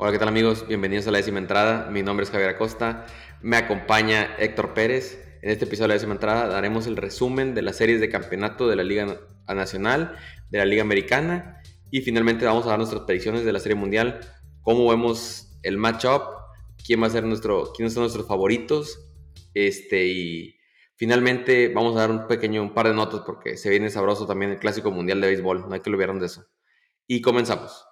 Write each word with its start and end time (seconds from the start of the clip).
Hola, 0.00 0.12
¿qué 0.12 0.18
tal 0.20 0.28
amigos? 0.28 0.64
Bienvenidos 0.68 1.08
a 1.08 1.10
la 1.10 1.18
décima 1.18 1.40
entrada. 1.40 1.90
Mi 1.90 2.04
nombre 2.04 2.22
es 2.22 2.30
Javier 2.30 2.50
Acosta. 2.50 3.04
Me 3.42 3.56
acompaña 3.56 4.36
Héctor 4.38 4.72
Pérez. 4.72 5.18
En 5.42 5.50
este 5.50 5.64
episodio 5.64 5.86
de 5.86 5.88
la 5.88 5.94
décima 5.94 6.12
entrada 6.12 6.46
daremos 6.46 6.86
el 6.86 6.96
resumen 6.96 7.52
de 7.52 7.62
las 7.62 7.78
series 7.78 8.00
de 8.00 8.08
campeonato 8.08 8.68
de 8.68 8.76
la 8.76 8.84
Liga 8.84 9.18
Nacional, 9.48 10.14
de 10.50 10.58
la 10.58 10.66
Liga 10.66 10.82
Americana 10.82 11.60
y 11.90 12.02
finalmente 12.02 12.44
vamos 12.44 12.64
a 12.66 12.68
dar 12.68 12.78
nuestras 12.78 13.02
predicciones 13.02 13.44
de 13.44 13.50
la 13.50 13.58
Serie 13.58 13.74
Mundial, 13.74 14.20
cómo 14.62 14.88
vemos 14.88 15.58
el 15.64 15.78
matchup, 15.78 16.22
quién 16.86 17.02
va 17.02 17.08
a 17.08 17.10
ser 17.10 17.24
nuestro, 17.24 17.72
quiénes 17.72 17.92
son 17.92 18.04
nuestros 18.04 18.28
favoritos, 18.28 19.00
este 19.52 20.06
y 20.06 20.60
finalmente 20.94 21.72
vamos 21.74 21.96
a 21.96 22.02
dar 22.02 22.12
un 22.12 22.28
pequeño 22.28 22.62
un 22.62 22.72
par 22.72 22.86
de 22.86 22.94
notas 22.94 23.22
porque 23.26 23.56
se 23.56 23.68
viene 23.68 23.90
sabroso 23.90 24.28
también 24.28 24.52
el 24.52 24.60
clásico 24.60 24.92
mundial 24.92 25.20
de 25.20 25.26
béisbol, 25.26 25.68
no 25.68 25.74
hay 25.74 25.80
que 25.80 25.90
olvidar 25.90 26.16
de 26.20 26.26
eso. 26.26 26.46
Y 27.08 27.20
comenzamos. 27.20 27.87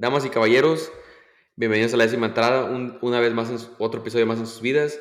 Damas 0.00 0.24
y 0.24 0.30
caballeros, 0.30 0.92
bienvenidos 1.56 1.92
a 1.92 1.96
la 1.96 2.04
décima 2.04 2.28
entrada, 2.28 2.70
una 3.02 3.18
vez 3.18 3.34
más, 3.34 3.50
en 3.50 3.56
otro 3.80 4.00
episodio 4.00 4.26
más 4.26 4.38
en 4.38 4.46
sus 4.46 4.62
vidas. 4.62 4.96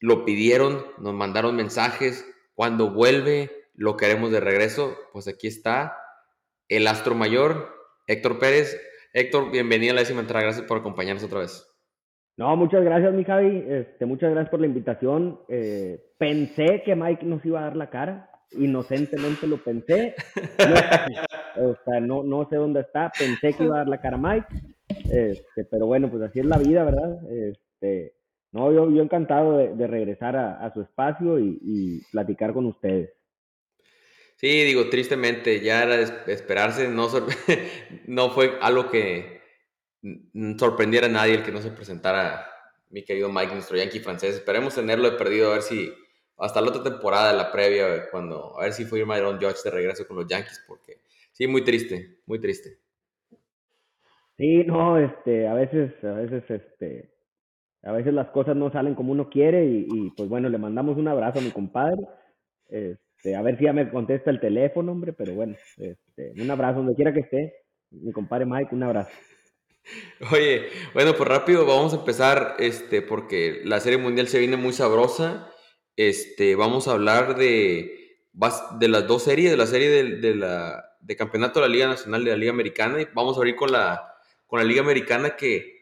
Lo 0.00 0.24
pidieron, 0.24 0.84
nos 0.98 1.14
mandaron 1.14 1.54
mensajes. 1.54 2.28
Cuando 2.54 2.90
vuelve, 2.90 3.52
lo 3.74 3.96
queremos 3.96 4.32
de 4.32 4.40
regreso. 4.40 4.96
Pues 5.12 5.28
aquí 5.28 5.46
está 5.46 5.96
el 6.68 6.88
astro 6.88 7.14
mayor, 7.14 7.76
Héctor 8.08 8.40
Pérez. 8.40 8.76
Héctor, 9.12 9.52
bienvenido 9.52 9.92
a 9.92 9.94
la 9.94 10.00
décima 10.00 10.22
entrada. 10.22 10.46
Gracias 10.46 10.66
por 10.66 10.78
acompañarnos 10.78 11.22
otra 11.22 11.38
vez. 11.38 11.72
No, 12.36 12.56
muchas 12.56 12.82
gracias, 12.82 13.14
mi 13.14 13.22
Javi. 13.22 13.64
Este, 13.68 14.04
muchas 14.04 14.32
gracias 14.32 14.50
por 14.50 14.58
la 14.58 14.66
invitación. 14.66 15.38
Eh, 15.46 16.12
pensé 16.18 16.82
que 16.84 16.96
Mike 16.96 17.24
nos 17.24 17.46
iba 17.46 17.60
a 17.60 17.66
dar 17.66 17.76
la 17.76 17.88
cara. 17.88 18.33
Inocentemente 18.58 19.46
lo 19.46 19.58
pensé. 19.58 20.14
o 21.56 21.76
sea, 21.84 22.00
no, 22.00 22.22
no 22.22 22.48
sé 22.48 22.56
dónde 22.56 22.80
está, 22.80 23.12
pensé 23.16 23.52
que 23.52 23.64
iba 23.64 23.76
a 23.76 23.78
dar 23.78 23.88
la 23.88 24.00
cara 24.00 24.16
a 24.16 24.20
Mike, 24.20 24.46
este, 25.10 25.64
pero 25.70 25.86
bueno, 25.86 26.10
pues 26.10 26.22
así 26.22 26.40
es 26.40 26.46
la 26.46 26.58
vida, 26.58 26.84
¿verdad? 26.84 27.18
Este, 27.30 28.14
no, 28.52 28.72
yo, 28.72 28.90
yo 28.90 29.02
encantado 29.02 29.56
de, 29.58 29.86
regresar 29.86 30.36
a, 30.36 30.72
su 30.72 30.82
espacio 30.82 31.38
y, 31.38 32.02
platicar 32.12 32.52
con 32.52 32.66
ustedes. 32.66 33.10
Sí, 34.36 34.64
digo, 34.64 34.88
tristemente, 34.90 35.60
ya 35.60 35.82
era 35.82 35.96
de 35.96 36.32
esperarse, 36.32 36.88
no, 36.88 37.08
no 38.06 38.30
fue 38.30 38.58
algo 38.60 38.90
que 38.90 39.40
sorprendiera 40.58 41.06
a 41.06 41.10
nadie 41.10 41.34
el 41.34 41.42
que 41.42 41.52
no 41.52 41.62
se 41.62 41.70
presentara 41.70 42.46
mi 42.90 43.04
querido 43.04 43.28
Mike, 43.28 43.54
nuestro 43.54 43.76
Yankee 43.76 44.00
francés. 44.00 44.36
Esperemos 44.36 44.74
tenerlo 44.74 45.10
de 45.10 45.16
perdido, 45.16 45.50
a 45.50 45.54
ver 45.54 45.62
si 45.62 45.92
hasta 46.36 46.60
la 46.60 46.68
otra 46.68 46.82
temporada, 46.82 47.32
la 47.32 47.52
previa, 47.52 48.10
cuando 48.10 48.58
a 48.58 48.64
ver 48.64 48.72
si 48.72 48.84
fue 48.84 49.04
Myron 49.04 49.36
Judge 49.36 49.62
de 49.64 49.70
regreso 49.70 50.06
con 50.06 50.16
los 50.16 50.26
Yankees, 50.26 50.64
porque 50.66 50.98
Sí, 51.34 51.48
muy 51.48 51.64
triste, 51.64 52.18
muy 52.26 52.38
triste. 52.38 52.78
Sí, 54.36 54.62
no, 54.64 54.98
este, 54.98 55.48
a 55.48 55.54
veces, 55.54 55.92
a 56.04 56.12
veces, 56.12 56.48
este, 56.48 57.10
a 57.82 57.90
veces 57.90 58.14
las 58.14 58.28
cosas 58.30 58.54
no 58.54 58.70
salen 58.70 58.94
como 58.94 59.10
uno 59.10 59.28
quiere 59.28 59.64
y, 59.66 60.12
pues 60.16 60.28
bueno, 60.28 60.48
le 60.48 60.58
mandamos 60.58 60.96
un 60.96 61.08
abrazo 61.08 61.40
a 61.40 61.42
mi 61.42 61.50
compadre. 61.50 62.00
Este, 62.68 63.34
a 63.34 63.42
ver 63.42 63.58
si 63.58 63.64
ya 63.64 63.72
me 63.72 63.90
contesta 63.90 64.30
el 64.30 64.38
teléfono, 64.38 64.92
hombre, 64.92 65.12
pero 65.12 65.34
bueno, 65.34 65.56
este, 65.76 66.40
un 66.40 66.48
abrazo 66.48 66.78
donde 66.78 66.94
quiera 66.94 67.12
que 67.12 67.20
esté. 67.20 67.52
Mi 67.90 68.12
compadre 68.12 68.46
Mike, 68.46 68.72
un 68.72 68.84
abrazo. 68.84 69.10
Oye, 70.32 70.68
bueno, 70.94 71.14
pues 71.16 71.28
rápido 71.28 71.66
vamos 71.66 71.94
a 71.94 71.96
empezar, 71.98 72.54
este, 72.60 73.02
porque 73.02 73.62
la 73.64 73.80
Serie 73.80 73.98
Mundial 73.98 74.28
se 74.28 74.38
viene 74.38 74.56
muy 74.56 74.72
sabrosa. 74.72 75.50
Este, 75.96 76.56
vamos 76.56 76.88
a 76.88 76.92
hablar 76.92 77.36
de, 77.36 78.18
de 78.78 78.88
las 78.88 79.06
dos 79.06 79.22
series, 79.22 79.50
de 79.50 79.56
la 79.56 79.66
serie 79.66 79.88
de 79.92 81.16
campeonato 81.16 81.60
de 81.60 81.68
la 81.68 81.72
Liga 81.72 81.86
Nacional 81.86 82.24
de 82.24 82.30
la 82.30 82.36
Liga 82.36 82.52
Americana. 82.52 83.00
Y 83.00 83.08
vamos 83.14 83.36
a 83.36 83.40
abrir 83.40 83.56
con 83.56 83.70
la, 83.70 84.16
con 84.46 84.58
la 84.58 84.64
Liga 84.64 84.82
Americana 84.82 85.36
que 85.36 85.74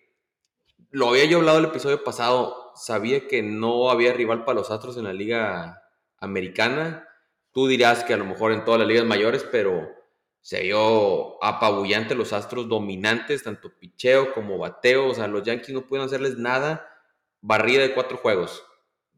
lo 0.90 1.08
había 1.08 1.24
yo 1.24 1.38
hablado 1.38 1.58
el 1.58 1.64
episodio 1.66 2.04
pasado. 2.04 2.72
Sabía 2.74 3.26
que 3.26 3.42
no 3.42 3.90
había 3.90 4.12
rival 4.12 4.44
para 4.44 4.58
los 4.58 4.70
Astros 4.70 4.96
en 4.96 5.04
la 5.04 5.12
Liga 5.12 5.82
Americana. 6.18 7.08
Tú 7.52 7.66
dirás 7.66 8.04
que 8.04 8.14
a 8.14 8.18
lo 8.18 8.24
mejor 8.24 8.52
en 8.52 8.64
todas 8.64 8.80
las 8.80 8.88
ligas 8.88 9.04
mayores, 9.04 9.46
pero 9.50 9.88
se 10.40 10.62
vio 10.62 11.42
apabullante 11.42 12.14
los 12.14 12.32
Astros 12.32 12.68
dominantes, 12.68 13.42
tanto 13.42 13.72
picheo 13.78 14.34
como 14.34 14.58
bateo. 14.58 15.08
O 15.08 15.14
sea, 15.14 15.26
los 15.26 15.42
Yankees 15.42 15.70
no 15.70 15.86
pudieron 15.86 16.06
hacerles 16.06 16.36
nada. 16.36 16.88
Barrida 17.40 17.82
de 17.82 17.94
cuatro 17.94 18.18
juegos. 18.18 18.62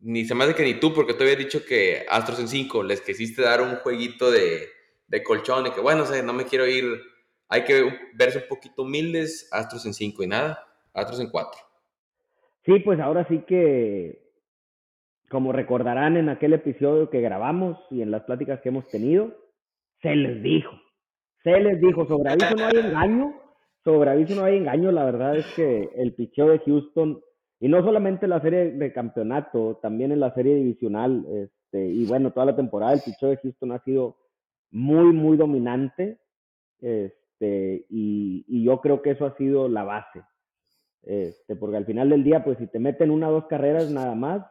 Ni 0.04 0.24
se 0.24 0.34
me 0.34 0.44
hace 0.44 0.54
que 0.54 0.62
ni 0.64 0.74
tú, 0.74 0.92
porque 0.92 1.14
te 1.14 1.24
había 1.24 1.36
dicho 1.36 1.64
que 1.64 2.04
Astros 2.08 2.38
en 2.38 2.48
cinco 2.48 2.82
les 2.82 3.00
quisiste 3.00 3.42
dar 3.42 3.62
un 3.62 3.76
jueguito 3.76 4.30
de, 4.30 4.68
de 5.08 5.22
colchón 5.22 5.66
y 5.66 5.70
que 5.70 5.80
bueno, 5.80 6.04
no 6.24 6.32
me 6.32 6.44
quiero 6.44 6.66
ir, 6.66 6.84
hay 7.48 7.64
que 7.64 7.84
verse 8.14 8.38
un 8.38 8.48
poquito 8.48 8.82
humildes, 8.82 9.48
Astros 9.52 9.86
en 9.86 9.94
5 9.94 10.22
y 10.22 10.26
nada, 10.26 10.58
Astros 10.92 11.20
en 11.20 11.30
4. 11.30 11.60
Sí, 12.64 12.80
pues 12.80 12.98
ahora 13.00 13.26
sí 13.28 13.44
que, 13.46 14.22
como 15.28 15.52
recordarán 15.52 16.16
en 16.16 16.28
aquel 16.28 16.54
episodio 16.54 17.10
que 17.10 17.20
grabamos 17.20 17.78
y 17.90 18.02
en 18.02 18.10
las 18.10 18.22
pláticas 18.24 18.60
que 18.60 18.70
hemos 18.70 18.88
tenido, 18.88 19.36
se 20.00 20.16
les 20.16 20.42
dijo, 20.42 20.72
se 21.42 21.60
les 21.60 21.80
dijo, 21.80 22.06
sobre 22.06 22.30
aviso 22.30 22.54
no 22.56 22.66
hay 22.66 22.76
engaño, 22.76 23.40
sobre 23.84 24.10
aviso 24.10 24.34
no 24.34 24.44
hay 24.44 24.56
engaño, 24.56 24.92
la 24.92 25.04
verdad 25.04 25.36
es 25.36 25.46
que 25.54 25.90
el 25.96 26.14
picheo 26.14 26.48
de 26.48 26.58
Houston, 26.60 27.20
y 27.64 27.68
no 27.68 27.82
solamente 27.82 28.26
en 28.26 28.30
la 28.30 28.42
serie 28.42 28.72
de 28.72 28.92
campeonato, 28.92 29.78
también 29.80 30.12
en 30.12 30.20
la 30.20 30.34
serie 30.34 30.54
divisional, 30.54 31.24
este, 31.30 31.86
y 31.86 32.04
bueno, 32.04 32.30
toda 32.30 32.44
la 32.44 32.56
temporada 32.56 32.92
el 32.92 33.00
picheo 33.00 33.30
de 33.30 33.38
Houston 33.38 33.72
ha 33.72 33.82
sido 33.84 34.18
muy, 34.70 35.14
muy 35.14 35.38
dominante. 35.38 36.18
Este, 36.82 37.86
y, 37.88 38.64
yo 38.64 38.82
creo 38.82 39.00
que 39.00 39.12
eso 39.12 39.24
ha 39.24 39.34
sido 39.38 39.70
la 39.70 39.82
base. 39.82 40.22
Este, 41.04 41.56
porque 41.56 41.78
al 41.78 41.86
final 41.86 42.10
del 42.10 42.22
día, 42.22 42.44
pues 42.44 42.58
si 42.58 42.66
te 42.66 42.78
meten 42.78 43.10
una 43.10 43.30
o 43.30 43.32
dos 43.32 43.46
carreras 43.46 43.90
nada 43.90 44.14
más, 44.14 44.44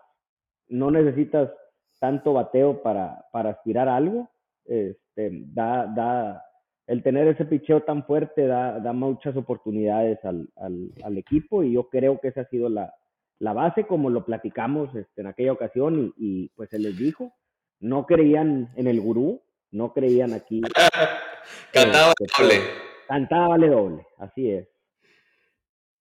no 0.67 0.89
necesitas 0.89 1.51
tanto 1.99 2.33
bateo 2.33 2.81
para, 2.81 3.27
para 3.31 3.51
aspirar 3.51 3.89
a 3.89 3.95
algo. 3.95 4.27
Este, 4.65 5.43
da, 5.53 5.85
da, 5.85 6.43
el 6.87 7.03
tener 7.03 7.27
ese 7.27 7.45
picheo 7.45 7.83
tan 7.83 8.05
fuerte 8.07 8.47
da, 8.47 8.79
da 8.79 8.91
muchas 8.91 9.37
oportunidades 9.37 10.17
al, 10.25 10.49
al, 10.55 10.89
al, 11.03 11.17
equipo 11.19 11.61
y 11.61 11.73
yo 11.73 11.89
creo 11.89 12.19
que 12.19 12.29
esa 12.29 12.41
ha 12.41 12.49
sido 12.49 12.69
la, 12.69 12.91
la 13.39 13.53
base, 13.53 13.85
como 13.85 14.09
lo 14.09 14.25
platicamos 14.25 14.95
este, 14.95 15.21
en 15.21 15.27
aquella 15.27 15.51
ocasión 15.51 16.13
y, 16.17 16.43
y, 16.43 16.49
pues 16.55 16.69
se 16.69 16.79
les 16.79 16.97
dijo, 16.97 17.33
no 17.79 18.05
creían 18.05 18.71
en 18.75 18.87
el 18.87 19.01
gurú, 19.01 19.43
no 19.71 19.93
creían 19.93 20.33
aquí. 20.33 20.61
Cantaba 21.73 22.13
este, 22.19 22.43
doble. 22.43 22.61
Cantaba 23.07 23.47
vale 23.49 23.67
doble, 23.67 24.07
así 24.17 24.51
es. 24.51 24.67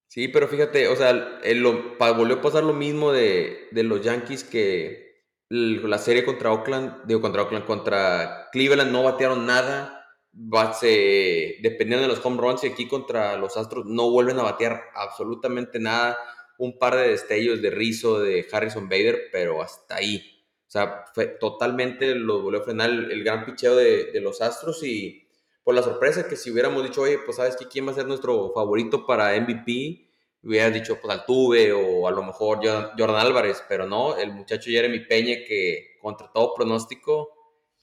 Sí, 0.07 0.29
pero 0.29 0.47
fíjate, 0.47 0.89
o 0.89 0.97
sea, 0.97 1.13
lo, 1.15 1.97
volvió 1.99 2.37
a 2.37 2.43
pasar 2.43 2.65
lo 2.65 2.75
mismo 2.75 3.13
de, 3.13 3.69
los 3.73 4.03
Yankees 4.03 4.45
que 4.45 5.25
la 5.49 5.99
serie 5.99 6.25
contra 6.25 6.53
Oakland, 6.53 7.07
digo 7.07 7.23
contra 7.23 7.43
Oakland, 7.43 7.65
contra 7.65 8.49
Cleveland 8.53 8.93
no 8.93 9.03
batearon 9.03 9.47
nada, 9.47 10.05
base, 10.31 11.57
dependían 11.63 12.03
de 12.03 12.09
los 12.09 12.25
home 12.25 12.41
runs 12.41 12.63
y 12.65 12.69
aquí 12.69 12.87
contra 12.87 13.37
los 13.39 13.57
Astros 13.57 13.87
no 13.87 14.11
vuelven 14.11 14.39
a 14.39 14.43
batear 14.43 14.83
absolutamente 14.95 15.79
nada. 15.79 16.19
Un 16.63 16.79
par 16.79 16.97
de 16.97 17.09
destellos 17.09 17.61
de 17.61 17.71
Rizzo, 17.71 18.21
de 18.21 18.47
Harrison 18.51 18.89
Bader, 18.89 19.29
pero 19.33 19.63
hasta 19.63 19.97
ahí. 19.97 20.45
O 20.67 20.71
sea, 20.71 21.05
fue, 21.15 21.27
totalmente 21.27 22.15
lo 22.15 22.41
volvió 22.43 22.61
a 22.61 22.65
frenar 22.65 22.91
el, 22.91 23.25
gran 23.25 23.45
picheo 23.45 23.77
de, 23.77 24.13
de, 24.13 24.21
los 24.21 24.41
Astros 24.41 24.83
y 24.85 25.27
por 25.65 25.75
la 25.75 25.83
sorpresa 25.83 26.29
que 26.29 26.37
si 26.37 26.51
hubiéramos 26.51 26.83
dicho, 26.83 27.03
oye, 27.03 27.19
pues 27.25 27.37
sabes 27.37 27.57
que 27.57 27.67
quién 27.67 27.87
va 27.87 27.93
a 27.93 27.95
ser 27.95 28.07
nuestro 28.07 28.53
favorito 28.55 29.05
para 29.07 29.39
MVP, 29.41 30.09
hubieras 30.45 30.73
dicho 30.73 30.99
pues 31.01 31.13
Altuve 31.13 31.73
o 31.73 32.07
a 32.09 32.11
lo 32.11 32.23
mejor 32.23 32.61
Jordan 32.65 33.27
Álvarez, 33.27 33.63
pero 33.69 33.87
no, 33.87 34.17
el 34.17 34.33
muchacho 34.33 34.71
Jeremy 34.71 35.01
Peña 35.01 35.37
que 35.47 35.97
contra 36.01 36.31
todo 36.33 36.55
pronóstico 36.55 37.31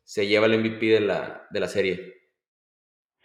se 0.03 0.27
lleva 0.27 0.47
el 0.47 0.59
MVP 0.59 0.85
de 0.87 0.99
la, 0.99 1.47
de 1.51 1.59
la 1.59 1.67
serie. 1.67 2.18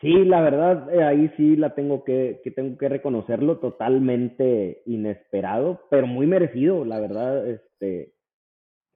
Sí, 0.05 0.13
la 0.27 0.43
verdad, 0.43 0.93
eh, 0.95 1.03
ahí 1.03 1.33
sí 1.39 1.57
la 1.57 1.75
tengo 1.75 2.05
que, 2.05 2.43
que, 2.45 2.51
tengo 2.51 2.77
que 2.77 2.91
reconocerlo, 2.91 3.57
totalmente 3.57 4.83
inesperado, 4.85 5.81
pero 5.89 6.07
muy 6.07 6.27
merecido, 6.27 6.85
la 6.85 7.01
verdad, 7.01 7.49
este, 7.49 8.13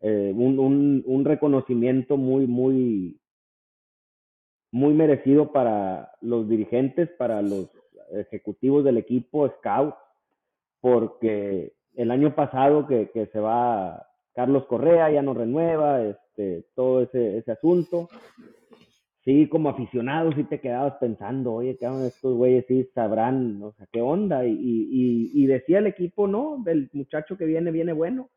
eh, 0.03 0.35
un, 0.37 0.59
un, 0.59 1.03
un, 1.07 1.25
reconocimiento 1.25 2.19
muy, 2.19 2.47
muy, 2.47 3.19
muy 4.71 4.93
merecido 4.93 5.51
para 5.51 6.13
los 6.21 6.47
dirigentes, 6.47 7.09
para 7.17 7.41
los 7.41 7.71
ejecutivos 8.13 8.85
del 8.85 8.99
equipo, 8.99 9.49
Scout, 9.49 9.95
porque 10.83 11.73
el 11.97 12.11
año 12.11 12.35
pasado 12.35 12.87
que, 12.87 13.11
que 13.13 13.29
se 13.29 13.41
va 13.41 14.07
Carlos 14.35 14.67
Correa, 14.67 15.11
ya 15.11 15.23
no 15.23 15.33
renueva, 15.33 16.03
este, 16.03 16.67
todo 16.75 17.01
ese, 17.01 17.39
ese 17.39 17.53
asunto. 17.53 18.11
Sí, 19.29 19.47
como 19.49 19.69
aficionado, 19.69 20.33
sí 20.33 20.45
te 20.45 20.59
quedabas 20.59 20.95
pensando, 20.95 21.53
oye, 21.53 21.77
¿qué 21.77 21.87
estos 22.07 22.35
güeyes? 22.35 22.65
Sí 22.67 22.89
sabrán, 22.95 23.63
o 23.63 23.73
sea, 23.73 23.87
¿qué 23.93 24.01
onda? 24.01 24.47
Y, 24.47 24.53
y, 24.53 25.31
y 25.35 25.47
decía 25.47 25.81
el 25.81 25.87
equipo, 25.87 26.27
no, 26.27 26.63
del 26.65 26.89
muchacho 26.95 27.37
que 27.37 27.45
viene, 27.45 27.71
viene 27.71 27.93
bueno 27.93 28.31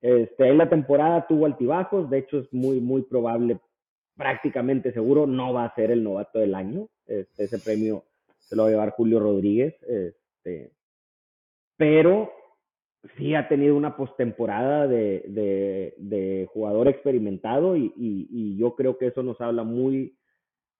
este, 0.00 0.48
en 0.48 0.58
la 0.58 0.68
temporada 0.68 1.26
tuvo 1.26 1.46
altibajos, 1.46 2.08
de 2.08 2.18
hecho 2.18 2.38
es 2.38 2.52
muy, 2.52 2.80
muy 2.80 3.02
probable, 3.02 3.60
prácticamente 4.16 4.92
seguro, 4.92 5.26
no 5.26 5.52
va 5.52 5.66
a 5.66 5.74
ser 5.74 5.90
el 5.90 6.02
novato 6.02 6.38
del 6.38 6.54
año. 6.54 6.88
Este, 7.06 7.44
ese 7.44 7.58
premio 7.58 8.04
se 8.38 8.56
lo 8.56 8.62
va 8.62 8.68
a 8.68 8.70
llevar 8.72 8.90
Julio 8.90 9.20
Rodríguez, 9.20 9.74
este, 9.82 10.72
pero 11.76 12.32
sí 13.16 13.34
ha 13.34 13.48
tenido 13.48 13.76
una 13.76 13.96
postemporada 13.96 14.86
de, 14.86 15.24
de, 15.96 16.48
jugador 16.52 16.88
experimentado 16.88 17.76
y, 17.76 17.92
y, 17.96 18.56
yo 18.56 18.74
creo 18.74 18.98
que 18.98 19.06
eso 19.06 19.22
nos 19.22 19.40
habla 19.40 19.64
muy, 19.64 20.16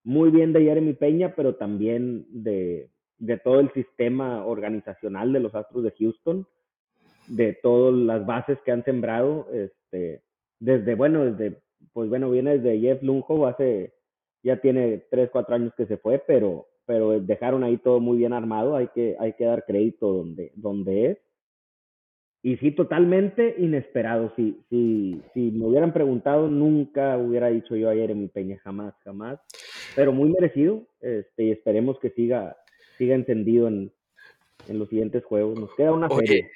muy 0.05 0.31
bien 0.31 0.52
de 0.52 0.62
Jeremy 0.62 0.93
Peña, 0.94 1.34
pero 1.34 1.55
también 1.56 2.26
de, 2.28 2.90
de 3.19 3.38
todo 3.38 3.61
el 3.61 3.72
sistema 3.72 4.44
organizacional 4.44 5.32
de 5.32 5.40
los 5.40 5.55
Astros 5.55 5.84
de 5.84 5.93
Houston, 5.99 6.46
de 7.28 7.58
todas 7.62 7.94
las 7.94 8.26
bases 8.26 8.58
que 8.64 8.72
han 8.72 8.84
sembrado, 8.84 9.46
este, 9.52 10.22
desde, 10.58 10.94
bueno, 10.94 11.25
desde, 11.25 11.58
pues 11.93 12.08
bueno, 12.08 12.31
viene 12.31 12.58
desde 12.58 12.81
Jeff 12.81 13.02
Lunjo, 13.02 13.46
hace, 13.46 13.94
ya 14.43 14.61
tiene 14.61 15.05
tres, 15.11 15.31
cuatro 15.31 15.55
años 15.55 15.72
que 15.76 15.87
se 15.87 15.96
fue, 15.96 16.22
pero, 16.26 16.67
pero 16.87 17.20
dejaron 17.20 17.62
ahí 17.62 17.78
todo 17.78 18.00
muy 18.00 18.19
bien 18.19 18.32
armado, 18.32 18.76
hay 18.76 18.88
que, 18.88 19.17
hay 19.19 19.34
que 19.34 19.44
dar 19.44 19.64
crédito 19.64 20.12
donde, 20.12 20.52
donde 20.55 21.06
es. 21.12 21.19
Y 22.43 22.57
sí, 22.57 22.71
totalmente 22.71 23.55
inesperado. 23.59 24.33
Si, 24.35 24.59
si, 24.71 25.21
si 25.35 25.51
me 25.51 25.67
hubieran 25.67 25.93
preguntado, 25.93 26.49
nunca 26.49 27.19
hubiera 27.19 27.49
dicho 27.49 27.77
yo 27.77 27.91
ayer 27.91 28.11
en 28.11 28.23
mi 28.23 28.29
Peña, 28.29 28.59
jamás, 28.65 28.95
jamás. 29.05 29.39
Pero 29.95 30.13
muy 30.13 30.31
merecido. 30.31 30.87
Este, 31.01 31.45
y 31.45 31.51
esperemos 31.51 31.99
que 32.01 32.11
siga, 32.11 32.57
siga 32.97 33.15
encendido 33.15 33.69
en, 33.69 33.93
en 34.69 34.79
los 34.79 34.89
siguientes 34.89 35.25
juegos. 35.25 35.59
Nos 35.59 35.75
queda 35.75 35.93
una 35.93 36.09
serie. 36.09 36.51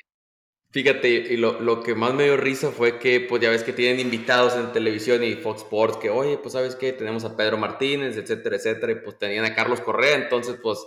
Fíjate, 0.71 1.09
y 1.09 1.37
lo, 1.37 1.61
lo, 1.61 1.85
que 1.85 1.95
más 1.95 2.15
me 2.15 2.25
dio 2.25 2.37
risa 2.37 2.73
fue 2.73 2.99
que, 2.99 3.21
pues 3.21 3.41
ya 3.41 3.49
ves 3.49 3.63
que 3.63 3.73
tienen 3.73 4.01
invitados 4.01 4.57
en 4.57 4.73
televisión 4.73 5.23
y 5.23 5.35
Fox 5.35 5.63
Sports, 5.63 5.99
que, 5.99 6.11
oye, 6.11 6.37
pues 6.37 6.55
sabes 6.55 6.75
qué, 6.75 6.93
tenemos 6.93 7.25
a 7.25 7.37
Pedro 7.37 7.59
Martínez, 7.59 8.17
etcétera, 8.17 8.57
etcétera, 8.57 8.91
y 8.91 8.97
pues 8.97 9.17
tenían 9.17 9.45
a 9.45 9.55
Carlos 9.55 9.81
Correa, 9.81 10.17
entonces, 10.17 10.59
pues 10.61 10.85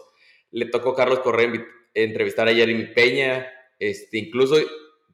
le 0.52 0.66
tocó 0.66 0.90
a 0.90 0.96
Carlos 0.98 1.20
Correa 1.20 1.54
entrevistar 1.94 2.50
a 2.50 2.54
Jeremy 2.54 2.88
Peña, 2.88 3.48
este, 3.80 4.18
incluso 4.18 4.58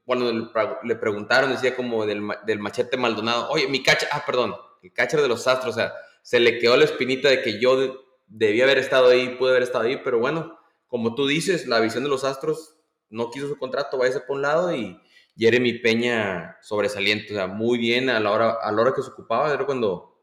cuando 0.04 0.50
le 0.82 0.96
preguntaron, 0.96 1.50
decía 1.50 1.74
como 1.74 2.04
del, 2.06 2.22
del 2.46 2.58
machete 2.58 2.96
Maldonado, 2.96 3.48
oye, 3.50 3.68
mi 3.68 3.82
catcher, 3.82 4.08
ah, 4.12 4.22
perdón, 4.26 4.54
el 4.82 4.92
catcher 4.92 5.20
de 5.20 5.28
los 5.28 5.46
Astros, 5.46 5.74
o 5.74 5.78
sea, 5.78 5.92
se 6.22 6.40
le 6.40 6.58
quedó 6.58 6.76
la 6.76 6.84
espinita 6.84 7.28
de 7.28 7.42
que 7.42 7.58
yo 7.58 8.04
debía 8.26 8.64
haber 8.64 8.78
estado 8.78 9.08
ahí, 9.08 9.36
pude 9.38 9.50
haber 9.50 9.62
estado 9.62 9.84
ahí, 9.84 10.00
pero 10.04 10.18
bueno, 10.18 10.58
como 10.86 11.14
tú 11.14 11.26
dices, 11.26 11.66
la 11.66 11.80
visión 11.80 12.04
de 12.04 12.10
los 12.10 12.24
Astros 12.24 12.78
no 13.08 13.30
quiso 13.30 13.48
su 13.48 13.58
contrato, 13.58 13.98
váyase 13.98 14.20
por 14.20 14.36
un 14.36 14.42
lado 14.42 14.74
y 14.74 14.98
Jeremy 15.36 15.74
Peña 15.78 16.56
sobresaliente, 16.60 17.32
o 17.32 17.36
sea, 17.36 17.46
muy 17.46 17.78
bien 17.78 18.10
a 18.10 18.20
la 18.20 18.30
hora, 18.30 18.56
a 18.62 18.72
la 18.72 18.82
hora 18.82 18.92
que 18.94 19.02
se 19.02 19.10
ocupaba, 19.10 19.52
era 19.52 19.64
cuando 19.64 20.20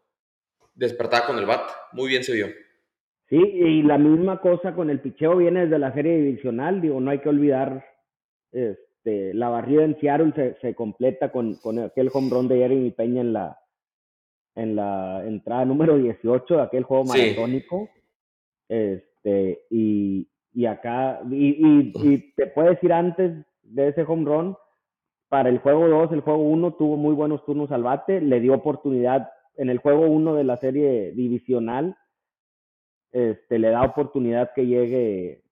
despertaba 0.75 1.25
con 1.25 1.38
el 1.39 1.45
bat, 1.45 1.69
muy 1.94 2.10
bien 2.10 2.24
se 2.24 2.34
vio. 2.34 2.48
Sí, 3.30 3.38
y 3.38 3.81
la 3.84 3.98
misma 3.98 4.42
cosa 4.42 4.74
con 4.75 4.89
el 4.89 5.00
picheo 5.00 5.38
viene 5.38 5.62
desde 5.62 5.80
la 5.80 5.94
serie 5.94 6.18
divisional, 6.18 6.81
digo, 6.81 7.00
no 7.00 7.12
hay 7.12 7.19
que 7.19 7.30
olvidar, 7.30 7.86
este, 8.51 8.90
la 9.03 9.50
barrida 9.50 9.83
en 9.83 10.00
Seattle 10.00 10.33
se, 10.36 10.56
se 10.62 10.75
completa 10.75 11.31
con, 11.31 11.56
con 11.56 11.80
aquel 11.80 12.09
home 12.13 12.30
run 12.30 12.48
de 12.48 12.57
Jeremy 12.57 12.92
Peña 12.92 13.21
en 13.21 13.33
la, 13.33 13.59
en 14.56 14.75
la 14.75 15.24
entrada 15.25 15.65
número 15.65 15.98
18 15.98 16.56
de 16.56 16.62
aquel 16.62 16.83
juego 16.83 17.06
maratónico. 17.06 17.89
Este, 18.69 19.65
y, 19.69 20.27
y 20.53 20.65
acá, 20.65 21.21
y, 21.30 21.92
y, 21.94 22.33
te 22.36 22.48
puedo 22.48 22.69
decir 22.69 22.94
antes 22.94 23.45
de 23.63 23.88
ese 23.89 24.03
home 24.03 24.25
run, 24.25 24.57
para 25.30 25.50
el 25.50 25.59
juego 25.59 25.88
2, 25.88 26.12
el 26.12 26.21
juego 26.21 26.44
1 26.44 26.74
tuvo 26.74 26.98
muy 26.98 27.13
buenos 27.13 27.45
turnos 27.45 27.71
al 27.71 27.83
bate, 27.83 28.19
le 28.19 28.39
dio 28.39 28.53
oportunidad 28.53 29.30
en 29.56 29.69
el 29.69 29.77
juego 29.77 30.07
1 30.07 30.36
de 30.36 30.44
la 30.44 30.57
serie 30.57 31.12
divisional, 31.13 31.98
este, 33.12 33.59
le 33.59 33.69
da 33.69 33.83
oportunidad 33.83 34.51
que 34.53 34.65
llegue 34.65 35.44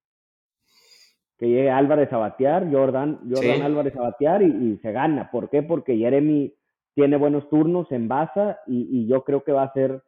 que 1.39 1.47
llegue 1.47 1.71
Álvarez 1.71 2.11
a 2.11 2.17
batear, 2.17 2.69
Jordan, 2.71 3.19
Jordan 3.29 3.61
Álvarez 3.61 3.95
a 3.95 4.01
batear 4.01 4.41
y, 4.43 4.45
y, 4.45 4.77
se 4.81 4.91
gana. 4.91 5.31
¿Por 5.31 5.49
qué? 5.49 5.63
Porque 5.63 5.97
Jeremy 5.97 6.53
tiene 6.93 7.15
buenos 7.15 7.49
turnos 7.49 7.89
en 7.91 8.09
basa 8.09 8.59
y, 8.67 8.87
y, 8.91 9.07
yo 9.07 9.23
creo 9.23 9.43
que 9.43 9.53
va 9.53 9.63
a 9.63 9.73
ser 9.73 10.03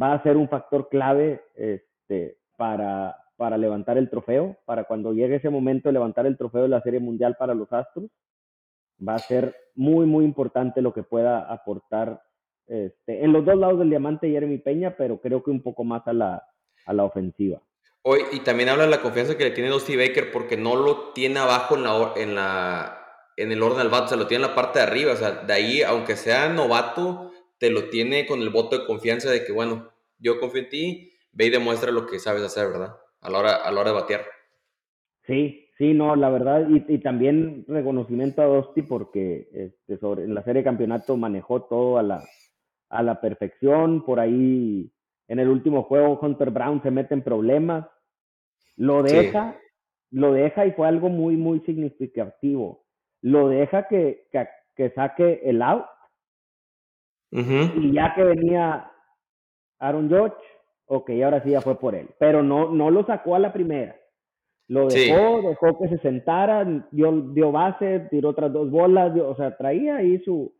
va 0.00 0.12
a 0.12 0.22
ser 0.22 0.36
un 0.36 0.48
factor 0.48 0.88
clave 0.88 1.42
este, 1.54 2.38
para, 2.56 3.16
para 3.36 3.56
levantar 3.56 3.98
el 3.98 4.10
trofeo, 4.10 4.56
para 4.64 4.84
cuando 4.84 5.12
llegue 5.12 5.36
ese 5.36 5.50
momento 5.50 5.88
de 5.88 5.94
levantar 5.94 6.26
el 6.26 6.36
trofeo 6.36 6.62
de 6.62 6.68
la 6.68 6.82
Serie 6.82 7.00
Mundial 7.00 7.36
para 7.38 7.54
los 7.54 7.72
Astros, 7.72 8.10
va 9.06 9.14
a 9.14 9.18
ser 9.18 9.54
muy, 9.74 10.06
muy 10.06 10.24
importante 10.24 10.82
lo 10.82 10.92
que 10.92 11.02
pueda 11.02 11.40
aportar 11.52 12.22
este, 12.66 13.24
en 13.24 13.32
los 13.32 13.44
dos 13.44 13.56
lados 13.56 13.78
del 13.78 13.90
diamante 13.90 14.30
Jeremy 14.30 14.58
Peña, 14.58 14.96
pero 14.96 15.20
creo 15.20 15.42
que 15.42 15.50
un 15.50 15.62
poco 15.62 15.84
más 15.84 16.06
a 16.06 16.12
la, 16.12 16.42
a 16.86 16.92
la 16.92 17.04
ofensiva. 17.04 17.60
Hoy, 18.08 18.20
y 18.30 18.40
también 18.40 18.68
habla 18.68 18.84
de 18.84 18.90
la 18.90 19.02
confianza 19.02 19.36
que 19.36 19.44
le 19.44 19.50
tiene 19.50 19.70
Dusty 19.70 19.96
Baker 19.96 20.30
porque 20.30 20.56
no 20.56 20.76
lo 20.76 21.12
tiene 21.12 21.40
abajo 21.40 21.74
en, 21.74 21.82
la, 21.82 22.12
en, 22.14 22.34
la, 22.36 23.02
en 23.36 23.50
el 23.50 23.62
orden 23.62 23.78
del 23.78 23.88
bat, 23.88 24.08
se 24.08 24.16
lo 24.16 24.28
tiene 24.28 24.44
en 24.44 24.50
la 24.50 24.54
parte 24.54 24.78
de 24.78 24.84
arriba, 24.84 25.12
o 25.12 25.16
sea, 25.16 25.32
de 25.32 25.52
ahí, 25.52 25.82
aunque 25.82 26.14
sea 26.14 26.48
novato, 26.48 27.32
te 27.58 27.70
lo 27.70 27.88
tiene 27.88 28.24
con 28.26 28.42
el 28.42 28.50
voto 28.50 28.78
de 28.78 28.86
confianza 28.86 29.30
de 29.30 29.44
que, 29.44 29.50
bueno, 29.50 29.90
yo 30.18 30.38
confío 30.38 30.62
en 30.62 30.68
ti, 30.68 31.12
ve 31.32 31.46
y 31.46 31.50
demuestra 31.50 31.90
lo 31.90 32.06
que 32.06 32.20
sabes 32.20 32.44
hacer, 32.44 32.68
¿verdad? 32.68 32.96
a 33.26 33.30
la 33.30 33.38
hora, 33.38 33.56
a 33.56 33.72
la 33.72 33.80
hora 33.80 33.90
de 33.90 33.96
batear. 33.96 34.20
Sí, 35.26 35.68
sí, 35.76 35.92
no, 35.94 36.14
la 36.14 36.30
verdad, 36.30 36.68
y, 36.68 36.84
y 36.88 36.98
también 36.98 37.64
reconocimiento 37.66 38.42
a 38.42 38.46
Dosti 38.46 38.82
porque 38.82 39.48
este, 39.52 39.98
sobre, 39.98 40.24
en 40.24 40.34
la 40.34 40.44
serie 40.44 40.62
de 40.62 40.64
campeonato 40.64 41.16
manejó 41.16 41.62
todo 41.62 41.98
a 41.98 42.02
la, 42.02 42.22
a 42.88 43.02
la 43.02 43.20
perfección, 43.20 44.04
por 44.04 44.20
ahí 44.20 44.92
en 45.28 45.38
el 45.40 45.48
último 45.48 45.82
juego 45.82 46.20
Hunter 46.22 46.50
Brown 46.50 46.80
se 46.82 46.92
mete 46.92 47.14
en 47.14 47.22
problemas, 47.22 47.86
lo 48.76 49.02
deja, 49.02 49.52
sí. 49.52 50.18
lo 50.18 50.32
deja 50.32 50.66
y 50.66 50.72
fue 50.72 50.88
algo 50.88 51.08
muy, 51.08 51.36
muy 51.36 51.60
significativo, 51.60 52.84
lo 53.22 53.48
deja 53.48 53.88
que, 53.88 54.26
que, 54.30 54.48
que 54.74 54.90
saque 54.90 55.40
el 55.44 55.62
out 55.62 55.86
uh 57.32 57.38
-huh. 57.38 57.82
y 57.82 57.92
ya 57.92 58.14
que 58.14 58.22
venía 58.24 58.90
Aaron 59.78 60.08
George, 60.08 60.36
ok, 60.86 61.10
ahora 61.24 61.42
sí 61.42 61.50
ya 61.50 61.60
fue 61.60 61.78
por 61.78 61.94
él. 61.94 62.08
Pero 62.18 62.42
no, 62.42 62.70
no 62.70 62.90
lo 62.90 63.04
sacó 63.04 63.34
a 63.34 63.38
la 63.38 63.52
primera. 63.52 63.96
Lo 64.68 64.88
dejó, 64.88 65.40
sí. 65.40 65.46
dejó 65.46 65.78
que 65.78 65.88
se 65.88 65.98
sentara, 65.98 66.64
dio, 66.90 67.12
dio 67.32 67.52
base, 67.52 68.00
tiró 68.10 68.30
otras 68.30 68.52
dos 68.52 68.70
bolas, 68.70 69.14
dio, 69.14 69.28
o 69.28 69.36
sea, 69.36 69.56
traía 69.56 69.96
ahí 69.96 70.18
su... 70.20 70.52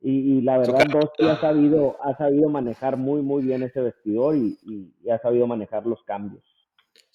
Y, 0.00 0.38
y 0.38 0.42
la 0.42 0.58
verdad, 0.58 0.86
Dosti 0.92 1.26
ha 1.26 1.36
sabido, 1.36 1.96
ha 2.04 2.16
sabido 2.16 2.48
manejar 2.48 2.96
muy, 2.96 3.20
muy 3.20 3.42
bien 3.42 3.64
ese 3.64 3.80
vestidor 3.80 4.36
y, 4.36 4.56
y, 4.62 4.94
y, 5.02 5.10
ha 5.10 5.18
sabido 5.18 5.48
manejar 5.48 5.86
los 5.86 6.00
cambios. 6.04 6.44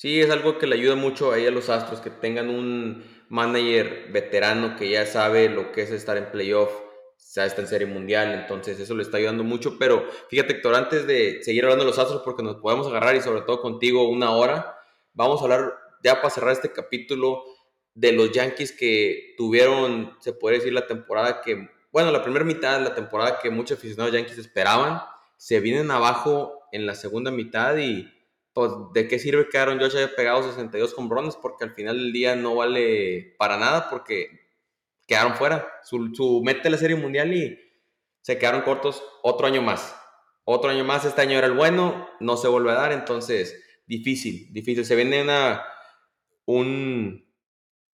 Sí, 0.03 0.19
es 0.19 0.29
algo 0.31 0.57
que 0.57 0.67
le 0.67 0.75
ayuda 0.75 0.95
mucho 0.95 1.31
ahí 1.31 1.47
a 1.47 1.49
los 1.49 1.69
Astros, 1.69 2.01
que 2.01 2.09
tengan 2.09 2.49
un 2.49 3.05
manager 3.29 4.11
veterano 4.11 4.75
que 4.75 4.89
ya 4.89 5.05
sabe 5.05 5.47
lo 5.47 5.71
que 5.71 5.83
es 5.83 5.91
estar 5.91 6.17
en 6.17 6.29
playoff, 6.29 6.69
ya 7.33 7.45
está 7.45 7.61
en 7.61 7.69
serie 7.69 7.87
mundial, 7.87 8.33
entonces 8.33 8.77
eso 8.81 8.95
le 8.95 9.03
está 9.03 9.15
ayudando 9.15 9.45
mucho. 9.45 9.79
Pero 9.79 10.05
fíjate, 10.29 10.55
Héctor, 10.55 10.75
antes 10.75 11.07
de 11.07 11.41
seguir 11.41 11.63
hablando 11.63 11.85
de 11.85 11.91
los 11.91 11.99
Astros, 11.99 12.21
porque 12.21 12.43
nos 12.43 12.57
podemos 12.57 12.85
agarrar 12.87 13.15
y 13.15 13.21
sobre 13.21 13.43
todo 13.43 13.61
contigo 13.61 14.09
una 14.09 14.31
hora, 14.31 14.77
vamos 15.13 15.39
a 15.39 15.45
hablar 15.45 15.73
ya 16.03 16.15
para 16.15 16.31
cerrar 16.31 16.51
este 16.51 16.73
capítulo 16.73 17.45
de 17.93 18.11
los 18.11 18.29
Yankees 18.33 18.73
que 18.73 19.35
tuvieron, 19.37 20.17
se 20.19 20.33
puede 20.33 20.57
decir, 20.57 20.73
la 20.73 20.85
temporada 20.85 21.39
que, 21.39 21.69
bueno, 21.93 22.11
la 22.11 22.23
primera 22.23 22.43
mitad 22.43 22.77
de 22.77 22.83
la 22.83 22.93
temporada 22.93 23.39
que 23.39 23.49
muchos 23.49 23.77
aficionados 23.77 24.13
Yankees 24.13 24.37
esperaban, 24.37 25.01
se 25.37 25.61
vienen 25.61 25.91
abajo 25.91 26.59
en 26.73 26.85
la 26.85 26.93
segunda 26.93 27.31
mitad 27.31 27.77
y 27.77 28.12
pues, 28.53 28.71
¿de 28.93 29.07
qué 29.07 29.19
sirve 29.19 29.49
que 29.49 29.57
Aaron 29.57 29.79
Josh 29.79 29.97
haya 29.97 30.15
pegado 30.15 30.43
62 30.43 30.93
hombrones? 30.97 31.35
Porque 31.35 31.63
al 31.63 31.73
final 31.73 31.97
del 31.97 32.13
día 32.13 32.35
no 32.35 32.55
vale 32.55 33.35
para 33.37 33.57
nada 33.57 33.89
porque 33.89 34.27
quedaron 35.07 35.35
fuera. 35.35 35.67
Su, 35.83 36.13
su 36.13 36.41
meta 36.43 36.69
la 36.69 36.77
Serie 36.77 36.95
Mundial 36.95 37.33
y 37.33 37.59
se 38.21 38.37
quedaron 38.37 38.61
cortos 38.61 39.03
otro 39.21 39.47
año 39.47 39.61
más. 39.61 39.95
Otro 40.45 40.69
año 40.69 40.83
más, 40.83 41.05
este 41.05 41.21
año 41.21 41.37
era 41.37 41.47
el 41.47 41.53
bueno, 41.53 42.09
no 42.19 42.35
se 42.35 42.49
vuelve 42.49 42.71
a 42.71 42.75
dar, 42.75 42.91
entonces 42.91 43.61
difícil, 43.85 44.51
difícil. 44.51 44.85
Se 44.85 44.95
viene 44.95 45.21
una, 45.21 45.63
un, 46.45 47.25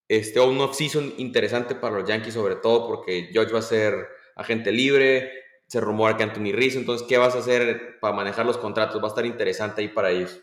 este, 0.08 0.39
un 0.39 0.60
off-season 0.60 1.13
interesante 1.18 1.75
para 1.75 2.00
los 2.00 2.10
Yankees, 2.10 2.34
sobre 2.34 2.56
todo 2.56 2.88
porque 2.88 3.30
George 3.32 3.54
va 3.54 3.60
a 3.60 3.63
ser 3.63 4.08
agente 4.36 4.72
libre, 4.72 5.32
se 5.68 5.80
rumora 5.80 6.18
que 6.18 6.24
Anthony 6.24 6.51
Rizzo, 6.51 6.80
entonces, 6.80 7.06
¿qué 7.08 7.20
vas 7.20 7.36
a 7.36 7.39
hacer 7.39 8.00
para 8.00 8.16
manejar 8.16 8.46
los 8.46 8.58
contratos? 8.58 9.00
Va 9.01 9.06
a 9.06 9.10
estar 9.10 9.25
interesante 9.25 9.82
ahí 9.82 9.88
para 9.88 10.10
ellos. 10.10 10.42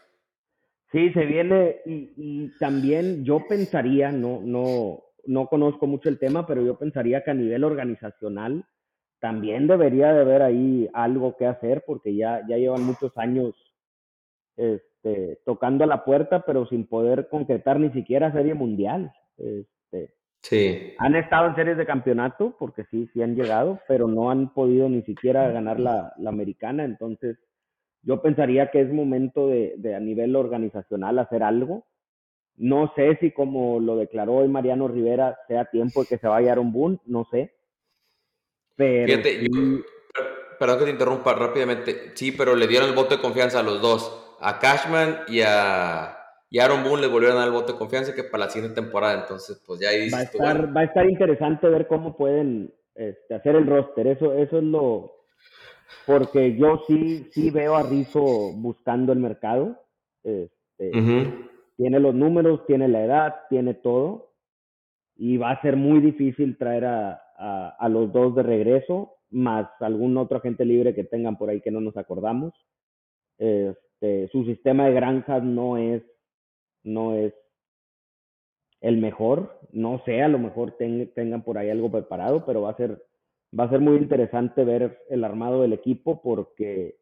Sí, 0.96 1.12
se 1.12 1.26
viene 1.26 1.82
y, 1.84 2.10
y 2.16 2.58
también 2.58 3.22
yo 3.22 3.46
pensaría, 3.46 4.10
no, 4.12 4.40
no, 4.42 5.02
no 5.26 5.46
conozco 5.46 5.86
mucho 5.86 6.08
el 6.08 6.18
tema, 6.18 6.46
pero 6.46 6.64
yo 6.64 6.78
pensaría 6.78 7.22
que 7.22 7.32
a 7.32 7.34
nivel 7.34 7.64
organizacional 7.64 8.64
también 9.20 9.66
debería 9.66 10.14
de 10.14 10.22
haber 10.22 10.40
ahí 10.40 10.88
algo 10.94 11.36
que 11.36 11.44
hacer 11.44 11.84
porque 11.86 12.16
ya, 12.16 12.46
ya 12.48 12.56
llevan 12.56 12.84
muchos 12.84 13.12
años 13.18 13.54
este, 14.56 15.38
tocando 15.44 15.84
la 15.84 16.02
puerta, 16.02 16.46
pero 16.46 16.66
sin 16.66 16.86
poder 16.86 17.28
concretar 17.28 17.78
ni 17.78 17.90
siquiera 17.90 18.32
serie 18.32 18.54
mundial. 18.54 19.12
Este, 19.36 20.14
sí. 20.40 20.94
Han 20.96 21.14
estado 21.14 21.48
en 21.48 21.56
series 21.56 21.76
de 21.76 21.84
campeonato 21.84 22.56
porque 22.58 22.84
sí, 22.90 23.06
sí 23.12 23.20
han 23.20 23.34
llegado, 23.34 23.80
pero 23.86 24.08
no 24.08 24.30
han 24.30 24.54
podido 24.54 24.88
ni 24.88 25.02
siquiera 25.02 25.46
ganar 25.50 25.78
la, 25.78 26.14
la 26.16 26.30
americana. 26.30 26.84
Entonces, 26.84 27.36
yo 28.06 28.22
pensaría 28.22 28.70
que 28.70 28.80
es 28.80 28.92
momento 28.92 29.48
de, 29.48 29.74
de 29.78 29.96
a 29.96 30.00
nivel 30.00 30.36
organizacional 30.36 31.18
hacer 31.18 31.42
algo. 31.42 31.84
No 32.54 32.92
sé 32.94 33.18
si 33.20 33.32
como 33.32 33.80
lo 33.80 33.96
declaró 33.96 34.36
hoy 34.36 34.48
Mariano 34.48 34.86
Rivera 34.86 35.36
sea 35.48 35.64
tiempo 35.64 36.02
de 36.02 36.06
que 36.06 36.18
se 36.18 36.28
vaya 36.28 36.52
Aaron 36.52 36.72
Boone, 36.72 37.00
no 37.04 37.26
sé. 37.32 37.52
Pero 38.76 39.06
Fíjate, 39.06 39.50
perdón 40.58 40.78
que 40.78 40.84
te 40.84 40.90
interrumpa 40.92 41.34
rápidamente. 41.34 42.12
Sí, 42.14 42.30
pero 42.30 42.54
le 42.54 42.68
dieron 42.68 42.88
el 42.88 42.94
voto 42.94 43.16
de 43.16 43.20
confianza 43.20 43.58
a 43.58 43.64
los 43.64 43.82
dos, 43.82 44.36
a 44.40 44.60
Cashman 44.60 45.22
y 45.26 45.40
a, 45.44 46.16
y 46.48 46.60
Aaron 46.60 46.84
Boone 46.84 47.02
le 47.02 47.08
volvieron 47.08 47.36
a 47.36 47.40
dar 47.40 47.48
el 47.48 47.54
voto 47.54 47.72
de 47.72 47.78
confianza 47.78 48.14
que 48.14 48.22
para 48.22 48.44
la 48.44 48.50
siguiente 48.50 48.80
temporada. 48.80 49.20
Entonces, 49.20 49.60
pues 49.66 49.80
ya 49.80 49.88
ahí 49.88 50.08
va 50.10 50.18
a 50.18 50.22
estar, 50.22 50.76
va 50.76 50.82
a 50.82 50.84
estar 50.84 51.10
interesante 51.10 51.68
ver 51.68 51.88
cómo 51.88 52.16
pueden 52.16 52.72
este, 52.94 53.34
hacer 53.34 53.56
el 53.56 53.66
roster. 53.66 54.06
Eso, 54.06 54.32
eso 54.34 54.58
es 54.58 54.64
lo, 54.64 55.16
porque 56.06 56.56
yo 56.56 56.82
sí, 56.86 57.28
sí 57.32 57.50
veo 57.50 57.76
a 57.76 57.82
Rizzo 57.82 58.52
buscando 58.54 59.12
el 59.12 59.18
mercado. 59.18 59.80
Este, 60.22 60.90
Tiene 61.76 62.00
los 62.00 62.14
números, 62.14 62.66
tiene 62.66 62.88
la 62.88 63.04
edad, 63.04 63.34
tiene 63.48 63.74
todo. 63.74 64.32
Y 65.16 65.36
va 65.36 65.50
a 65.50 65.62
ser 65.62 65.76
muy 65.76 66.00
difícil 66.00 66.58
traer 66.58 66.84
a, 66.84 67.26
a, 67.78 67.88
los 67.88 68.12
dos 68.12 68.34
de 68.34 68.42
regreso, 68.42 69.14
más 69.30 69.68
algún 69.80 70.16
otro 70.16 70.38
agente 70.38 70.64
libre 70.64 70.94
que 70.94 71.04
tengan 71.04 71.36
por 71.36 71.48
ahí 71.48 71.60
que 71.60 71.70
no 71.70 71.80
nos 71.80 71.96
acordamos. 71.96 72.54
Este, 73.38 74.28
su 74.28 74.44
sistema 74.44 74.86
de 74.86 74.92
granjas 74.94 75.42
no 75.42 75.76
es, 75.76 76.02
no 76.82 77.14
es 77.14 77.34
el 78.80 78.98
mejor. 78.98 79.58
No 79.72 80.02
sé, 80.04 80.22
a 80.22 80.28
lo 80.28 80.38
mejor 80.38 80.76
tengan 80.76 81.42
por 81.42 81.58
ahí 81.58 81.70
algo 81.70 81.90
preparado, 81.90 82.44
pero 82.44 82.62
va 82.62 82.70
a 82.70 82.76
ser 82.76 83.02
va 83.58 83.64
a 83.64 83.70
ser 83.70 83.80
muy 83.80 83.96
interesante 83.96 84.64
ver 84.64 85.04
el 85.08 85.24
armado 85.24 85.62
del 85.62 85.72
equipo 85.72 86.20
porque 86.22 86.98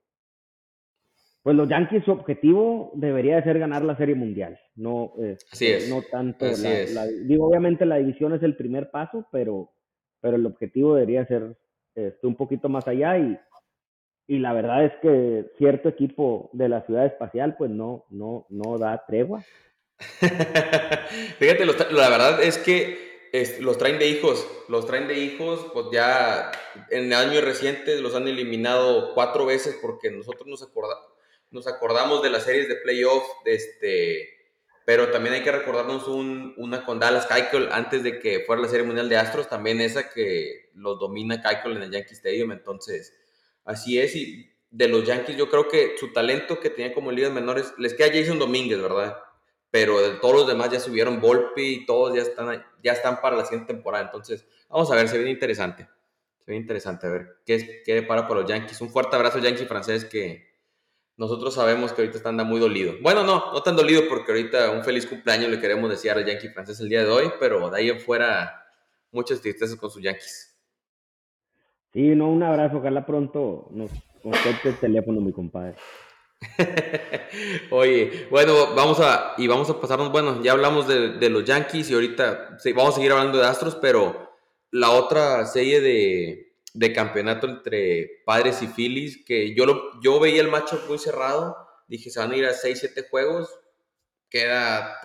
pues 1.42 1.56
los 1.56 1.68
Yankees 1.68 2.04
su 2.04 2.10
objetivo 2.10 2.90
debería 2.94 3.36
de 3.36 3.42
ser 3.42 3.58
ganar 3.58 3.84
la 3.84 3.96
Serie 3.96 4.14
Mundial, 4.14 4.58
no, 4.76 5.12
este, 5.18 5.88
no 5.88 6.02
tanto 6.02 6.46
digo 7.24 7.46
obviamente 7.46 7.84
la 7.84 7.96
división 7.96 8.34
es 8.34 8.42
el 8.42 8.56
primer 8.56 8.90
paso, 8.90 9.26
pero 9.30 9.70
pero 10.20 10.36
el 10.36 10.46
objetivo 10.46 10.94
debería 10.94 11.26
ser 11.26 11.56
este, 11.94 12.26
un 12.26 12.34
poquito 12.34 12.70
más 12.70 12.88
allá 12.88 13.18
y, 13.18 13.38
y 14.26 14.38
la 14.38 14.54
verdad 14.54 14.86
es 14.86 14.92
que 15.02 15.50
cierto 15.58 15.90
equipo 15.90 16.48
de 16.54 16.70
la 16.70 16.80
ciudad 16.86 17.04
espacial 17.04 17.56
pues 17.56 17.70
no 17.70 18.06
no 18.10 18.46
no 18.48 18.78
da 18.78 19.04
tregua. 19.06 19.44
Fíjate, 21.38 21.66
la 21.66 22.08
verdad 22.08 22.42
es 22.42 22.58
que 22.58 23.13
los 23.60 23.78
traen 23.78 23.98
de 23.98 24.06
hijos, 24.06 24.46
los 24.68 24.86
traen 24.86 25.08
de 25.08 25.18
hijos, 25.18 25.66
pues 25.72 25.86
ya 25.92 26.52
en 26.90 27.12
años 27.12 27.42
recientes 27.42 28.00
los 28.00 28.14
han 28.14 28.28
eliminado 28.28 29.12
cuatro 29.12 29.44
veces 29.44 29.76
porque 29.82 30.10
nosotros 30.12 30.46
nos, 31.50 31.66
acordamos 31.66 32.22
de 32.22 32.30
las 32.30 32.44
series 32.44 32.68
de 32.68 32.76
playoff, 32.76 33.24
de 33.44 33.54
este, 33.54 34.28
pero 34.86 35.10
también 35.10 35.34
hay 35.34 35.42
que 35.42 35.50
recordarnos 35.50 36.06
una 36.06 36.84
con 36.84 37.00
Dallas 37.00 37.26
Keuchel 37.26 37.70
antes 37.72 38.04
de 38.04 38.20
que 38.20 38.44
fuera 38.46 38.62
la 38.62 38.68
serie 38.68 38.86
mundial 38.86 39.08
de 39.08 39.16
Astros, 39.16 39.48
también 39.48 39.80
esa 39.80 40.10
que 40.10 40.70
los 40.74 41.00
domina 41.00 41.42
Keuchel 41.42 41.76
en 41.76 41.82
el 41.82 41.90
Yankee 41.90 42.14
Stadium, 42.14 42.52
entonces 42.52 43.14
así 43.64 43.98
es 43.98 44.14
y 44.14 44.48
de 44.70 44.86
los 44.86 45.04
Yankees 45.04 45.36
yo 45.36 45.48
creo 45.48 45.68
que 45.68 45.96
su 45.98 46.12
talento 46.12 46.60
que 46.60 46.70
tenía 46.70 46.94
como 46.94 47.10
líderes 47.10 47.34
menores 47.34 47.72
les 47.78 47.94
queda 47.94 48.12
Jason 48.12 48.38
Domínguez, 48.38 48.80
¿verdad? 48.80 49.16
Pero 49.74 50.20
todos 50.20 50.36
los 50.36 50.46
demás 50.46 50.70
ya 50.70 50.78
subieron 50.78 51.20
Volpi 51.20 51.62
y 51.62 51.84
todos 51.84 52.14
ya 52.14 52.22
están, 52.22 52.64
ya 52.80 52.92
están 52.92 53.20
para 53.20 53.34
la 53.34 53.44
siguiente 53.44 53.74
temporada. 53.74 54.04
Entonces, 54.04 54.46
vamos 54.68 54.88
a 54.88 54.94
ver, 54.94 55.08
se 55.08 55.16
viene 55.16 55.32
interesante. 55.32 55.88
Se 56.38 56.52
viene 56.52 56.62
interesante 56.62 57.08
a 57.08 57.10
ver 57.10 57.38
qué, 57.44 57.82
qué 57.84 58.02
para 58.02 58.28
para 58.28 58.42
los 58.42 58.48
Yankees. 58.48 58.80
Un 58.82 58.90
fuerte 58.90 59.16
abrazo 59.16 59.40
Yankee 59.40 59.64
francés 59.64 60.04
que 60.04 60.46
nosotros 61.16 61.54
sabemos 61.54 61.92
que 61.92 62.02
ahorita 62.02 62.18
está 62.18 62.30
muy 62.30 62.60
dolido. 62.60 62.92
Bueno, 63.02 63.24
no, 63.24 63.52
no 63.52 63.62
tan 63.64 63.74
dolido 63.74 64.02
porque 64.08 64.30
ahorita 64.30 64.70
un 64.70 64.84
feliz 64.84 65.08
cumpleaños 65.08 65.50
le 65.50 65.58
queremos 65.58 65.90
desear 65.90 66.18
al 66.18 66.24
Yankee 66.24 66.50
francés 66.50 66.78
el 66.78 66.88
día 66.88 67.02
de 67.02 67.10
hoy, 67.10 67.32
pero 67.40 67.68
de 67.68 67.76
ahí 67.76 67.88
en 67.90 67.98
fuera 67.98 68.64
muchas 69.10 69.40
tristezas 69.40 69.74
con 69.74 69.90
sus 69.90 70.00
Yankees. 70.00 70.56
Sí, 71.92 72.14
no, 72.14 72.30
un 72.30 72.44
abrazo, 72.44 72.76
ojalá 72.76 73.04
pronto 73.04 73.66
nos 73.72 73.90
conteste 74.22 74.68
el 74.68 74.76
teléfono, 74.76 75.20
mi 75.20 75.32
compadre. 75.32 75.74
Oye, 77.70 78.26
bueno, 78.30 78.74
vamos 78.74 79.00
a, 79.00 79.34
y 79.38 79.46
vamos 79.46 79.68
a 79.70 79.80
pasarnos, 79.80 80.10
bueno, 80.10 80.42
ya 80.42 80.52
hablamos 80.52 80.86
de, 80.86 81.30
los 81.30 81.44
Yankees 81.44 81.90
y 81.90 81.94
ahorita 81.94 82.58
vamos 82.74 82.92
a 82.92 82.96
seguir 82.96 83.12
hablando 83.12 83.38
de 83.38 83.46
Astros, 83.46 83.76
pero 83.76 84.32
la 84.70 84.90
otra 84.90 85.46
serie 85.46 85.80
de, 85.80 86.56
de 86.72 86.92
campeonato 86.92 87.46
entre 87.46 88.22
Padres 88.24 88.62
y 88.62 88.66
Phillies, 88.66 89.24
que 89.24 89.54
yo, 89.54 89.66
lo, 89.66 90.00
yo 90.02 90.20
veía 90.20 90.40
el 90.40 90.48
macho 90.48 90.82
muy 90.88 90.98
cerrado, 90.98 91.56
dije, 91.88 92.10
se 92.10 92.20
van 92.20 92.32
a 92.32 92.36
ir 92.36 92.46
a 92.46 92.52
6, 92.52 92.78
7 92.80 93.06
juegos, 93.10 93.48
queda 94.28 95.00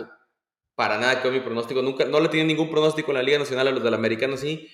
para 0.75 0.97
nada 0.97 1.21
que 1.21 1.29
mi 1.29 1.39
pronóstico, 1.39 1.81
nunca, 1.81 2.05
no 2.05 2.19
le 2.19 2.29
tienen 2.29 2.47
ningún 2.47 2.69
pronóstico 2.69 3.11
en 3.11 3.17
la 3.17 3.23
Liga 3.23 3.39
Nacional 3.39 3.67
a 3.67 3.71
los 3.71 3.83
del 3.83 3.93
Americano, 3.93 4.37
sí, 4.37 4.69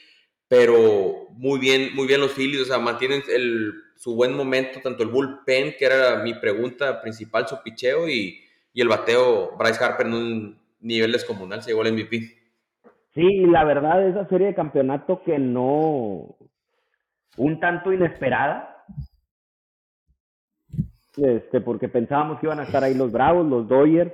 pero 0.47 1.27
muy 1.31 1.59
bien, 1.59 1.95
muy 1.95 2.07
bien 2.07 2.21
los 2.21 2.33
Phillies, 2.33 2.61
o 2.61 2.65
sea, 2.65 2.79
mantienen 2.79 3.21
el 3.29 3.73
su 3.95 4.15
buen 4.15 4.35
momento, 4.35 4.81
tanto 4.81 5.03
el 5.03 5.09
bullpen, 5.09 5.75
que 5.77 5.85
era 5.85 6.21
mi 6.21 6.33
pregunta 6.33 7.01
principal, 7.01 7.47
su 7.47 7.61
picheo, 7.63 8.07
y, 8.07 8.39
y 8.73 8.81
el 8.81 8.87
bateo, 8.87 9.55
Bryce 9.57 9.83
Harper 9.83 10.07
en 10.07 10.13
un 10.13 10.59
nivel 10.79 11.11
descomunal, 11.11 11.63
se 11.63 11.71
llevó 11.71 11.83
el 11.83 11.93
MVP. 11.93 12.19
Sí, 13.13 13.45
la 13.47 13.63
verdad, 13.63 14.07
esa 14.07 14.27
serie 14.27 14.47
de 14.47 14.55
campeonato 14.55 15.23
que 15.23 15.39
no, 15.39 16.35
un 17.37 17.59
tanto 17.59 17.93
inesperada, 17.93 18.85
este, 21.17 21.61
porque 21.61 21.87
pensábamos 21.87 22.39
que 22.39 22.45
iban 22.47 22.59
a 22.59 22.63
estar 22.63 22.83
ahí 22.83 22.93
los 22.93 23.11
Bravos, 23.11 23.47
los 23.47 23.67
Dodgers. 23.67 24.13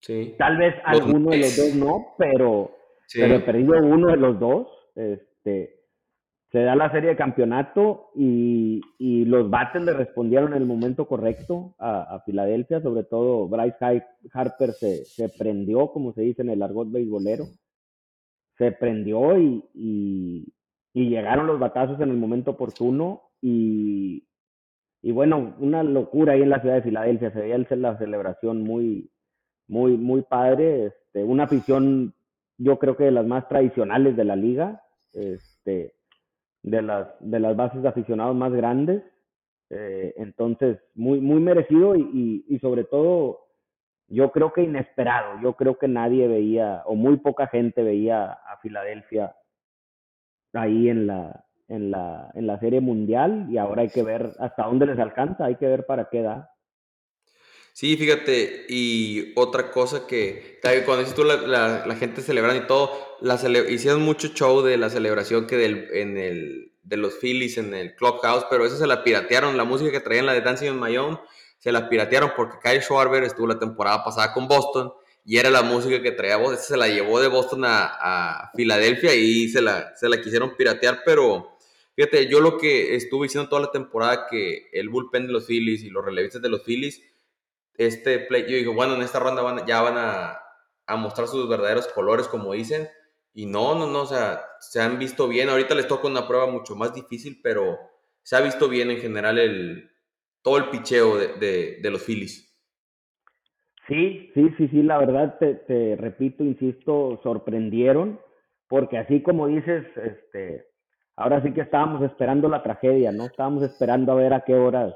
Sí. 0.00 0.34
Tal 0.38 0.56
vez 0.56 0.76
alguno 0.84 1.30
de 1.30 1.38
los 1.38 1.56
dos 1.56 1.74
no, 1.74 2.14
pero, 2.16 2.74
pero 3.14 3.44
perdido 3.44 3.74
uno 3.82 4.08
de 4.08 4.16
los 4.16 4.38
dos. 4.38 4.68
Este, 4.94 5.80
se 6.50 6.62
da 6.62 6.74
la 6.74 6.90
serie 6.90 7.10
de 7.10 7.16
campeonato 7.16 8.10
y, 8.16 8.80
y, 8.98 9.24
los 9.24 9.48
bates 9.50 9.82
le 9.82 9.92
respondieron 9.92 10.52
en 10.52 10.62
el 10.62 10.66
momento 10.66 11.06
correcto 11.06 11.76
a, 11.78 12.20
Filadelfia, 12.26 12.80
sobre 12.80 13.04
todo 13.04 13.48
Bryce 13.48 14.04
Harper 14.32 14.72
se, 14.72 15.04
se, 15.04 15.28
prendió, 15.28 15.92
como 15.92 16.12
se 16.12 16.22
dice 16.22 16.42
en 16.42 16.50
el 16.50 16.62
argot 16.62 16.90
beisbolero, 16.90 17.44
se 18.58 18.72
prendió 18.72 19.38
y, 19.38 19.64
y, 19.74 20.52
y, 20.92 21.08
llegaron 21.08 21.46
los 21.46 21.60
batazos 21.60 22.00
en 22.00 22.10
el 22.10 22.16
momento 22.16 22.50
oportuno 22.50 23.22
y, 23.40 24.26
y 25.02 25.12
bueno, 25.12 25.54
una 25.60 25.84
locura 25.84 26.32
ahí 26.32 26.42
en 26.42 26.50
la 26.50 26.60
ciudad 26.60 26.74
de 26.74 26.82
Filadelfia, 26.82 27.30
se 27.30 27.40
veía 27.40 27.58
la 27.58 27.96
celebración 27.96 28.64
muy, 28.64 29.08
muy, 29.68 29.96
muy 29.96 30.22
padre, 30.22 30.86
este, 30.86 31.22
una 31.22 31.44
afición 31.44 32.12
yo 32.60 32.78
creo 32.78 32.96
que 32.96 33.04
de 33.04 33.10
las 33.10 33.26
más 33.26 33.48
tradicionales 33.48 34.16
de 34.16 34.24
la 34.24 34.36
liga, 34.36 34.82
este, 35.14 35.94
de 36.62 36.82
las, 36.82 37.08
de 37.20 37.40
las 37.40 37.56
bases 37.56 37.82
de 37.82 37.88
aficionados 37.88 38.36
más 38.36 38.52
grandes. 38.52 39.02
Eh, 39.70 40.12
entonces, 40.18 40.78
muy, 40.94 41.20
muy 41.20 41.40
merecido 41.40 41.96
y, 41.96 42.44
y, 42.46 42.58
sobre 42.58 42.84
todo, 42.84 43.46
yo 44.08 44.30
creo 44.30 44.52
que 44.52 44.62
inesperado. 44.62 45.40
Yo 45.42 45.54
creo 45.54 45.78
que 45.78 45.88
nadie 45.88 46.28
veía, 46.28 46.82
o 46.84 46.94
muy 46.94 47.16
poca 47.16 47.46
gente 47.46 47.82
veía 47.82 48.32
a 48.32 48.58
Filadelfia 48.60 49.34
ahí 50.52 50.90
en 50.90 51.06
la, 51.06 51.44
en 51.68 51.90
la, 51.90 52.30
en 52.34 52.46
la 52.46 52.58
serie 52.58 52.80
mundial 52.80 53.46
y 53.48 53.56
ahora 53.56 53.82
hay 53.82 53.88
que 53.88 54.02
ver 54.02 54.32
hasta 54.38 54.64
dónde 54.64 54.86
les 54.86 54.98
alcanza, 54.98 55.46
hay 55.46 55.56
que 55.56 55.66
ver 55.66 55.86
para 55.86 56.10
qué 56.10 56.20
da. 56.20 56.49
Sí, 57.80 57.96
fíjate, 57.96 58.66
y 58.68 59.32
otra 59.36 59.70
cosa 59.70 60.06
que 60.06 60.58
cuando 60.84 60.98
dices 60.98 61.14
tú 61.14 61.24
la, 61.24 61.36
la, 61.86 61.96
gente 61.96 62.20
celebrando 62.20 62.62
y 62.62 62.66
todo, 62.66 62.92
la 63.22 63.36
hicieron 63.70 64.02
mucho 64.02 64.28
show 64.34 64.60
de 64.60 64.76
la 64.76 64.90
celebración 64.90 65.46
que 65.46 65.56
del, 65.56 65.88
en 65.94 66.18
el, 66.18 66.74
de 66.82 66.98
los 66.98 67.14
Phillies 67.14 67.56
en 67.56 67.72
el 67.72 67.94
Clubhouse, 67.94 68.44
pero 68.50 68.66
eso 68.66 68.76
se 68.76 68.86
la 68.86 69.02
piratearon, 69.02 69.56
la 69.56 69.64
música 69.64 69.90
que 69.90 70.00
traían 70.00 70.26
la 70.26 70.34
de 70.34 70.42
Dancing 70.42 70.72
on 70.72 70.78
My 70.78 70.94
Own, 70.98 71.20
se 71.56 71.72
la 71.72 71.88
piratearon 71.88 72.32
porque 72.36 72.58
Kyle 72.62 72.82
Schwarber 72.82 73.24
estuvo 73.24 73.46
la 73.46 73.58
temporada 73.58 74.04
pasada 74.04 74.34
con 74.34 74.46
Boston 74.46 74.92
y 75.24 75.38
era 75.38 75.48
la 75.48 75.62
música 75.62 76.02
que 76.02 76.12
traía 76.12 76.36
Boston, 76.36 76.58
se 76.58 76.76
la 76.76 76.86
llevó 76.86 77.18
de 77.18 77.28
Boston 77.28 77.64
a, 77.64 77.86
a 77.98 78.50
Filadelfia 78.54 79.14
y 79.14 79.48
se 79.48 79.62
la, 79.62 79.96
se 79.96 80.06
la 80.06 80.20
quisieron 80.20 80.54
piratear, 80.54 81.00
pero 81.02 81.56
fíjate, 81.96 82.28
yo 82.28 82.40
lo 82.40 82.58
que 82.58 82.94
estuve 82.94 83.24
diciendo 83.24 83.48
toda 83.48 83.62
la 83.62 83.70
temporada 83.70 84.26
que 84.30 84.68
el 84.70 84.90
bullpen 84.90 85.28
de 85.28 85.32
los 85.32 85.46
Phillies 85.46 85.82
y 85.82 85.88
los 85.88 86.04
relevistas 86.04 86.42
de 86.42 86.50
los 86.50 86.62
Phillies 86.62 87.00
este 87.74 88.20
play, 88.20 88.42
yo 88.42 88.56
digo, 88.56 88.74
bueno, 88.74 88.94
en 88.94 89.02
esta 89.02 89.18
ronda 89.18 89.42
van, 89.42 89.66
ya 89.66 89.80
van 89.82 89.96
a, 89.96 90.38
a, 90.86 90.96
mostrar 90.96 91.28
sus 91.28 91.48
verdaderos 91.48 91.88
colores, 91.88 92.28
como 92.28 92.52
dicen, 92.52 92.88
y 93.32 93.46
no, 93.46 93.74
no, 93.74 93.86
no, 93.86 94.02
o 94.02 94.06
sea, 94.06 94.40
se 94.60 94.80
han 94.80 94.98
visto 94.98 95.28
bien, 95.28 95.48
ahorita 95.48 95.74
les 95.74 95.88
toca 95.88 96.08
una 96.08 96.26
prueba 96.26 96.46
mucho 96.46 96.74
más 96.74 96.94
difícil, 96.94 97.40
pero 97.42 97.78
se 98.22 98.36
ha 98.36 98.40
visto 98.40 98.68
bien 98.68 98.90
en 98.90 98.98
general 98.98 99.38
el, 99.38 99.90
todo 100.42 100.58
el 100.58 100.70
picheo 100.70 101.16
de, 101.16 101.78
de, 101.80 101.90
los 101.90 102.04
Phillies. 102.04 102.46
Sí, 103.88 104.30
sí, 104.34 104.54
sí, 104.56 104.68
sí, 104.68 104.82
la 104.82 104.98
verdad, 104.98 105.38
te, 105.38 105.54
te, 105.54 105.96
repito, 105.96 106.44
insisto, 106.44 107.18
sorprendieron, 107.22 108.20
porque 108.68 108.98
así 108.98 109.22
como 109.22 109.48
dices, 109.48 109.84
este, 109.96 110.66
ahora 111.16 111.42
sí 111.42 111.52
que 111.52 111.62
estábamos 111.62 112.02
esperando 112.02 112.48
la 112.48 112.62
tragedia, 112.62 113.10
¿no? 113.10 113.26
Estábamos 113.26 113.62
esperando 113.64 114.12
a 114.12 114.16
ver 114.16 114.32
a 114.32 114.44
qué 114.44 114.54
horas 114.54 114.94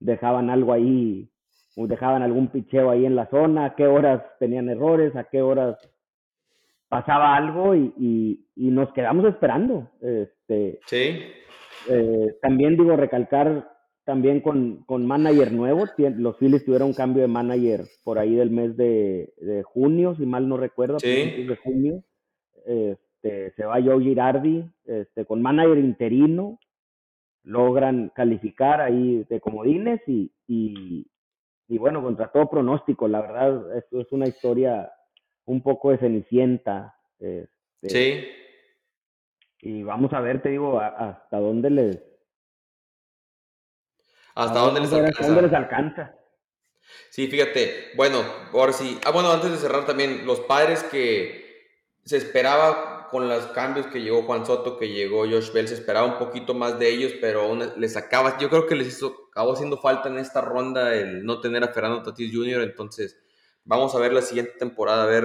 dejaban 0.00 0.50
algo 0.50 0.72
ahí, 0.72 1.30
dejaban 1.76 2.22
algún 2.22 2.48
picheo 2.48 2.90
ahí 2.90 3.04
en 3.04 3.16
la 3.16 3.26
zona, 3.26 3.66
a 3.66 3.74
qué 3.74 3.86
horas 3.86 4.22
tenían 4.38 4.68
errores, 4.68 5.14
a 5.16 5.24
qué 5.24 5.42
horas 5.42 5.76
pasaba 6.88 7.36
algo 7.36 7.74
y, 7.74 8.40
nos 8.56 8.92
quedamos 8.92 9.24
esperando. 9.26 9.90
Este, 10.00 10.80
sí. 10.86 11.20
Eh, 11.88 12.36
también 12.40 12.76
digo, 12.76 12.96
recalcar 12.96 13.68
también 14.04 14.40
con, 14.40 14.84
con 14.84 15.06
manager 15.06 15.52
nuevo, 15.52 15.86
los 15.96 16.36
Phillies 16.36 16.64
tuvieron 16.64 16.88
un 16.88 16.94
cambio 16.94 17.22
de 17.22 17.28
manager 17.28 17.84
por 18.04 18.18
ahí 18.18 18.34
del 18.34 18.50
mes 18.50 18.76
de, 18.76 19.32
junio, 19.64 20.14
si 20.14 20.26
mal 20.26 20.48
no 20.48 20.56
recuerdo, 20.56 21.00
sí. 21.00 21.08
de 21.46 21.56
junio. 21.56 22.04
Este, 22.66 23.52
se 23.52 23.64
va 23.64 23.82
Joe 23.82 24.02
Girardi, 24.02 24.64
este, 24.84 25.24
con 25.24 25.40
manager 25.40 25.78
interino, 25.78 26.58
logran 27.42 28.10
calificar 28.14 28.80
ahí 28.80 29.24
de 29.28 29.40
comodines 29.40 30.00
y, 30.06 30.30
y, 30.46 31.06
y 31.68 31.78
bueno, 31.78 32.02
contra 32.02 32.30
todo 32.30 32.48
pronóstico, 32.48 33.08
la 33.08 33.20
verdad, 33.20 33.76
esto 33.76 34.00
es 34.00 34.12
una 34.12 34.26
historia 34.26 34.92
un 35.46 35.62
poco 35.62 35.90
de 35.90 35.98
cenicienta. 35.98 36.96
Este, 37.18 37.88
sí. 37.88 38.28
Y 39.60 39.82
vamos 39.82 40.12
a 40.12 40.20
ver, 40.20 40.42
te 40.42 40.50
digo, 40.50 40.78
hasta 40.78 41.38
dónde 41.38 41.70
les... 41.70 42.02
¿Hasta 44.34 44.58
dónde, 44.58 44.80
les 44.80 44.92
alcanza? 44.92 45.26
dónde 45.26 45.42
les 45.42 45.52
alcanza? 45.52 46.14
Sí, 47.10 47.28
fíjate, 47.28 47.92
bueno, 47.96 48.18
ahora 48.52 48.72
sí. 48.72 48.98
Ah, 49.06 49.10
bueno, 49.12 49.30
antes 49.30 49.52
de 49.52 49.56
cerrar 49.56 49.86
también, 49.86 50.26
los 50.26 50.40
padres 50.40 50.82
que 50.82 51.44
se 52.04 52.16
esperaba 52.16 53.08
con 53.10 53.28
los 53.28 53.46
cambios 53.46 53.86
que 53.86 54.02
llegó 54.02 54.22
Juan 54.22 54.44
Soto, 54.44 54.76
que 54.76 54.88
llegó 54.88 55.20
Josh 55.20 55.52
Bell, 55.52 55.68
se 55.68 55.74
esperaba 55.74 56.06
un 56.06 56.18
poquito 56.18 56.52
más 56.52 56.78
de 56.78 56.90
ellos, 56.90 57.12
pero 57.20 57.42
aún 57.42 57.62
les 57.76 57.96
acaba, 57.96 58.38
yo 58.38 58.50
creo 58.50 58.66
que 58.66 58.74
les 58.74 58.88
hizo, 58.88 59.23
acabó 59.34 59.54
haciendo 59.54 59.78
falta 59.78 60.08
en 60.08 60.18
esta 60.18 60.40
ronda 60.40 60.94
el 60.94 61.24
no 61.24 61.40
tener 61.40 61.64
a 61.64 61.68
Fernando 61.68 62.04
Tatis 62.04 62.32
Jr., 62.32 62.62
entonces 62.62 63.20
vamos 63.64 63.92
a 63.94 63.98
ver 63.98 64.12
la 64.12 64.22
siguiente 64.22 64.52
temporada, 64.56 65.02
a 65.02 65.06
ver 65.06 65.24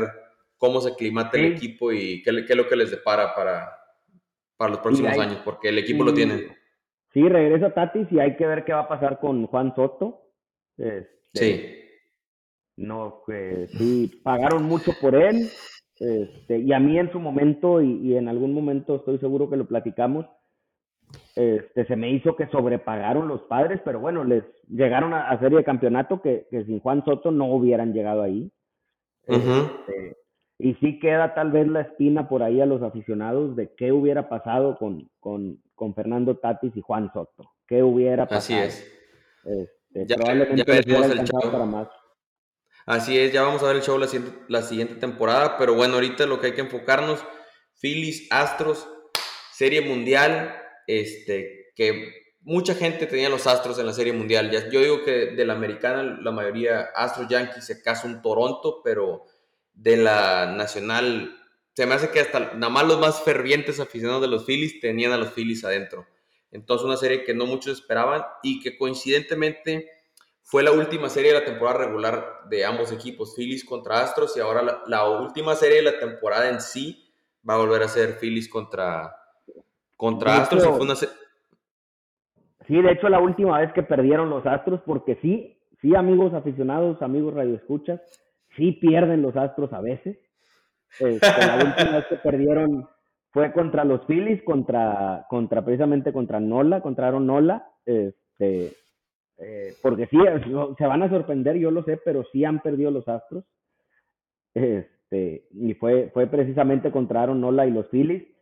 cómo 0.57 0.81
se 0.81 0.89
aclimata 0.89 1.37
el 1.37 1.53
equipo 1.53 1.91
y 1.91 2.23
qué, 2.23 2.31
qué, 2.45 2.53
es 2.53 2.57
lo 2.57 2.67
que 2.67 2.75
les 2.75 2.89
depara 2.89 3.35
para, 3.35 3.71
para 4.57 4.71
los 4.71 4.79
próximos 4.79 5.15
años, 5.15 5.41
porque 5.45 5.69
el 5.69 5.77
equipo 5.77 6.03
lo 6.03 6.13
tiene. 6.13 6.57
Sí, 7.13 7.21
regresa 7.29 7.71
Tatis 7.71 8.11
y 8.11 8.19
hay 8.19 8.35
que 8.35 8.47
ver 8.47 8.65
qué 8.65 8.73
va 8.73 8.81
a 8.81 8.87
pasar 8.87 9.19
con 9.19 9.45
Juan 9.45 9.75
Soto. 9.75 10.31
Este, 10.75 11.09
sí. 11.33 11.75
No, 12.77 13.21
que 13.27 13.67
sí, 13.77 14.21
pagaron 14.23 14.63
mucho 14.63 14.91
por 14.99 15.13
él. 15.13 15.49
Este, 15.99 16.57
y 16.57 16.73
a 16.73 16.79
mí 16.79 16.97
en 16.97 17.11
su 17.11 17.19
momento, 17.19 17.79
y, 17.79 18.15
en 18.15 18.27
algún 18.27 18.53
momento 18.53 18.95
estoy 18.95 19.19
seguro 19.19 19.49
que 19.49 19.57
lo 19.57 19.67
platicamos, 19.67 20.25
este, 21.35 21.85
se 21.85 21.95
me 21.95 22.11
hizo 22.11 22.35
que 22.35 22.47
sobrepagaron 22.47 23.27
los 23.27 23.41
padres, 23.43 23.79
pero 23.83 23.99
bueno, 23.99 24.23
les 24.23 24.43
llegaron 24.67 25.13
a, 25.13 25.37
serie 25.39 25.59
de 25.59 25.63
campeonato 25.63 26.21
que, 26.21 26.47
que, 26.51 26.65
sin 26.65 26.79
Juan 26.79 27.03
Soto 27.05 27.31
no 27.31 27.45
hubieran 27.45 27.93
llegado 27.93 28.21
ahí. 28.21 28.51
Este, 29.25 30.17
y 30.57 30.73
sí 30.75 30.99
queda 30.99 31.33
tal 31.33 31.51
vez 31.51 31.67
la 31.67 31.81
espina 31.81 32.27
por 32.27 32.43
ahí 32.43 32.59
a 32.59 32.65
los 32.65 32.81
aficionados 32.81 33.55
de 33.55 33.73
qué 33.75 33.91
hubiera 33.91 34.27
pasado 34.27 34.77
con, 34.77 35.09
con, 35.19 35.61
con 35.75 35.95
Fernando 35.95 36.37
Tatis 36.37 36.75
y 36.75 36.81
Juan 36.81 37.11
Soto. 37.13 37.51
¿Qué 37.67 37.83
hubiera 37.83 38.27
pasado? 38.27 38.39
Así 38.39 38.53
es. 38.55 38.99
Este, 39.45 40.05
ya, 40.07 40.15
probablemente 40.17 40.65
ya 40.65 41.51
para 41.51 41.65
más. 41.65 41.87
Así 42.85 43.17
es, 43.17 43.31
ya 43.31 43.43
vamos 43.43 43.61
a 43.63 43.67
ver 43.67 43.77
el 43.77 43.81
show 43.83 43.97
la 43.97 44.07
siguiente, 44.07 44.39
la 44.47 44.61
siguiente 44.63 44.95
temporada, 44.95 45.57
pero 45.57 45.75
bueno, 45.75 45.93
ahorita 45.95 46.25
lo 46.25 46.39
que 46.39 46.47
hay 46.47 46.53
que 46.53 46.61
enfocarnos, 46.61 47.23
Phillies, 47.79 48.27
Astros, 48.31 48.89
Serie 49.51 49.81
Mundial, 49.81 50.55
este, 50.89 51.72
que 51.75 52.36
mucha 52.41 52.74
gente 52.74 53.05
tenía 53.05 53.29
los 53.29 53.46
Astros 53.46 53.77
en 53.77 53.86
la 53.86 53.93
Serie 53.93 54.12
Mundial. 54.12 54.50
yo 54.72 54.81
digo 54.81 55.03
que 55.03 55.27
de 55.27 55.46
la 55.46 55.53
americana, 55.53 56.01
la 56.03 56.31
mayoría 56.31 56.89
Astros 56.96 57.27
Yankees 57.27 57.65
se 57.65 57.81
casa 57.84 58.08
un 58.08 58.24
Toronto, 58.24 58.81
pero 58.84 59.25
de 59.74 59.98
la 59.98 60.48
nacional, 60.48 61.37
se 61.75 61.85
me 61.85 61.94
hace 61.94 62.09
que 62.09 62.20
hasta 62.20 62.55
nada 62.55 62.70
más 62.70 62.87
los 62.87 63.00
más 63.00 63.22
fervientes 63.22 63.79
aficionados 63.79 64.24
de 64.24 64.29
los 64.29 64.46
Phillies 64.46 64.79
tenían 64.79 65.11
a 65.11 65.18
los 65.18 65.31
Phillies 65.33 65.63
adentro. 65.63 66.07
Entonces 66.51 66.85
una 66.85 66.98
serie 66.98 67.24
que 67.24 67.35
no 67.35 67.46
muchos 67.46 67.79
esperaban 67.79 68.24
y 68.42 68.59
que 68.59 68.75
coincidentemente 68.75 69.87
fue 70.42 70.63
la 70.63 70.72
última 70.72 71.09
serie 71.09 71.31
de 71.31 71.40
la 71.40 71.46
temporada 71.46 71.85
regular 71.85 72.40
de 72.50 72.66
ambos 72.66 72.92
equipos, 72.92 73.35
Phillies 73.35 73.63
contra 73.63 74.01
Astros, 74.01 74.35
y 74.35 74.40
ahora 74.40 74.81
la, 74.87 75.07
última 75.07 75.55
serie 75.55 75.77
de 75.77 75.83
la 75.83 76.00
temporada 76.00 76.50
en 76.50 76.59
sí 76.59 77.13
va 77.48 77.53
a 77.53 77.57
volver 77.57 77.83
a 77.83 77.87
ser 77.87 78.18
Phillies 78.18 78.50
contra, 78.50 79.19
contra 80.00 80.38
Astros. 80.38 80.64
Sí, 82.68 82.81
de 82.81 82.92
hecho 82.94 83.09
la 83.09 83.20
última 83.20 83.59
vez 83.59 83.74
que 83.74 83.83
perdieron 83.83 84.29
los 84.29 84.46
Astros, 84.46 84.79
porque 84.85 85.18
sí, 85.22 85.59
sí 85.81 85.94
amigos 85.94 86.33
aficionados, 86.33 87.01
amigos 87.01 87.33
radioescuchas, 87.33 88.00
sí 88.55 88.72
pierden 88.72 89.22
los 89.22 89.35
Astros 89.35 89.74
a 89.74 89.81
veces. 89.81 90.18
Este, 91.01 91.27
la 91.27 91.55
última 91.66 91.98
vez 91.98 92.05
que 92.07 92.16
perdieron 92.16 92.88
fue 93.31 93.51
contra 93.51 93.83
los 93.83 94.05
Phillies, 94.05 94.42
contra, 94.44 95.25
contra 95.29 95.66
precisamente 95.66 96.14
contra 96.14 96.40
Nola, 96.40 96.81
contra 96.81 97.09
Aaron 97.09 97.27
Nola, 97.27 97.68
este, 97.85 98.72
eh, 99.38 99.74
porque 99.81 100.07
sí, 100.07 100.18
se 100.77 100.88
van 100.88 101.03
a 101.03 101.09
sorprender, 101.09 101.57
yo 101.57 101.72
lo 101.72 101.83
sé, 101.83 102.00
pero 102.05 102.24
sí 102.31 102.46
han 102.46 102.62
perdido 102.62 102.90
los 102.90 103.05
Astros. 103.09 103.44
Este, 104.53 105.46
y 105.51 105.74
fue, 105.74 106.09
fue 106.14 106.27
precisamente 106.27 106.90
contra 106.90 107.24
Aaron 107.24 107.42
Nola 107.42 107.68
y 107.68 107.72
los 107.72 107.90
Phillies. 107.90 108.38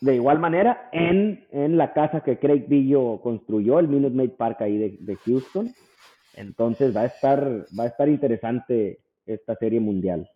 De 0.00 0.14
igual 0.14 0.38
manera, 0.38 0.88
en, 0.92 1.46
en 1.50 1.76
la 1.76 1.92
casa 1.92 2.22
que 2.22 2.38
Craig 2.38 2.64
Billo 2.68 3.20
construyó, 3.22 3.78
el 3.78 3.88
Minute 3.88 4.14
Maid 4.14 4.32
Park 4.32 4.60
ahí 4.60 4.76
de, 4.76 4.96
de 5.00 5.16
Houston. 5.16 5.74
Entonces 6.34 6.94
va 6.94 7.02
a 7.02 7.06
estar, 7.06 7.66
va 7.78 7.84
a 7.84 7.88
estar 7.88 8.08
interesante 8.08 9.00
esta 9.24 9.54
serie 9.56 9.80
mundial. 9.80 10.30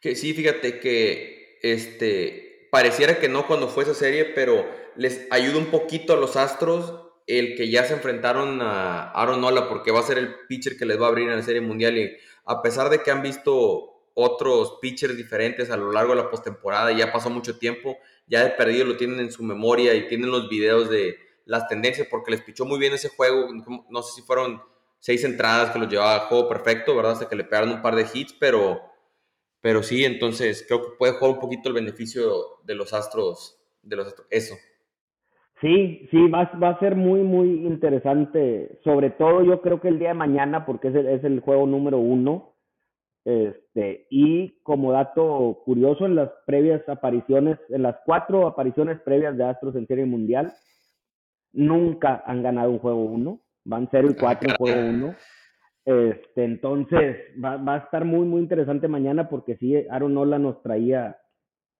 Que 0.00 0.16
sí, 0.16 0.32
fíjate 0.32 0.80
que 0.80 1.58
este 1.62 2.68
pareciera 2.70 3.18
que 3.18 3.28
no 3.28 3.46
cuando 3.46 3.68
fue 3.68 3.84
esa 3.84 3.94
serie, 3.94 4.26
pero 4.34 4.66
les 4.96 5.26
ayuda 5.30 5.58
un 5.58 5.66
poquito 5.66 6.12
a 6.12 6.16
los 6.16 6.36
Astros 6.36 7.02
el 7.26 7.56
que 7.56 7.70
ya 7.70 7.84
se 7.84 7.94
enfrentaron 7.94 8.60
a 8.62 9.10
Aaron 9.10 9.40
Nola 9.40 9.68
porque 9.68 9.90
va 9.90 10.00
a 10.00 10.04
ser 10.04 10.18
el 10.18 10.34
pitcher 10.48 10.76
que 10.76 10.86
les 10.86 11.00
va 11.00 11.06
a 11.06 11.08
abrir 11.08 11.28
en 11.28 11.36
la 11.36 11.42
serie 11.42 11.60
mundial 11.60 11.98
y 11.98 12.16
a 12.44 12.62
pesar 12.62 12.88
de 12.88 13.00
que 13.00 13.10
han 13.10 13.22
visto 13.22 13.95
otros 14.18 14.78
pitchers 14.80 15.14
diferentes 15.14 15.70
a 15.70 15.76
lo 15.76 15.92
largo 15.92 16.14
de 16.14 16.22
la 16.22 16.30
postemporada 16.30 16.90
ya 16.90 17.12
pasó 17.12 17.28
mucho 17.28 17.58
tiempo, 17.58 17.98
ya 18.26 18.42
de 18.42 18.50
perdido 18.50 18.86
lo 18.86 18.96
tienen 18.96 19.20
en 19.20 19.30
su 19.30 19.42
memoria 19.42 19.94
y 19.94 20.08
tienen 20.08 20.30
los 20.30 20.48
videos 20.48 20.88
de 20.88 21.16
las 21.44 21.68
tendencias 21.68 22.08
porque 22.10 22.30
les 22.30 22.40
pichó 22.40 22.64
muy 22.64 22.78
bien 22.78 22.94
ese 22.94 23.10
juego, 23.10 23.46
no 23.90 24.02
sé 24.02 24.20
si 24.20 24.26
fueron 24.26 24.62
seis 24.98 25.22
entradas 25.22 25.70
que 25.70 25.78
los 25.78 25.88
llevaba 25.88 26.16
a 26.16 26.28
juego 26.28 26.48
perfecto, 26.48 26.96
¿verdad? 26.96 27.12
Hasta 27.12 27.28
que 27.28 27.36
le 27.36 27.44
pegaron 27.44 27.70
un 27.70 27.82
par 27.82 27.94
de 27.94 28.06
hits, 28.12 28.32
pero, 28.40 28.80
pero 29.60 29.82
sí, 29.82 30.04
entonces 30.04 30.64
creo 30.66 30.82
que 30.82 30.96
puede 30.98 31.12
jugar 31.12 31.34
un 31.34 31.40
poquito 31.40 31.68
el 31.68 31.74
beneficio 31.74 32.32
de 32.64 32.74
los 32.74 32.94
Astros, 32.94 33.60
de 33.82 33.96
los 33.96 34.14
eso. 34.30 34.54
Sí, 35.60 36.08
sí, 36.10 36.26
va, 36.28 36.50
va 36.62 36.70
a 36.70 36.80
ser 36.80 36.96
muy, 36.96 37.20
muy 37.20 37.66
interesante, 37.66 38.80
sobre 38.82 39.10
todo 39.10 39.42
yo 39.42 39.60
creo 39.60 39.78
que 39.78 39.88
el 39.88 39.98
día 39.98 40.08
de 40.08 40.14
mañana, 40.14 40.64
porque 40.64 40.88
es 40.88 40.94
el, 40.94 41.06
es 41.06 41.22
el 41.22 41.40
juego 41.40 41.66
número 41.66 41.98
uno, 41.98 42.55
este, 43.26 44.06
y 44.08 44.58
como 44.62 44.92
dato 44.92 45.60
curioso, 45.64 46.06
en 46.06 46.14
las 46.14 46.30
previas 46.46 46.88
apariciones, 46.88 47.58
en 47.68 47.82
las 47.82 47.96
cuatro 48.06 48.46
apariciones 48.46 49.00
previas 49.00 49.36
de 49.36 49.44
Astros 49.44 49.76
en 49.76 49.86
Serie 49.86 50.06
Mundial, 50.06 50.54
nunca 51.52 52.22
han 52.24 52.42
ganado 52.42 52.70
un 52.70 52.78
juego 52.78 53.04
uno 53.04 53.40
van 53.66 53.88
0 53.90 54.08
y 54.10 54.14
4 54.14 54.54
por 54.56 54.70
1. 54.70 55.14
Este, 55.84 56.44
entonces 56.44 57.16
va, 57.42 57.56
va, 57.56 57.74
a 57.74 57.78
estar 57.78 58.04
muy, 58.04 58.26
muy 58.26 58.40
interesante 58.40 58.88
mañana 58.88 59.28
porque 59.28 59.56
sí, 59.56 59.74
Aaron 59.90 60.14
Nola 60.14 60.38
nos 60.38 60.62
traía 60.62 61.18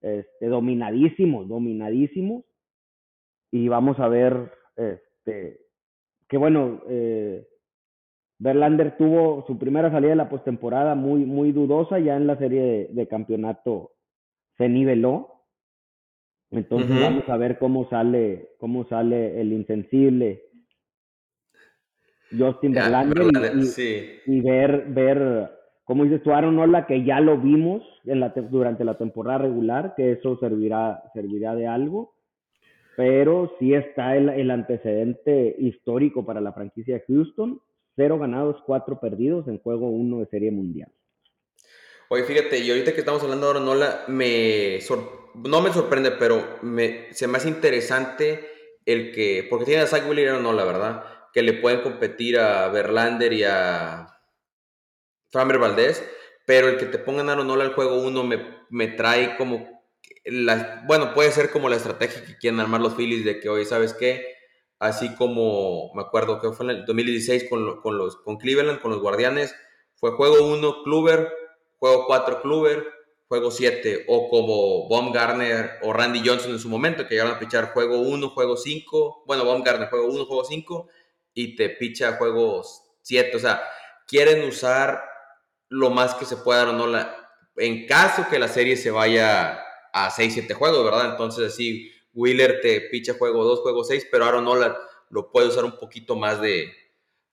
este, 0.01 0.47
dominadísimos, 0.47 1.49
dominadísimos. 1.49 2.45
Y 3.51 3.69
vamos 3.69 3.99
a 3.99 4.09
ver, 4.09 4.53
este, 4.77 5.61
que 6.29 6.37
bueno, 6.37 6.83
eh, 6.89 7.47
Verlander 8.39 8.97
tuvo 8.97 9.45
su 9.47 9.59
primera 9.59 9.91
salida 9.91 10.11
de 10.11 10.17
la 10.17 10.29
postemporada 10.29 10.95
muy, 10.95 11.25
muy 11.25 11.53
dudosa, 11.53 11.99
ya 11.99 12.17
en 12.17 12.27
la 12.27 12.37
serie 12.37 12.89
de, 12.91 13.09
campeonato 13.09 13.93
se 14.59 14.69
niveló. 14.69 15.45
Entonces 16.51 17.01
vamos 17.01 17.29
a 17.29 17.37
ver 17.37 17.59
cómo 17.59 17.89
sale, 17.89 18.51
cómo 18.59 18.87
sale 18.89 19.41
el 19.41 19.53
insensible 19.53 20.43
Justin 22.37 22.73
Verlander 22.73 23.27
y, 24.27 24.41
ver, 24.41 24.87
ver, 24.89 25.51
como 25.85 26.05
dices 26.05 26.23
tú, 26.23 26.33
Aaron 26.33 26.57
Nola, 26.57 26.87
que 26.87 27.05
ya 27.05 27.21
lo 27.21 27.39
vimos 27.39 27.83
en 28.05 28.21
la, 28.21 28.31
durante 28.31 28.85
la 28.85 28.99
temporada 28.99 29.39
regular, 29.39 29.95
que 29.97 30.13
eso 30.13 30.37
servirá, 30.39 31.03
servirá 31.15 31.55
de 31.55 31.67
algo, 31.67 32.15
pero 32.97 33.53
sí 33.59 33.75
está 33.75 34.17
el, 34.17 34.29
el 34.29 34.51
antecedente 34.51 35.55
histórico 35.59 36.25
para 36.25 36.41
la 36.41 36.53
franquicia 36.53 36.95
de 36.95 37.05
Houston, 37.07 37.61
cero 37.97 38.19
ganados, 38.19 38.63
cuatro 38.65 39.01
perdidos 39.01 39.49
en 39.49 39.59
juego 39.59 39.89
uno 39.89 40.21
de 40.21 40.27
Serie 40.27 40.51
Mundial. 40.51 40.93
Oye, 42.09 42.23
fíjate, 42.23 42.59
y 42.59 42.71
ahorita 42.71 42.93
que 42.93 43.01
estamos 43.01 43.23
hablando 43.23 43.53
de 43.53 43.61
Nola, 43.61 44.05
me 44.07 44.79
no 45.35 45.61
me 45.61 45.73
sorprende, 45.73 46.13
pero 46.13 46.59
me, 46.63 47.13
se 47.13 47.27
me 47.27 47.39
hace 47.39 47.49
interesante 47.49 48.47
el 48.85 49.13
que, 49.13 49.47
porque 49.51 49.65
tiene 49.65 49.83
a 49.83 49.87
Zach 49.87 50.09
Wheeler 50.09 50.39
y 50.39 50.43
Nola, 50.43 50.65
¿verdad? 50.65 51.05
que 51.37 51.43
le 51.43 51.53
pueden 51.53 51.83
competir 51.83 52.39
a 52.39 52.67
Verlander 52.69 53.31
y 53.35 53.45
a 53.45 54.09
Framber 55.29 55.59
Valdez, 55.59 56.03
pero 56.47 56.69
el 56.69 56.79
que 56.79 56.87
te 56.87 56.97
pongan 56.97 57.29
Aaron 57.29 57.47
Nola 57.47 57.65
al 57.65 57.75
juego 57.75 58.01
uno 58.01 58.25
me, 58.25 58.65
me 58.71 58.89
trae 58.89 59.37
como, 59.37 59.69
bueno, 60.87 61.13
puede 61.13 61.31
ser 61.33 61.51
como 61.51 61.69
la 61.69 61.77
estrategia 61.77 62.25
que 62.25 62.39
quieren 62.39 62.59
armar 62.59 62.81
los 62.81 62.95
Phillies 62.95 63.27
de 63.27 63.39
que, 63.39 63.51
oye, 63.51 63.67
¿sabes 63.67 63.93
qué? 63.93 64.36
Así 64.79 65.15
como 65.15 65.93
me 65.95 66.03
acuerdo 66.03 66.41
que 66.41 66.53
fue 66.53 66.67
en 66.67 66.71
el 66.71 66.85
2016 66.85 67.49
con, 67.49 67.81
con, 67.81 67.97
los, 67.97 68.17
con 68.17 68.37
Cleveland, 68.37 68.81
con 68.81 68.91
los 68.91 69.01
Guardianes, 69.01 69.55
fue 69.95 70.13
juego 70.13 70.47
1 70.47 70.83
Kluber, 70.85 71.33
juego 71.79 72.05
4 72.07 72.43
Kluber, 72.43 72.85
juego 73.29 73.51
7, 73.51 74.05
o 74.09 74.29
como 74.29 74.89
Baumgartner 74.89 75.79
o 75.83 75.93
Randy 75.93 76.23
Johnson 76.25 76.53
en 76.53 76.59
su 76.59 76.69
momento, 76.69 77.05
que 77.05 77.15
llegaron 77.15 77.35
a 77.35 77.39
pichar 77.39 77.73
juego 77.73 78.01
1, 78.01 78.31
juego 78.31 78.57
5, 78.57 79.25
bueno, 79.27 79.45
Baumgartner 79.45 79.89
juego 79.89 80.07
1, 80.07 80.27
juego 80.27 80.45
5, 80.45 80.89
y 81.35 81.57
te 81.57 81.71
picha 81.71 82.17
juegos 82.17 82.83
7, 83.03 83.37
o 83.37 83.41
sea, 83.41 83.63
quieren 84.07 84.47
usar 84.47 85.03
lo 85.69 85.91
más 85.91 86.15
que 86.15 86.25
se 86.25 86.37
pueda 86.37 86.73
no, 86.73 86.87
la, 86.87 87.31
en 87.57 87.87
caso 87.87 88.27
que 88.29 88.39
la 88.39 88.49
serie 88.49 88.77
se 88.77 88.91
vaya 88.91 89.61
a 89.93 90.11
6, 90.11 90.35
7 90.35 90.55
juegos, 90.55 90.85
¿verdad? 90.85 91.11
Entonces 91.11 91.53
así, 91.53 91.91
Wheeler 92.17 92.61
te 92.61 92.81
picha 92.91 93.15
juego 93.15 93.45
2, 93.45 93.61
juego 93.61 93.85
6, 93.85 94.09
pero 94.11 94.25
Aaron 94.25 94.45
Nola 94.45 94.77
lo 95.11 95.31
puede 95.31 95.49
usar 95.49 95.65
un 95.65 95.79
poquito 95.79 96.17
más 96.17 96.41
de, 96.41 96.69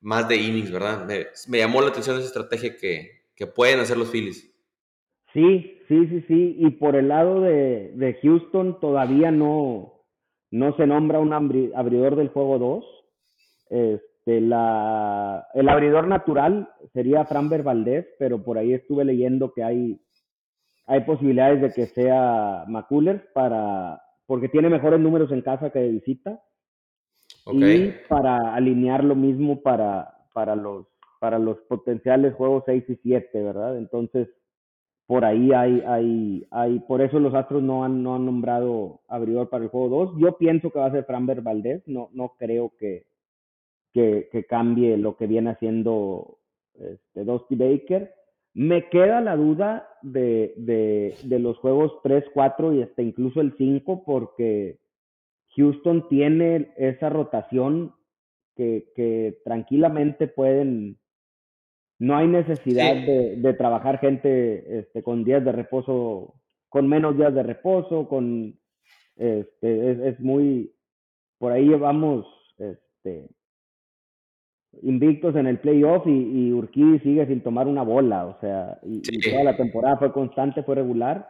más 0.02 0.28
de 0.28 0.36
innings, 0.36 0.72
¿verdad? 0.72 1.08
Me, 1.48 1.58
llamó 1.58 1.82
la 1.82 1.88
atención 1.88 2.18
esa 2.18 2.28
estrategia 2.28 2.76
que, 2.76 3.24
que 3.36 3.48
pueden 3.48 3.80
hacer 3.80 3.98
los 3.98 4.12
Phillies. 4.12 4.54
Sí, 5.32 5.80
sí, 5.88 6.08
sí, 6.08 6.26
sí. 6.28 6.56
Y 6.60 6.70
por 6.72 6.96
el 6.96 7.08
lado 7.08 7.42
de, 7.42 7.94
de 7.96 8.14
Houston 8.22 8.80
todavía 8.80 9.32
no, 9.32 10.06
no 10.52 10.76
se 10.76 10.86
nombra 10.86 11.20
un 11.20 11.34
abridor 11.34 12.16
del 12.16 12.30
juego 12.30 12.60
2. 12.60 12.86
Este, 13.70 14.42
la, 14.42 15.48
el 15.54 15.68
abridor 15.70 16.08
natural 16.08 16.70
sería 16.94 17.26
Framber 17.26 17.64
Valdez, 17.64 18.08
pero 18.20 18.44
por 18.44 18.58
ahí 18.58 18.74
estuve 18.74 19.04
leyendo 19.06 19.52
que 19.52 19.64
hay, 19.64 20.00
hay 20.86 21.02
posibilidades 21.02 21.62
de 21.62 21.72
que 21.72 21.88
sea 21.88 22.66
McCullers 22.68 23.24
para, 23.34 24.00
porque 24.26 24.50
tiene 24.50 24.70
mejores 24.70 25.00
números 25.00 25.32
en 25.32 25.42
casa 25.42 25.70
que 25.72 25.80
de 25.80 25.92
visita. 25.92 26.42
Y 27.46 27.92
para 28.08 28.54
alinear 28.56 29.04
lo 29.04 29.16
mismo 29.16 29.62
para, 29.62 30.26
para 30.34 30.56
los 30.56 30.88
para 31.24 31.40
los 31.40 31.58
potenciales 31.70 32.34
juegos 32.36 32.64
6 32.66 32.84
y 32.90 32.96
7, 32.98 33.42
¿verdad? 33.42 33.78
Entonces, 33.78 34.28
por 35.06 35.24
ahí 35.24 35.54
hay, 35.54 35.82
hay, 35.88 36.46
hay, 36.52 36.80
por 36.80 37.02
eso 37.02 37.18
los 37.18 37.34
Astros 37.34 37.64
no 37.64 37.86
han, 37.86 38.04
no 38.04 38.16
han 38.16 38.26
nombrado 38.26 39.00
abridor 39.08 39.50
para 39.50 39.64
el 39.64 39.70
juego 39.70 40.06
2. 40.08 40.16
Yo 40.20 40.38
pienso 40.38 40.70
que 40.70 40.80
va 40.80 40.88
a 40.88 40.92
ser 40.92 41.06
Framber 41.06 41.40
Valdez, 41.40 41.82
no, 41.86 42.10
no 42.12 42.36
creo 42.38 42.74
que, 42.78 43.06
que, 43.94 44.28
que 44.34 44.44
cambie 44.44 44.98
lo 44.98 45.16
que 45.16 45.28
viene 45.28 45.52
haciendo 45.52 46.40
este, 46.74 47.24
Dusty 47.24 47.56
Baker. 47.56 48.14
Me 48.54 48.90
queda 48.90 49.22
la 49.22 49.36
duda 49.36 49.90
de, 50.02 50.54
de, 50.58 51.16
de 51.24 51.40
los 51.40 51.58
juegos 51.58 51.94
3, 52.04 52.26
4 52.34 52.74
y 52.74 52.84
hasta 52.84 53.02
incluso 53.02 53.42
el 53.42 53.56
5, 53.58 54.04
porque 54.06 54.80
Houston 55.56 56.08
tiene 56.08 56.74
esa 56.78 57.10
rotación 57.10 57.96
que, 58.56 58.92
que 58.96 59.40
tranquilamente 59.44 60.28
pueden 60.28 61.00
no 62.04 62.18
hay 62.18 62.28
necesidad 62.28 62.96
de, 62.96 63.54
trabajar 63.54 64.00
gente 64.00 64.80
este, 64.80 65.02
con 65.04 65.24
días 65.24 65.46
de 65.46 65.54
reposo, 65.54 66.34
con 66.68 66.88
menos 66.88 67.16
días 67.16 67.34
de 67.34 67.44
reposo, 67.44 68.10
con 68.10 68.60
este, 69.16 70.10
es, 70.10 70.20
muy, 70.20 70.76
por 71.38 71.54
ahí 71.54 71.66
llevamos 71.66 72.26
este, 72.58 73.30
invictos 74.82 75.36
en 75.36 75.48
el 75.48 75.60
playoff 75.60 76.06
y, 76.08 76.12
y 76.12 77.00
sigue 77.00 77.28
sin 77.28 77.42
tomar 77.42 77.68
una 77.68 77.84
bola, 77.84 78.26
o 78.26 78.40
sea, 78.40 78.80
y, 78.84 79.02
toda 79.02 79.44
la 79.44 79.56
temporada 79.56 79.98
fue 79.98 80.12
constante, 80.12 80.64
fue 80.64 80.76
regular. 80.76 81.30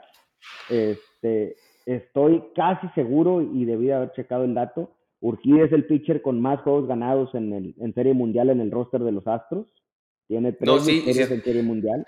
Este, 0.69 1.55
estoy 1.85 2.43
casi 2.55 2.87
seguro 2.95 3.41
y 3.41 3.65
debí 3.65 3.91
haber 3.91 4.11
checado 4.13 4.45
el 4.45 4.53
dato. 4.53 4.91
Urquí 5.19 5.59
es 5.59 5.71
el 5.71 5.85
pitcher 5.85 6.21
con 6.21 6.41
más 6.41 6.61
juegos 6.61 6.87
ganados 6.87 7.33
en, 7.33 7.53
el, 7.53 7.75
en 7.79 7.93
Serie 7.93 8.13
Mundial 8.13 8.49
en 8.49 8.59
el 8.59 8.71
roster 8.71 9.01
de 9.01 9.11
los 9.11 9.25
Astros. 9.27 9.67
Tiene 10.27 10.53
tres 10.53 10.67
no, 10.67 10.79
sí, 10.79 11.03
en 11.05 11.41
Serie 11.41 11.63
Mundial. 11.63 12.05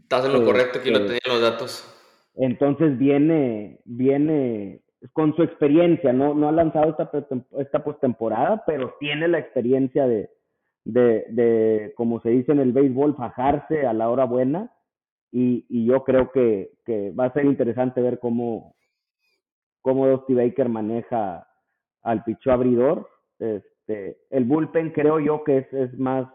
Estás 0.00 0.26
en 0.26 0.32
lo 0.32 0.44
correcto, 0.44 0.78
aquí 0.78 0.90
lo 0.90 0.98
este, 0.98 1.18
tenía 1.18 1.34
los 1.34 1.40
datos. 1.40 1.92
Entonces 2.34 2.98
viene, 2.98 3.80
viene 3.84 4.82
con 5.12 5.34
su 5.36 5.42
experiencia, 5.42 6.12
no, 6.12 6.34
no 6.34 6.48
ha 6.48 6.52
lanzado 6.52 6.90
esta, 6.90 7.10
esta 7.58 7.84
postemporada, 7.84 8.62
pero 8.66 8.94
tiene 8.98 9.28
la 9.28 9.38
experiencia 9.38 10.06
de, 10.06 10.28
de, 10.86 11.26
de, 11.30 11.92
como 11.96 12.20
se 12.20 12.30
dice 12.30 12.52
en 12.52 12.60
el 12.60 12.72
béisbol, 12.72 13.16
fajarse 13.16 13.86
a 13.86 13.92
la 13.92 14.08
hora 14.08 14.24
buena. 14.24 14.72
Y, 15.32 15.66
y 15.68 15.84
yo 15.84 16.04
creo 16.04 16.30
que, 16.30 16.70
que, 16.84 17.10
va 17.10 17.26
a 17.26 17.32
ser 17.32 17.44
interesante 17.44 18.00
ver 18.00 18.20
cómo, 18.20 18.76
cómo 19.82 20.06
Dusty 20.06 20.34
Baker 20.34 20.68
maneja 20.68 21.46
al 22.02 22.22
picho 22.22 22.52
abridor. 22.52 23.08
Este, 23.40 24.18
el 24.30 24.44
bullpen 24.44 24.92
creo 24.92 25.18
yo 25.18 25.42
que 25.42 25.58
es, 25.58 25.72
es 25.72 25.98
más 25.98 26.28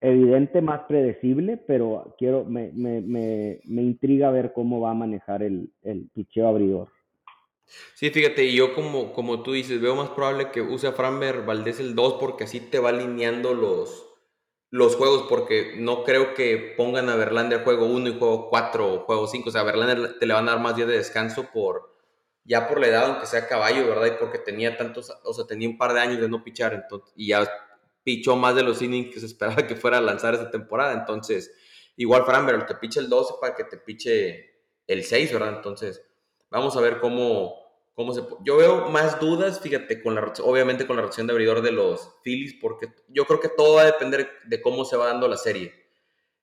evidente, 0.00 0.60
más 0.60 0.82
predecible, 0.82 1.56
pero 1.56 2.14
quiero, 2.18 2.44
me, 2.44 2.72
me, 2.72 3.00
me, 3.00 3.60
me 3.64 3.82
intriga 3.82 4.30
ver 4.32 4.52
cómo 4.52 4.80
va 4.80 4.90
a 4.90 4.94
manejar 4.94 5.44
el, 5.44 5.72
el 5.82 6.10
picheo 6.12 6.48
abridor. 6.48 6.88
Sí, 7.94 8.10
fíjate, 8.10 8.44
y 8.44 8.56
yo 8.56 8.74
como, 8.74 9.12
como 9.12 9.42
tú 9.42 9.52
dices, 9.52 9.80
veo 9.80 9.96
más 9.96 10.10
probable 10.10 10.50
que 10.50 10.60
use 10.60 10.86
a 10.86 10.92
Framber 10.92 11.42
Valdés 11.44 11.80
el 11.80 11.94
2 11.94 12.14
porque 12.20 12.44
así 12.44 12.60
te 12.60 12.78
va 12.78 12.90
alineando 12.90 13.54
los, 13.54 14.06
los 14.70 14.96
juegos, 14.96 15.26
porque 15.28 15.74
no 15.78 16.04
creo 16.04 16.34
que 16.34 16.74
pongan 16.76 17.08
a 17.08 17.16
Verlander 17.16 17.64
juego 17.64 17.86
1 17.86 18.08
y 18.10 18.18
juego 18.18 18.48
4 18.50 18.94
o 18.94 18.98
juego 19.00 19.26
5, 19.26 19.48
o 19.48 19.52
sea, 19.52 19.62
a 19.62 19.64
Verlander 19.64 20.18
te 20.18 20.26
le 20.26 20.34
van 20.34 20.48
a 20.48 20.52
dar 20.52 20.60
más 20.60 20.76
días 20.76 20.88
de 20.88 20.96
descanso 20.96 21.48
por 21.52 21.94
ya 22.44 22.68
por 22.68 22.78
la 22.78 22.88
edad, 22.88 23.06
aunque 23.06 23.26
sea 23.26 23.48
caballo, 23.48 23.86
¿verdad? 23.88 24.06
Y 24.06 24.18
porque 24.18 24.38
tenía 24.38 24.76
tantos, 24.76 25.10
o 25.24 25.32
sea, 25.32 25.46
tenía 25.46 25.68
un 25.68 25.78
par 25.78 25.94
de 25.94 26.00
años 26.00 26.20
de 26.20 26.28
no 26.28 26.44
pichar, 26.44 26.74
entonces, 26.74 27.12
y 27.16 27.28
ya 27.28 27.48
pichó 28.02 28.36
más 28.36 28.54
de 28.54 28.62
los 28.62 28.82
innings 28.82 29.12
que 29.12 29.20
se 29.20 29.26
esperaba 29.26 29.66
que 29.66 29.76
fuera 29.76 29.98
a 29.98 30.02
lanzar 30.02 30.34
esta 30.34 30.50
temporada. 30.50 30.92
Entonces, 30.92 31.52
igual 31.96 32.24
Framber, 32.24 32.66
que 32.66 32.74
piche 32.74 33.00
el 33.00 33.08
12 33.08 33.34
para 33.40 33.54
que 33.54 33.64
te 33.64 33.78
piche 33.78 34.60
el 34.86 35.02
6, 35.02 35.32
¿verdad? 35.32 35.54
Entonces, 35.56 36.02
vamos 36.54 36.76
a 36.76 36.80
ver 36.80 37.00
cómo, 37.00 37.56
cómo 37.94 38.14
se... 38.14 38.22
Yo 38.44 38.56
veo 38.56 38.88
más 38.88 39.18
dudas, 39.20 39.60
fíjate, 39.60 40.02
con 40.02 40.14
la, 40.14 40.32
obviamente 40.42 40.86
con 40.86 40.96
la 40.96 41.02
reacción 41.02 41.26
de 41.26 41.32
abridor 41.32 41.62
de 41.62 41.72
los 41.72 42.16
Phillies, 42.22 42.54
porque 42.60 42.88
yo 43.08 43.26
creo 43.26 43.40
que 43.40 43.48
todo 43.48 43.76
va 43.76 43.82
a 43.82 43.86
depender 43.86 44.30
de 44.46 44.62
cómo 44.62 44.84
se 44.84 44.96
va 44.96 45.06
dando 45.06 45.28
la 45.28 45.36
serie. 45.36 45.74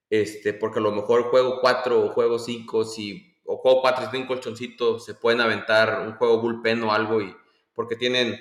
Este, 0.09 0.53
porque 0.53 0.79
a 0.79 0.81
lo 0.81 0.91
mejor 0.91 1.23
juego 1.23 1.59
4 1.61 2.05
o 2.05 2.09
juego 2.09 2.37
5, 2.37 2.83
si, 2.83 3.37
o 3.45 3.57
juego 3.57 3.81
4 3.81 4.05
si 4.05 4.11
tienen 4.11 4.27
colchoncito, 4.27 4.99
se 4.99 5.13
pueden 5.13 5.39
aventar 5.39 6.01
un 6.05 6.15
juego 6.15 6.41
bullpen 6.41 6.83
o 6.83 6.91
algo, 6.91 7.21
y, 7.21 7.33
porque 7.73 7.95
tienen 7.95 8.37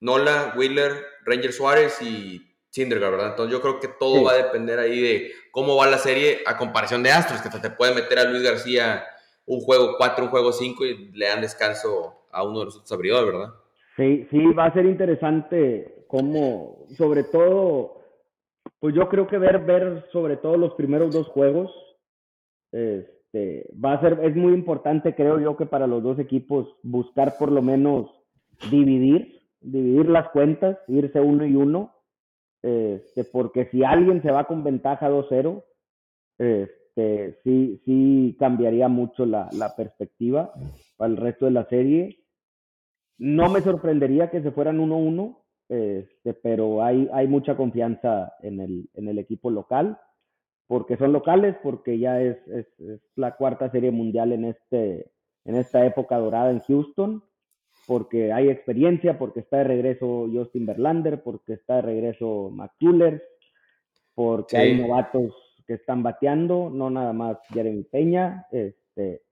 Nola, 0.00 0.52
Wheeler, 0.56 1.06
Ranger 1.24 1.52
Suárez 1.52 2.02
y 2.02 2.52
Syndergaard, 2.70 3.12
¿verdad? 3.12 3.30
Entonces 3.30 3.52
yo 3.52 3.60
creo 3.62 3.78
que 3.78 3.86
todo 3.86 4.24
va 4.24 4.32
a 4.32 4.36
depender 4.36 4.80
ahí 4.80 5.00
de 5.00 5.32
cómo 5.52 5.76
va 5.76 5.86
la 5.86 5.98
serie 5.98 6.42
a 6.44 6.56
comparación 6.56 7.04
de 7.04 7.12
Astros, 7.12 7.40
que 7.40 7.48
te 7.48 7.70
puede 7.70 7.94
meter 7.94 8.18
a 8.18 8.24
Luis 8.24 8.42
García 8.42 9.04
un 9.46 9.60
juego 9.60 9.96
4, 9.98 10.24
un 10.24 10.30
juego 10.30 10.52
5 10.52 10.84
y 10.84 11.12
le 11.12 11.26
dan 11.26 11.40
descanso 11.40 12.14
a 12.30 12.42
uno 12.42 12.60
de 12.60 12.64
los 12.66 12.76
otros 12.76 12.92
abridores, 12.92 13.32
¿verdad? 13.32 13.54
Sí, 13.96 14.26
sí, 14.30 14.44
va 14.52 14.66
a 14.66 14.72
ser 14.72 14.86
interesante 14.86 16.04
cómo, 16.08 16.86
sobre 16.96 17.24
todo, 17.24 18.00
pues 18.80 18.94
yo 18.94 19.08
creo 19.08 19.26
que 19.26 19.38
ver, 19.38 19.60
ver 19.64 20.06
sobre 20.12 20.36
todo 20.36 20.56
los 20.56 20.74
primeros 20.74 21.12
dos 21.14 21.28
juegos, 21.28 21.70
este, 22.72 23.68
va 23.72 23.94
a 23.94 24.00
ser, 24.00 24.18
es 24.22 24.34
muy 24.34 24.52
importante, 24.52 25.14
creo 25.14 25.38
yo, 25.38 25.56
que 25.56 25.66
para 25.66 25.86
los 25.86 26.02
dos 26.02 26.18
equipos 26.18 26.74
buscar 26.82 27.36
por 27.38 27.52
lo 27.52 27.62
menos 27.62 28.10
dividir, 28.70 29.42
dividir 29.60 30.08
las 30.08 30.28
cuentas, 30.30 30.78
irse 30.88 31.20
uno 31.20 31.46
y 31.46 31.54
uno, 31.54 31.94
este, 32.62 33.24
porque 33.24 33.66
si 33.66 33.84
alguien 33.84 34.22
se 34.22 34.30
va 34.30 34.44
con 34.44 34.64
ventaja 34.64 35.08
2-0, 35.08 35.62
este, 36.38 36.83
sí, 36.94 37.80
sí 37.84 38.36
cambiaría 38.38 38.88
mucho 38.88 39.26
la, 39.26 39.48
la, 39.52 39.74
perspectiva 39.74 40.52
para 40.96 41.10
el 41.10 41.16
resto 41.16 41.46
de 41.46 41.50
la 41.50 41.64
serie. 41.66 42.18
No 43.18 43.48
me 43.48 43.60
sorprendería 43.60 44.30
que 44.30 44.42
se 44.42 44.50
fueran 44.50 44.78
1-1, 44.78 45.38
este, 45.68 46.34
pero 46.34 46.82
hay, 46.82 47.08
hay 47.12 47.26
mucha 47.26 47.56
confianza 47.56 48.34
en 48.40 48.60
el, 48.60 48.88
en 48.94 49.08
el 49.08 49.18
equipo 49.18 49.50
local, 49.50 49.98
porque 50.66 50.96
son 50.96 51.12
locales, 51.12 51.56
porque 51.62 51.98
ya 51.98 52.20
es, 52.20 52.36
es, 52.48 52.66
es 52.80 53.00
la 53.16 53.36
cuarta 53.36 53.70
serie 53.70 53.90
mundial 53.90 54.32
en, 54.32 54.46
este, 54.46 55.10
en 55.44 55.56
esta 55.56 55.84
época 55.84 56.18
dorada 56.18 56.50
en 56.50 56.60
Houston 56.60 57.22
porque 57.86 58.32
hay 58.32 58.48
experiencia, 58.48 59.18
porque 59.18 59.40
está 59.40 59.58
de 59.58 59.64
regreso 59.64 60.28
Justin 60.32 60.66
Verlander, 60.66 61.22
porque 61.22 61.54
está 61.54 61.76
de 61.76 61.82
regreso 61.82 62.50
McCullers, 62.50 63.22
porque 64.14 64.56
hay 64.56 64.80
novatos 64.80 65.34
que 65.66 65.74
están 65.74 66.02
bateando, 66.02 66.70
no 66.70 66.90
nada 66.90 67.12
más 67.12 67.38
Jeremy 67.52 67.84
Peña. 67.84 68.46
Este, 68.50 69.22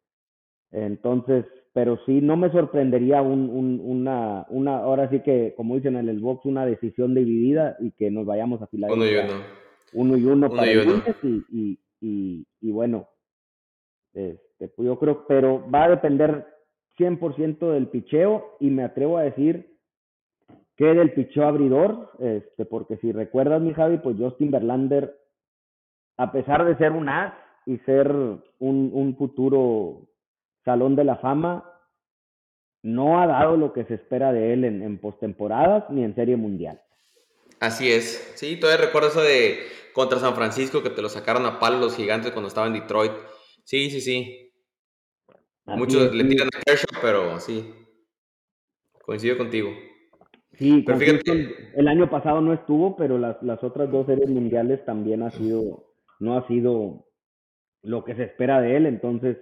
entonces, 0.71 1.45
pero 1.73 1.99
sí, 2.07 2.21
no 2.21 2.37
me 2.37 2.51
sorprendería 2.51 3.23
un, 3.23 3.51
un, 3.51 3.81
una, 3.83 4.47
una, 4.49 4.79
ahora 4.79 5.09
sí 5.11 5.21
que, 5.21 5.55
como 5.57 5.77
dicen 5.77 5.97
en 5.97 6.09
el 6.09 6.21
box, 6.21 6.45
una 6.45 6.67
decisión 6.67 7.15
dividida 7.15 7.77
y 7.81 7.93
que 7.93 8.11
nos 8.11 8.27
vayamos 8.27 8.61
a 8.63 8.67
filar 8.67 8.91
uno 8.91 9.07
y 9.07 9.15
uno, 9.15 9.43
uno 9.95 10.17
y 10.17 10.25
uno, 10.25 10.51
para 10.51 10.71
el 10.71 11.03
y, 11.23 11.45
y, 11.51 11.79
y, 12.01 12.47
y, 12.61 12.71
bueno, 12.71 13.09
este, 14.15 14.69
pues 14.69 14.87
yo 14.87 14.99
creo, 14.99 15.27
pero 15.27 15.69
va 15.71 15.85
a 15.85 15.91
depender 15.91 16.47
100% 16.99 17.73
del 17.73 17.89
picheo 17.89 18.57
y 18.61 18.71
me 18.71 18.85
atrevo 18.85 19.19
a 19.19 19.23
decir 19.23 19.73
que 20.77 20.87
del 20.87 21.13
picheo 21.13 21.47
abridor, 21.47 22.11
este, 22.19 22.65
porque 22.65 22.97
si 22.99 23.13
recuerdas 23.13 23.61
mi 23.63 23.73
Javi, 23.73 23.99
pues 23.99 24.17
Justin 24.19 24.51
Verlander, 24.51 25.22
a 26.17 26.33
pesar 26.33 26.65
de 26.65 26.77
ser 26.77 26.93
un 26.93 27.09
as 27.09 27.35
y 27.67 27.79
ser 27.79 28.09
un, 28.09 28.43
un 28.59 29.17
futuro 29.17 30.09
salón 30.65 30.97
de 30.97 31.05
la 31.05 31.17
fama, 31.17 31.69
no 32.83 33.21
ha 33.21 33.27
dado 33.27 33.57
lo 33.57 33.73
que 33.73 33.85
se 33.85 33.95
espera 33.95 34.33
de 34.33 34.53
él 34.53 34.65
en, 34.65 34.83
en 34.83 34.99
postemporadas 34.99 35.89
ni 35.91 36.05
en 36.05 36.15
serie 36.15 36.37
mundial. 36.37 36.81
Así 37.61 37.91
es, 37.93 38.33
sí, 38.35 38.59
todavía 38.59 38.87
recuerdo 38.87 39.09
eso 39.09 39.23
de 39.23 39.61
contra 39.95 40.19
San 40.19 40.35
Francisco 40.35 40.83
que 40.83 40.91
te 40.91 41.03
lo 41.03 41.09
sacaron 41.09 41.47
a 41.47 41.61
palo 41.61 41.79
los 41.79 41.97
gigantes 41.97 42.33
cuando 42.33 42.49
estaba 42.49 42.67
en 42.67 42.73
Detroit. 42.73 43.13
Sí, 43.65 43.91
sí, 43.91 44.01
sí. 44.01 44.53
Muchos 45.67 46.13
le 46.13 46.25
tiran 46.25 46.49
a 46.49 46.61
Kershaw, 46.65 47.01
pero 47.01 47.39
sí. 47.39 47.73
Coincido 49.05 49.39
contigo. 49.39 49.71
Sí, 50.55 50.85
el 51.77 51.89
año 51.89 52.11
pasado 52.11 52.41
no 52.41 52.53
estuvo, 52.53 52.97
pero 52.97 53.17
las, 53.17 53.43
las 53.43 53.63
otras 53.65 53.91
dos 53.91 54.07
series 54.07 54.29
mundiales 54.29 54.85
también 54.85 55.23
ha 55.23 55.31
sido, 55.31 55.92
no 56.23 56.39
ha 56.39 56.47
sido 56.47 57.05
lo 57.83 58.05
que 58.05 58.15
se 58.15 58.25
espera 58.25 58.61
de 58.61 58.77
él. 58.77 58.87
Entonces, 58.87 59.37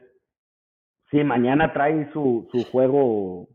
si 1.11 1.23
mañana 1.23 1.73
trae 1.73 2.11
su, 2.13 2.49
su 2.51 2.65
juego 2.65 3.49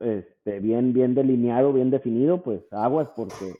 este, 0.00 0.58
bien, 0.60 0.94
bien 0.94 1.14
delineado, 1.14 1.72
bien 1.72 1.90
definido, 1.90 2.42
pues 2.42 2.60
aguas, 2.72 3.08
porque 3.14 3.54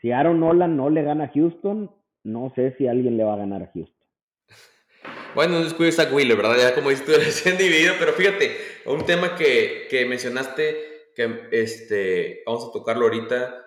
si 0.00 0.10
Aaron 0.10 0.40
Nolan 0.40 0.76
no 0.76 0.90
le 0.90 1.02
gana 1.02 1.24
a 1.24 1.32
Houston, 1.32 1.90
no 2.24 2.52
sé 2.56 2.74
si 2.76 2.88
alguien 2.88 3.16
le 3.16 3.24
va 3.24 3.34
a 3.34 3.38
ganar 3.38 3.62
a 3.62 3.70
Houston. 3.72 4.06
Bueno, 5.36 5.58
un 5.58 5.64
descuido 5.64 5.92
Zach 5.92 6.10
Wheeler, 6.14 6.34
¿verdad? 6.34 6.56
Ya 6.58 6.74
como 6.74 6.88
dices 6.88 7.04
tú, 7.04 7.12
han 7.50 7.58
dividido, 7.58 7.94
pero 7.98 8.12
fíjate, 8.14 8.56
un 8.86 9.04
tema 9.04 9.36
que, 9.36 9.86
que 9.90 10.06
mencionaste, 10.06 11.12
que 11.14 11.48
este, 11.52 12.42
vamos 12.46 12.64
a 12.64 12.72
tocarlo 12.72 13.04
ahorita, 13.04 13.62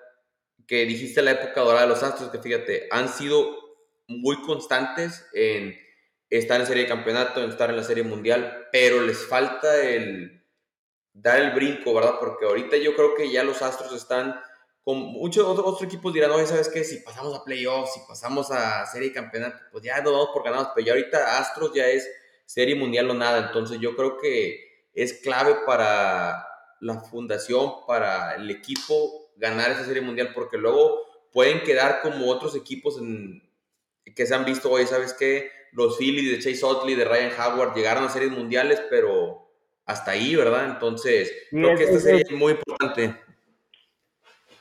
que 0.68 0.86
dijiste 0.86 1.22
la 1.22 1.32
época 1.32 1.62
dorada 1.62 1.84
de 1.84 1.90
los 1.90 2.02
Astros, 2.02 2.32
que 2.32 2.40
fíjate, 2.40 2.88
han 2.92 3.08
sido 3.08 3.59
muy 4.10 4.42
constantes 4.42 5.26
en 5.34 5.78
estar 6.30 6.60
en 6.60 6.68
serie 6.68 6.84
de 6.84 6.90
campeonato, 6.90 7.42
en 7.42 7.50
estar 7.50 7.70
en 7.70 7.78
la 7.78 7.84
serie 7.84 8.04
mundial, 8.04 8.68
pero 8.72 9.02
les 9.02 9.26
falta 9.26 9.82
el 9.84 10.44
dar 11.14 11.40
el 11.40 11.52
brinco, 11.52 11.94
¿verdad? 11.94 12.16
Porque 12.20 12.46
ahorita 12.46 12.78
yo 12.78 12.96
creo 12.96 13.16
que 13.16 13.32
ya 13.32 13.44
los 13.44 13.62
Astros 13.62 13.94
están 13.94 14.40
muchos 14.86 15.46
otros, 15.46 15.82
equipos 15.84 16.14
dirán, 16.14 16.32
oye, 16.32 16.48
¿sabes 16.48 16.70
qué? 16.70 16.84
Si 16.84 16.98
pasamos 16.98 17.36
a 17.36 17.44
playoffs, 17.44 17.94
si 17.94 18.00
pasamos 18.08 18.50
a 18.52 18.86
serie 18.88 19.10
de 19.10 19.14
campeonato, 19.14 19.58
pues 19.72 19.84
ya 19.84 20.02
nos 20.02 20.14
vamos 20.14 20.30
por 20.34 20.44
ganados, 20.44 20.70
pero 20.74 20.88
ya 20.88 20.94
ahorita 20.94 21.38
Astros 21.38 21.74
ya 21.74 21.88
es 21.88 22.10
serie 22.46 22.76
mundial 22.76 23.10
o 23.12 23.14
nada, 23.14 23.48
entonces 23.48 23.80
yo 23.80 23.96
creo 23.96 24.18
que 24.18 24.88
es 24.94 25.22
clave 25.22 25.58
para 25.66 26.44
la 26.80 27.00
fundación, 27.02 27.86
para 27.86 28.36
el 28.36 28.50
equipo 28.50 29.32
ganar 29.36 29.72
esa 29.72 29.86
serie 29.86 30.02
mundial, 30.02 30.32
porque 30.34 30.58
luego 30.58 31.06
pueden 31.32 31.62
quedar 31.62 32.02
como 32.02 32.28
otros 32.28 32.56
equipos 32.56 32.98
en, 32.98 33.49
que 34.16 34.26
se 34.26 34.36
han 34.36 34.46
visto, 34.46 34.72
oye, 34.72 34.86
¿sabes 34.86 35.14
qué? 35.14 35.50
Los 35.72 35.98
Phillies 35.98 36.32
de 36.32 36.40
Chase 36.40 36.66
Utley, 36.66 36.96
de 36.96 37.06
Ryan 37.06 37.32
Howard 37.40 37.76
llegaron 37.76 38.04
a 38.04 38.10
series 38.10 38.32
mundiales, 38.32 38.82
pero 38.90 39.50
hasta 39.86 40.12
ahí, 40.12 40.36
¿verdad? 40.36 40.70
Entonces, 40.70 41.32
creo 41.50 41.76
que 41.76 41.84
esta 41.84 42.00
serie 42.00 42.22
es 42.22 42.32
muy 42.32 42.54
importante. 42.54 43.16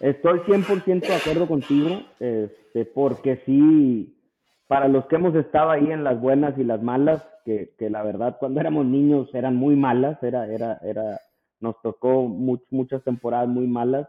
Estoy 0.00 0.38
100% 0.40 1.00
de 1.00 1.14
acuerdo 1.14 1.48
contigo, 1.48 2.02
este, 2.20 2.84
porque 2.86 3.42
sí, 3.44 4.16
para 4.68 4.86
los 4.86 5.06
que 5.06 5.16
hemos 5.16 5.34
estado 5.34 5.70
ahí 5.70 5.90
en 5.90 6.04
las 6.04 6.20
buenas 6.20 6.56
y 6.56 6.64
las 6.64 6.82
malas, 6.82 7.22
que, 7.44 7.74
que 7.78 7.90
la 7.90 8.02
verdad 8.02 8.36
cuando 8.38 8.60
éramos 8.60 8.86
niños 8.86 9.28
eran 9.34 9.56
muy 9.56 9.74
malas, 9.74 10.22
era, 10.22 10.46
era, 10.46 10.78
era, 10.82 11.20
nos 11.60 11.80
tocó 11.82 12.22
muchas 12.28 13.02
temporadas 13.02 13.48
muy 13.48 13.66
malas. 13.66 14.06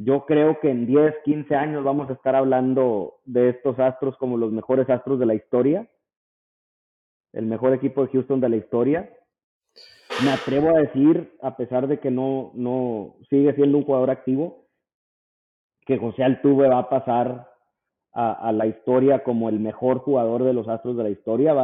Yo 0.00 0.26
creo 0.26 0.60
que 0.60 0.70
en 0.70 0.86
10, 0.86 1.12
15 1.24 1.56
años 1.56 1.82
vamos 1.82 2.08
a 2.08 2.12
estar 2.12 2.36
hablando 2.36 3.18
de 3.24 3.48
estos 3.48 3.80
astros 3.80 4.16
como 4.18 4.36
los 4.36 4.52
mejores 4.52 4.88
astros 4.88 5.18
de 5.18 5.26
la 5.26 5.34
historia, 5.34 5.88
el 7.32 7.46
mejor 7.46 7.74
equipo 7.74 8.06
de 8.06 8.12
Houston 8.12 8.40
de 8.40 8.48
la 8.48 8.56
historia. 8.56 9.12
Me 10.24 10.30
atrevo 10.30 10.70
a 10.70 10.80
decir, 10.80 11.36
a 11.42 11.56
pesar 11.56 11.88
de 11.88 11.98
que 11.98 12.12
no, 12.12 12.52
no 12.54 13.16
sigue 13.28 13.52
siendo 13.54 13.76
un 13.76 13.84
jugador 13.84 14.10
activo, 14.10 14.68
que 15.84 15.98
José 15.98 16.22
Altuve 16.22 16.68
va 16.68 16.78
a 16.78 16.88
pasar 16.88 17.48
a, 18.12 18.52
la 18.52 18.66
historia 18.66 19.24
como 19.24 19.48
el 19.48 19.58
mejor 19.58 19.98
jugador 19.98 20.44
de 20.44 20.52
los 20.52 20.68
Astros 20.68 20.96
de 20.96 21.02
la 21.02 21.10
historia. 21.10 21.54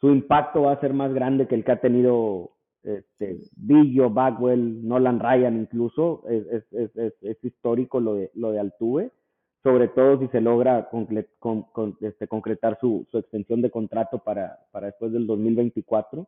su 0.00 0.10
impacto 0.10 0.62
va 0.62 0.72
a 0.72 0.80
ser 0.80 0.92
más 0.92 1.12
grande 1.12 1.48
que 1.48 1.56
el 1.56 1.64
que 1.64 1.72
ha 1.72 1.80
tenido 1.80 2.53
este, 2.84 3.38
Billo, 3.56 4.10
Bagwell, 4.10 4.86
Nolan 4.86 5.18
Ryan 5.18 5.58
incluso. 5.58 6.22
Es, 6.28 6.64
histórico 7.42 8.00
lo 8.00 8.14
de, 8.14 8.30
lo 8.34 8.52
de 8.52 8.60
Altuve, 8.60 9.10
sobre 9.62 9.88
todo 9.88 10.18
si 10.18 10.28
se 10.28 10.40
logra 10.40 10.88
este, 12.00 12.28
concretar 12.28 12.78
su, 12.80 13.06
extensión 13.12 13.62
de 13.62 13.70
contrato 13.70 14.18
para, 14.18 14.58
después 14.80 15.12
del 15.12 15.26
2024 15.26 16.26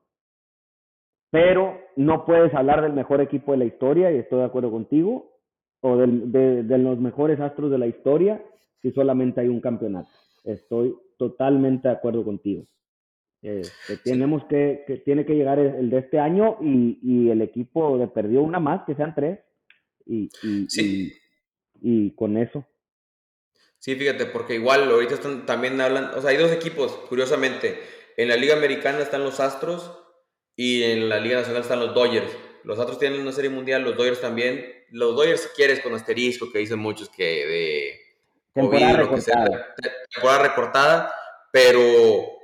pero 1.29 1.77
no 1.97 2.25
puedes 2.25 2.55
hablar 2.55 2.83
del 2.83 2.93
mejor 2.93 3.21
equipo 3.21 3.53
de 3.53 3.59
la 3.59 3.65
historia, 3.65 4.11
y 4.11 4.17
estoy 4.17 4.39
de 4.39 4.45
acuerdo 4.45 4.71
contigo, 4.71 5.33
o 5.81 5.97
de, 5.97 6.63
de, 6.63 6.79
los 6.79 6.99
mejores 6.99 7.41
astros 7.41 7.71
de 7.71 7.79
la 7.79 7.89
historia 7.89 8.43
si 8.81 8.91
solamente 8.93 9.41
hay 9.41 9.49
un 9.49 9.61
campeonato. 9.61 10.09
Estoy 10.45 10.97
totalmente 11.19 11.89
de 11.89 11.95
acuerdo 11.95 12.25
contigo. 12.25 12.65
Este, 13.47 13.99
tenemos 13.99 14.45
que, 14.47 14.83
que, 14.89 14.97
tiene 14.97 15.25
que 15.25 15.35
llegar 15.35 15.61
el, 15.61 15.89
de 15.89 15.99
este 15.99 16.19
año 16.19 16.57
y, 16.61 16.99
y, 17.01 17.31
el 17.31 17.43
equipo 17.43 17.97
de 17.97 18.09
perdió 18.09 18.43
una 18.43 18.59
más, 18.59 18.83
que 18.85 18.97
sean 18.97 19.15
tres, 19.15 19.39
y, 20.05 20.29
y, 20.43 21.13
y, 21.81 22.11
con 22.17 22.37
eso. 22.37 22.67
Sí, 23.79 23.95
fíjate, 23.95 24.27
porque 24.27 24.57
igual 24.57 24.91
ahorita 24.91 25.15
están, 25.15 25.47
también 25.47 25.81
hablan, 25.81 26.07
o 26.17 26.21
sea, 26.21 26.31
hay 26.31 26.39
dos 26.39 26.51
equipos, 26.51 26.91
curiosamente. 27.09 27.79
En 28.17 28.29
la 28.29 28.35
Liga 28.35 28.57
Americana 28.57 28.99
están 28.99 29.23
los 29.23 29.39
Astros 29.39 29.97
y 30.57 30.83
en 30.83 31.09
la 31.09 31.21
Liga 31.21 31.39
Nacional 31.39 31.63
están 31.63 31.79
los 31.79 31.95
Dodgers. 31.95 32.37
Los 32.65 32.81
Astros 32.81 32.99
tienen 32.99 33.21
una 33.21 33.31
serie 33.31 33.51
mundial, 33.51 33.85
los 33.85 33.97
Dodgers 33.97 34.21
también. 34.21 34.67
Los 34.91 35.15
Dodgers, 35.15 35.43
si 35.43 35.49
quieres, 35.51 35.79
con 35.79 35.95
asterisco, 35.95 36.51
que 36.51 36.59
dicen 36.59 36.81
muchos 36.81 37.11
que 37.11 37.47
de 37.47 38.01
temporada 38.53 38.97
recortada. 38.97 39.75
temporada 40.11 40.49
recortada, 40.49 41.15
pero 41.53 42.36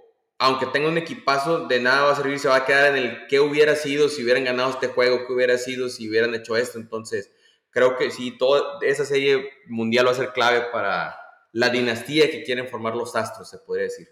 aunque 0.45 0.67
tenga 0.67 0.89
un 0.89 0.99
equipazo, 0.99 1.69
de 1.69 1.81
nada 1.81 2.07
va 2.07 2.13
a 2.13 2.17
servir, 2.17 2.37
se 2.41 2.49
va 2.49 2.57
a 2.57 2.65
quedar 2.65 2.97
en 2.97 3.05
el 3.05 3.27
qué 3.29 3.39
hubiera 3.39 3.77
sido 3.77 4.09
si 4.09 4.25
hubieran 4.25 4.43
ganado 4.43 4.71
este 4.71 4.89
juego, 4.89 5.25
qué 5.25 5.33
hubiera 5.33 5.57
sido 5.57 5.89
si 5.89 6.09
hubieran 6.09 6.35
hecho 6.35 6.57
esto. 6.57 6.81
Entonces, 6.81 7.33
creo 7.71 7.97
que 7.97 8.11
sí, 8.11 8.37
toda 8.37 8.81
esa 8.83 9.05
serie 9.05 9.51
mundial 9.69 10.07
va 10.07 10.11
a 10.11 10.15
ser 10.15 10.33
clave 10.33 10.63
para 10.73 11.15
la 11.53 11.69
dinastía 11.69 12.29
que 12.29 12.43
quieren 12.43 12.67
formar 12.67 12.97
los 12.97 13.15
Astros, 13.15 13.51
se 13.51 13.59
podría 13.59 13.85
decir. 13.85 14.09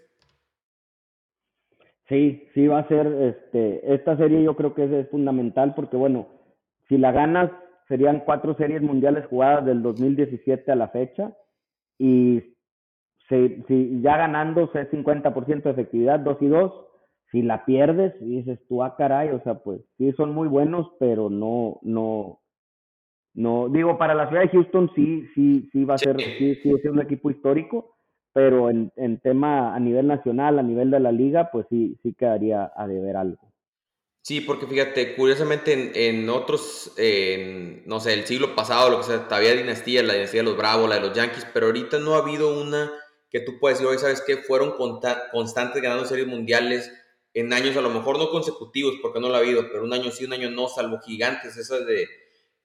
Sí, 2.07 2.47
sí 2.53 2.65
va 2.65 2.79
a 2.79 2.87
ser, 2.87 3.07
este, 3.07 3.93
esta 3.93 4.15
serie 4.15 4.41
yo 4.41 4.55
creo 4.55 4.73
que 4.73 4.85
es, 4.85 5.09
fundamental 5.09 5.75
porque 5.75 5.97
bueno, 5.97 6.29
si 6.87 6.97
la 6.97 7.11
ganas 7.11 7.51
serían 7.89 8.21
cuatro 8.21 8.55
series 8.55 8.81
mundiales 8.81 9.25
jugadas 9.25 9.65
del 9.65 9.83
2017 9.83 10.71
a 10.71 10.75
la 10.75 10.87
fecha 10.87 11.35
y 11.97 12.55
si, 13.31 13.63
si 13.67 14.01
ya 14.01 14.17
ganándose 14.17 14.89
50% 14.91 15.63
de 15.63 15.71
efectividad, 15.71 16.19
2 16.19 16.37
y 16.41 16.47
2, 16.47 16.73
si 17.31 17.41
la 17.41 17.65
pierdes 17.65 18.13
dices 18.19 18.59
tú, 18.67 18.83
ah, 18.83 18.95
caray, 18.97 19.29
o 19.29 19.41
sea, 19.43 19.55
pues 19.55 19.81
sí 19.97 20.11
son 20.17 20.33
muy 20.33 20.47
buenos, 20.47 20.87
pero 20.99 21.29
no, 21.29 21.79
no, 21.81 22.41
no, 23.33 23.69
digo, 23.69 23.97
para 23.97 24.13
la 24.13 24.27
ciudad 24.27 24.43
de 24.43 24.49
Houston 24.49 24.91
sí, 24.95 25.25
sí, 25.33 25.69
sí 25.71 25.85
va 25.85 25.95
a 25.95 25.97
ser, 25.97 26.19
sí, 26.19 26.55
sí 26.55 26.71
es 26.71 26.85
un 26.85 27.01
equipo 27.01 27.31
histórico, 27.31 27.95
pero 28.33 28.69
en, 28.69 28.91
en, 28.97 29.19
tema 29.19 29.73
a 29.73 29.79
nivel 29.79 30.07
nacional, 30.07 30.59
a 30.59 30.63
nivel 30.63 30.91
de 30.91 30.99
la 30.99 31.11
liga, 31.11 31.49
pues 31.51 31.65
sí, 31.69 31.97
sí 32.03 32.13
quedaría 32.13 32.71
a 32.75 32.87
deber 32.87 33.15
algo. 33.15 33.51
Sí, 34.23 34.41
porque 34.41 34.67
fíjate, 34.67 35.15
curiosamente 35.15 35.73
en, 35.73 35.91
en 35.95 36.29
otros, 36.29 36.93
en, 36.97 37.83
no 37.87 37.99
sé, 37.99 38.13
el 38.13 38.25
siglo 38.25 38.55
pasado, 38.55 38.89
lo 38.89 38.97
que 38.97 39.03
sea, 39.03 39.27
había 39.31 39.55
dinastía, 39.55 40.03
la 40.03 40.13
dinastía 40.13 40.41
de 40.41 40.49
los 40.49 40.57
Bravos, 40.57 40.87
la 40.87 40.95
de 40.95 41.01
los 41.01 41.13
Yankees, 41.13 41.47
pero 41.53 41.67
ahorita 41.67 41.99
no 41.99 42.13
ha 42.13 42.19
habido 42.19 42.61
una 42.61 42.91
que 43.31 43.39
tú 43.39 43.57
puedes 43.59 43.79
decir, 43.79 43.91
hoy 43.91 43.97
sabes 43.97 44.21
que 44.21 44.37
fueron 44.37 44.75
constantes 45.31 45.81
ganando 45.81 46.05
series 46.05 46.27
mundiales 46.27 46.91
en 47.33 47.53
años 47.53 47.77
a 47.77 47.81
lo 47.81 47.89
mejor 47.89 48.17
no 48.17 48.29
consecutivos, 48.29 48.95
porque 49.01 49.19
no 49.19 49.29
lo 49.29 49.35
ha 49.35 49.39
habido, 49.39 49.69
pero 49.71 49.83
un 49.83 49.93
año 49.93 50.11
sí, 50.11 50.25
un 50.25 50.33
año 50.33 50.51
no, 50.51 50.67
salvo 50.67 50.99
gigantes, 50.99 51.55
esas 51.55 51.85
de 51.85 52.07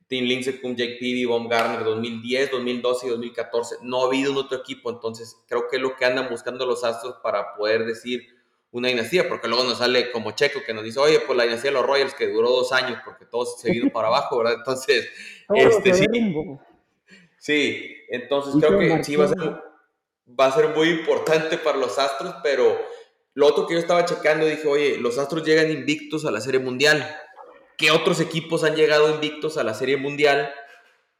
Tim 0.09 0.27
con 0.61 0.77
Jake 0.77 0.99
Peavy, 1.01 1.25
Bob 1.25 1.49
Garner 1.49 1.85
2010, 1.85 2.51
2012 2.51 3.07
y 3.07 3.11
2014. 3.11 3.77
No 3.83 4.03
ha 4.03 4.07
habido 4.07 4.33
un 4.33 4.39
otro 4.39 4.59
equipo, 4.59 4.91
entonces 4.91 5.37
creo 5.49 5.69
que 5.69 5.77
es 5.77 5.83
lo 5.83 5.97
que 5.97 6.05
andan 6.05 6.29
buscando 6.29 6.67
los 6.67 6.85
Astros 6.85 7.17
para 7.23 7.55
poder 7.55 7.85
decir 7.85 8.27
una 8.71 8.89
dinastía, 8.89 9.29
porque 9.29 9.49
luego 9.49 9.65
nos 9.65 9.79
sale 9.79 10.11
como 10.11 10.33
Checo 10.33 10.61
que 10.65 10.75
nos 10.75 10.85
dice, 10.85 11.01
oye, 11.01 11.21
pues 11.21 11.37
la 11.37 11.45
dinastía 11.45 11.71
de 11.71 11.77
los 11.77 11.87
Royals 11.87 12.15
que 12.15 12.29
duró 12.29 12.51
dos 12.51 12.73
años 12.73 13.01
porque 13.05 13.25
todo 13.25 13.47
se 13.47 13.71
vino 13.71 13.91
para 13.91 14.09
abajo, 14.09 14.39
¿verdad? 14.39 14.55
Entonces, 14.59 15.09
este 15.55 15.95
sí. 15.95 16.07
Sí, 17.39 17.97
entonces 18.11 18.55
creo 18.61 18.79
que 18.79 19.05
sí 19.05 19.15
va 19.17 19.27
a, 19.27 19.29
ser, 19.29 19.63
va 20.29 20.47
a 20.47 20.53
ser 20.53 20.69
muy 20.69 20.89
importante 20.89 21.59
para 21.59 21.79
los 21.79 21.99
Astros, 21.99 22.35
pero 22.43 22.79
lo 23.35 23.47
otro 23.47 23.67
que 23.67 23.75
yo 23.75 23.81
estaba 23.81 24.05
checando, 24.05 24.47
dije, 24.47 24.67
oye, 24.67 24.99
los 24.99 25.19
Astros 25.19 25.45
llegan 25.45 25.71
invictos 25.71 26.25
a 26.25 26.31
la 26.31 26.41
Serie 26.41 26.61
Mundial. 26.61 27.07
¿Qué 27.77 27.91
otros 27.91 28.21
equipos 28.21 28.65
han 28.65 28.75
llegado 28.75 29.11
invictos 29.11 29.59
a 29.59 29.65
la 29.65 29.75
Serie 29.75 29.97
Mundial? 29.97 30.53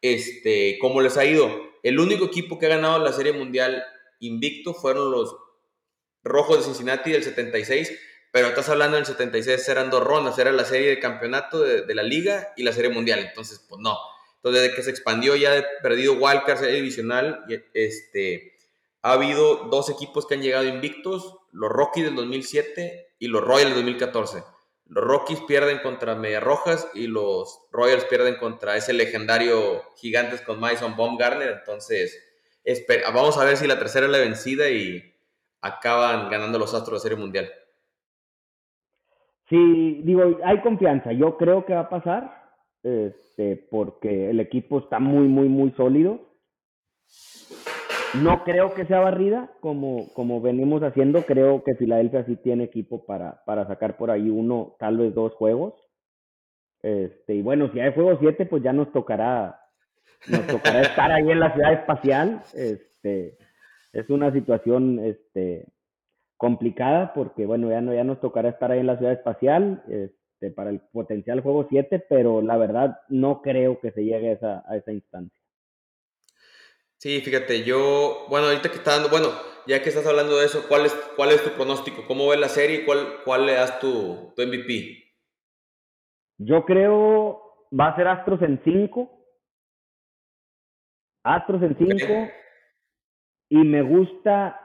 Este, 0.01 0.79
¿Cómo 0.81 1.01
les 1.01 1.17
ha 1.17 1.25
ido? 1.25 1.51
El 1.83 2.01
único 2.01 2.25
equipo 2.25 2.59
que 2.59 2.67
ha 2.67 2.71
ganado 2.71 2.99
la 2.99 3.13
Serie 3.13 3.33
Mundial 3.33 3.85
invicto 4.19 4.75
fueron 4.75 5.11
los 5.11 5.37
Rojos 6.25 6.59
de 6.59 6.65
Cincinnati 6.65 7.13
del 7.13 7.23
76, 7.23 7.93
pero 8.33 8.49
estás 8.49 8.69
hablando 8.69 8.97
del 8.97 9.07
76, 9.07 9.69
eran 9.69 9.91
dos 9.91 10.03
rondas, 10.03 10.39
era 10.39 10.51
la 10.51 10.65
serie 10.65 10.89
de 10.89 10.99
campeonato 10.99 11.61
de, 11.61 11.95
la 11.95 12.03
liga 12.03 12.53
y 12.57 12.65
la 12.65 12.73
Serie 12.73 12.91
Mundial, 12.91 13.21
entonces, 13.21 13.65
pues 13.69 13.81
no. 13.81 13.97
Entonces, 14.37 14.63
desde 14.63 14.77
que 14.77 14.83
se 14.83 14.91
expandió 14.91 15.37
ya, 15.37 15.57
ha 15.59 15.65
perdido 15.83 16.15
Wildcard, 16.15 16.59
serie 16.59 16.77
divisional, 16.77 17.45
este, 17.73 18.56
ha 19.07 19.13
habido 19.13 19.69
dos 19.71 19.89
equipos 19.89 20.27
que 20.27 20.35
han 20.35 20.43
llegado 20.43 20.67
invictos, 20.67 21.39
los 21.53 21.71
Rockies 21.71 22.07
del 22.07 22.17
2007 22.17 23.11
y 23.21 23.29
los 23.29 23.41
Royals 23.41 23.67
del 23.67 23.85
2014. 23.85 24.43
Los 24.87 25.05
Rockies 25.05 25.43
pierden 25.43 25.79
contra 25.79 26.17
Media 26.17 26.41
Rojas 26.41 26.91
y 26.93 27.07
los 27.07 27.69
Royals 27.71 28.05
pierden 28.07 28.35
contra 28.35 28.77
ese 28.77 28.93
legendario 28.93 29.81
Gigantes 29.97 30.41
con 30.41 30.59
Mason 30.59 30.97
Baumgartner. 30.97 31.51
Entonces, 31.51 32.21
vamos 33.15 33.39
a 33.39 33.45
ver 33.45 33.57
si 33.57 33.69
la 33.69 33.79
tercera 33.79 34.07
es 34.07 34.13
la 34.13 34.19
vencida 34.19 34.69
y 34.71 35.15
acaban 35.61 36.29
ganando 36.29 36.59
los 36.59 36.75
Astros 36.75 37.01
de 37.01 37.09
Serie 37.09 37.23
Mundial. 37.23 37.49
Sí, 39.49 40.01
digo, 40.03 40.37
hay 40.43 40.61
confianza. 40.63 41.13
Yo 41.13 41.37
creo 41.37 41.65
que 41.65 41.75
va 41.75 41.83
a 41.83 41.89
pasar, 41.89 42.59
este, 42.83 43.69
porque 43.71 44.31
el 44.31 44.41
equipo 44.41 44.81
está 44.81 44.99
muy, 44.99 45.29
muy, 45.29 45.49
muy 45.49 45.71
sólido. 45.77 46.27
No 48.23 48.45
creo 48.45 48.75
que 48.75 48.87
sea 48.87 49.01
barrida, 49.01 49.51
como, 49.61 50.13
como 50.15 50.41
venimos 50.41 50.83
haciendo. 50.83 51.23
Creo 51.23 51.63
que 51.65 51.75
Filadelfia 51.75 52.25
sí 52.25 52.37
tiene 52.37 52.65
equipo 52.65 53.05
para, 53.05 53.43
para 53.45 53.67
sacar 53.67 53.97
por 53.97 54.11
ahí 54.11 54.31
uno, 54.31 54.77
tal 54.79 54.99
vez 54.99 55.15
dos 55.15 55.35
juegos. 55.35 55.75
Este, 56.83 57.35
y 57.35 57.43
bueno, 57.43 57.71
si 57.73 57.81
hay 57.81 57.93
juego 57.93 58.17
7, 58.19 58.47
pues 58.47 58.63
ya 58.63 58.73
nos 58.73 58.93
tocará, 58.93 59.61
nos 60.29 60.47
tocará 60.47 60.83
estar 60.83 61.11
ahí 61.11 61.31
en 61.31 61.41
la 61.41 61.53
ciudad 61.53 61.73
espacial. 61.73 62.43
Este, 62.55 63.37
es 63.93 64.09
una 64.11 64.33
situación 64.33 65.01
este, 65.01 65.67
complicada 66.37 67.13
porque, 67.15 67.47
bueno, 67.47 67.71
ya, 67.71 67.81
no, 67.81 67.95
ya 67.95 68.05
nos 68.05 68.21
tocará 68.21 68.51
estar 68.51 68.71
ahí 68.71 68.81
en 68.81 68.87
la 68.87 68.99
ciudad 68.99 69.13
espacial 69.13 69.83
este, 69.89 70.51
para 70.51 70.71
el 70.71 70.81
potencial 70.93 71.41
juego 71.41 71.67
7, 71.69 72.05
pero 72.09 72.43
la 72.43 72.57
verdad 72.57 73.01
no 73.09 73.43
creo 73.43 73.81
que 73.81 73.91
se 73.91 74.05
llegue 74.05 74.31
a 74.31 74.33
esa, 74.33 74.65
a 74.67 74.77
esa 74.77 74.93
instancia. 74.93 75.36
Sí, 77.07 77.21
fíjate, 77.21 77.63
yo, 77.63 78.27
bueno, 78.29 78.49
ahorita 78.49 78.69
que 78.69 78.79
está 78.79 78.95
dando, 78.95 79.11
bueno, 79.11 79.29
ya 79.65 79.81
que 79.81 79.91
estás 79.91 80.09
hablando 80.09 80.39
de 80.39 80.47
eso, 80.47 80.67
¿cuál 80.67 80.87
es, 80.87 80.93
cuál 81.15 81.31
es 81.31 81.41
tu 81.41 81.51
pronóstico? 81.51 82.03
¿Cómo 82.09 82.27
ves 82.27 82.41
la 82.41 82.49
serie 82.49 82.81
y 82.81 82.85
cuál, 82.85 83.19
cuál 83.25 83.47
le 83.47 83.53
das 83.53 83.79
tu, 83.79 84.33
tu 84.35 84.43
MVP? 84.43 85.05
Yo 86.39 86.65
creo 86.65 87.69
va 87.71 87.91
a 87.91 87.95
ser 87.95 88.09
Astros 88.09 88.43
en 88.43 88.61
5. 88.65 89.09
Astros 91.23 91.63
en 91.63 91.79
5. 91.79 92.29
Y 93.51 93.59
me 93.59 93.83
gusta 93.83 94.61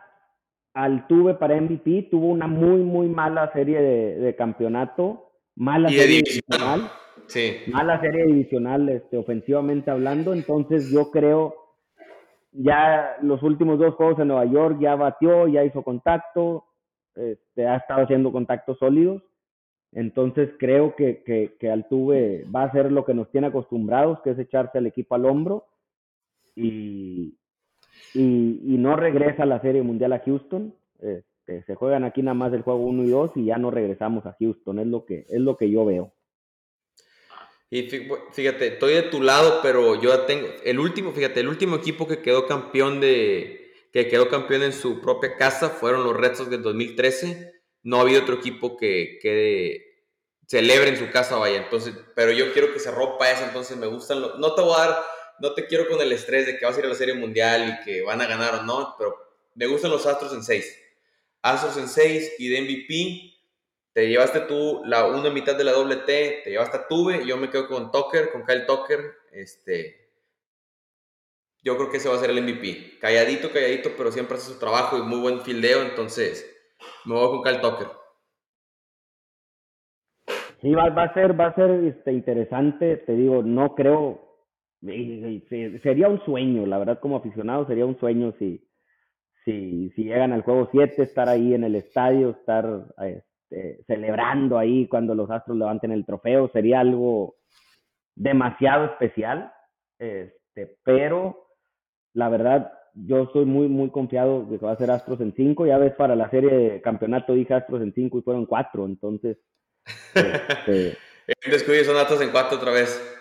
Altuve 0.73 1.35
para 1.35 1.61
MVP. 1.61 2.07
Tuvo 2.09 2.25
una 2.29 2.47
muy, 2.47 2.79
muy 2.79 3.07
mala 3.07 3.53
serie 3.53 3.79
de, 3.79 4.15
de 4.15 4.35
campeonato. 4.35 5.31
Mala 5.55 5.89
serie 5.89 6.23
divisional. 6.23 6.91
Sí. 7.27 7.57
Mala 7.67 8.01
serie 8.01 8.25
divisional, 8.25 8.89
este, 8.89 9.17
ofensivamente 9.17 9.91
hablando. 9.91 10.33
Entonces 10.33 10.89
yo 10.89 11.11
creo 11.11 11.60
ya 12.51 13.17
los 13.21 13.41
últimos 13.43 13.79
dos 13.79 13.95
juegos 13.95 14.19
en 14.19 14.27
Nueva 14.27 14.45
York 14.45 14.77
ya 14.79 14.95
batió, 14.95 15.47
ya 15.47 15.63
hizo 15.63 15.83
contacto, 15.83 16.65
este, 17.15 17.67
ha 17.67 17.77
estado 17.77 18.03
haciendo 18.03 18.31
contactos 18.31 18.77
sólidos. 18.77 19.23
Entonces 19.93 20.49
creo 20.57 20.95
que, 20.95 21.21
que, 21.59 21.69
Altuve 21.69 22.45
va 22.53 22.63
a 22.63 22.65
hacer 22.67 22.91
lo 22.91 23.03
que 23.03 23.13
nos 23.13 23.29
tiene 23.29 23.47
acostumbrados, 23.47 24.21
que 24.21 24.31
es 24.31 24.39
echarse 24.39 24.77
al 24.77 24.87
equipo 24.87 25.15
al 25.15 25.25
hombro 25.25 25.65
y, 26.55 27.37
y, 28.13 28.77
no 28.77 28.95
regresa 28.95 29.43
a 29.43 29.47
la 29.47 29.59
Serie 29.59 29.81
Mundial 29.81 30.13
a 30.13 30.19
Houston. 30.19 30.73
Este, 30.99 31.63
se 31.63 31.75
juegan 31.75 32.05
aquí 32.05 32.21
nada 32.21 32.35
más 32.35 32.53
el 32.53 32.61
juego 32.61 32.85
1 32.85 33.03
y 33.03 33.09
2 33.09 33.31
y 33.35 33.45
ya 33.45 33.57
no 33.57 33.69
regresamos 33.69 34.25
a 34.25 34.35
Houston, 34.39 34.79
es 34.79 34.87
lo 34.87 35.05
que, 35.05 35.25
es 35.29 35.41
lo 35.41 35.57
que 35.57 35.69
yo 35.69 35.83
veo. 35.83 36.13
Y 37.73 37.83
fíjate, 38.33 38.67
estoy 38.67 38.95
de 38.95 39.03
tu 39.03 39.23
lado, 39.23 39.61
pero 39.63 39.99
yo 40.01 40.19
tengo 40.25 40.49
el 40.65 40.77
último, 40.77 41.13
fíjate, 41.13 41.39
el 41.39 41.47
último 41.47 41.77
equipo 41.77 42.05
que 42.05 42.21
quedó 42.21 42.45
campeón 42.45 42.99
de 42.99 43.71
que 43.93 44.09
quedó 44.09 44.27
campeón 44.27 44.63
en 44.63 44.73
su 44.73 44.99
propia 44.99 45.37
casa 45.37 45.69
fueron 45.69 46.03
los 46.03 46.15
Red 46.17 46.35
Sox 46.35 46.49
del 46.49 46.63
2013. 46.63 47.61
No 47.83 47.97
ha 47.97 48.01
habido 48.01 48.23
otro 48.23 48.35
equipo 48.35 48.75
que 48.75 49.19
quede 49.21 49.85
celebre 50.47 50.89
en 50.89 50.97
su 50.97 51.09
casa, 51.11 51.37
vaya. 51.37 51.63
Entonces, 51.63 51.93
pero 52.13 52.33
yo 52.33 52.51
quiero 52.51 52.73
que 52.73 52.79
se 52.79 52.91
rompa 52.91 53.31
eso, 53.31 53.45
entonces 53.45 53.77
me 53.77 53.87
gustan 53.87 54.19
los, 54.19 54.37
no 54.37 54.53
te 54.53 54.61
voy 54.61 54.75
a 54.75 54.87
dar, 54.87 55.03
no 55.39 55.53
te 55.53 55.65
quiero 55.65 55.87
con 55.87 56.01
el 56.01 56.11
estrés 56.11 56.45
de 56.45 56.57
que 56.57 56.65
vas 56.65 56.75
a 56.75 56.79
ir 56.79 56.85
a 56.85 56.89
la 56.89 56.95
Serie 56.95 57.13
Mundial 57.13 57.79
y 57.79 57.85
que 57.85 58.01
van 58.01 58.19
a 58.19 58.27
ganar 58.27 58.55
o 58.55 58.63
no, 58.63 58.95
pero 58.97 59.15
me 59.55 59.65
gustan 59.67 59.91
los 59.91 60.05
Astros 60.05 60.33
en 60.33 60.43
6. 60.43 60.77
Astros 61.41 61.77
en 61.77 61.87
6 61.87 62.33
y 62.37 62.49
de 62.49 62.61
MVP 62.61 63.30
te 63.93 64.07
llevaste 64.07 64.41
tú 64.41 64.81
la 64.85 65.07
una 65.07 65.29
mitad 65.29 65.57
de 65.57 65.63
la 65.63 65.73
doble 65.73 65.97
T, 65.97 66.41
te 66.43 66.49
llevaste 66.49 66.77
a 66.77 66.87
Tuve, 66.87 67.25
yo 67.25 67.37
me 67.37 67.49
quedo 67.49 67.67
con 67.67 67.91
Tucker, 67.91 68.31
con 68.31 68.45
Kyle 68.45 68.65
Tucker, 68.65 68.99
este, 69.33 70.01
yo 71.63 71.75
creo 71.77 71.89
que 71.89 71.97
ese 71.97 72.09
va 72.09 72.15
a 72.15 72.19
ser 72.19 72.29
el 72.29 72.41
MVP. 72.41 72.99
Calladito, 72.99 73.51
calladito, 73.51 73.91
pero 73.97 74.11
siempre 74.11 74.37
hace 74.37 74.53
su 74.53 74.59
trabajo 74.59 74.97
y 74.97 75.01
muy 75.01 75.19
buen 75.19 75.41
fildeo, 75.41 75.81
entonces 75.83 76.47
me 77.05 77.15
voy 77.15 77.29
con 77.29 77.43
Kyle 77.43 77.61
Tucker. 77.61 77.87
Sí, 80.61 80.71
va, 80.73 80.85
a 80.85 81.13
ser, 81.13 81.39
va 81.39 81.47
a 81.47 81.55
ser 81.55 81.71
este, 81.85 82.13
interesante, 82.13 82.97
te 82.97 83.13
digo, 83.13 83.41
no 83.41 83.73
creo, 83.73 84.37
sería 85.81 86.07
un 86.07 86.23
sueño, 86.23 86.67
la 86.67 86.77
verdad 86.77 86.99
como 86.99 87.17
aficionado 87.17 87.65
sería 87.65 87.85
un 87.87 87.99
sueño 87.99 88.35
si, 88.37 88.63
si, 89.43 89.89
si 89.95 90.03
llegan 90.03 90.33
al 90.33 90.43
juego 90.43 90.69
7, 90.71 91.01
estar 91.01 91.27
ahí 91.27 91.55
en 91.55 91.63
el 91.63 91.75
estadio, 91.75 92.29
estar... 92.29 92.65
Eh, 93.51 93.77
este, 93.79 93.83
celebrando 93.85 94.57
ahí 94.57 94.87
cuando 94.87 95.13
los 95.13 95.29
Astros 95.29 95.57
levanten 95.57 95.91
el 95.91 96.05
trofeo, 96.05 96.49
sería 96.53 96.79
algo 96.79 97.35
demasiado 98.15 98.85
especial, 98.85 99.51
este, 99.99 100.77
pero 100.83 101.47
la 102.13 102.29
verdad 102.29 102.71
yo 102.93 103.29
soy 103.31 103.45
muy, 103.45 103.67
muy 103.67 103.89
confiado 103.89 104.45
de 104.45 104.59
que 104.59 104.65
va 104.65 104.73
a 104.73 104.77
ser 104.77 104.91
Astros 104.91 105.21
en 105.21 105.33
5, 105.33 105.65
ya 105.65 105.77
ves 105.77 105.93
para 105.95 106.15
la 106.15 106.29
serie 106.29 106.51
de 106.51 106.81
campeonato 106.81 107.33
dije 107.33 107.53
Astros 107.53 107.81
en 107.81 107.93
5 107.93 108.19
y 108.19 108.21
fueron 108.21 108.45
4, 108.45 108.85
entonces... 108.85 109.37
Este, 110.13 110.97
descubrió 111.49 111.83
son 111.83 111.97
Astros 111.97 112.21
en 112.21 112.31
4 112.31 112.57
otra 112.57 112.71
vez. 112.71 113.17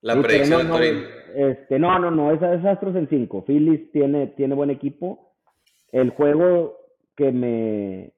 La 0.00 0.20
predicción 0.20 0.68
no, 0.68 0.78
no, 0.78 0.84
este, 1.34 1.78
no, 1.78 1.98
no, 1.98 2.10
no, 2.10 2.32
es, 2.32 2.42
es 2.42 2.64
Astros 2.64 2.96
en 2.96 3.08
5. 3.08 3.44
Phillies 3.46 3.92
tiene, 3.92 4.26
tiene 4.28 4.54
buen 4.54 4.70
equipo. 4.70 5.36
El 5.92 6.10
juego 6.10 6.76
que 7.16 7.30
me, 7.30 8.12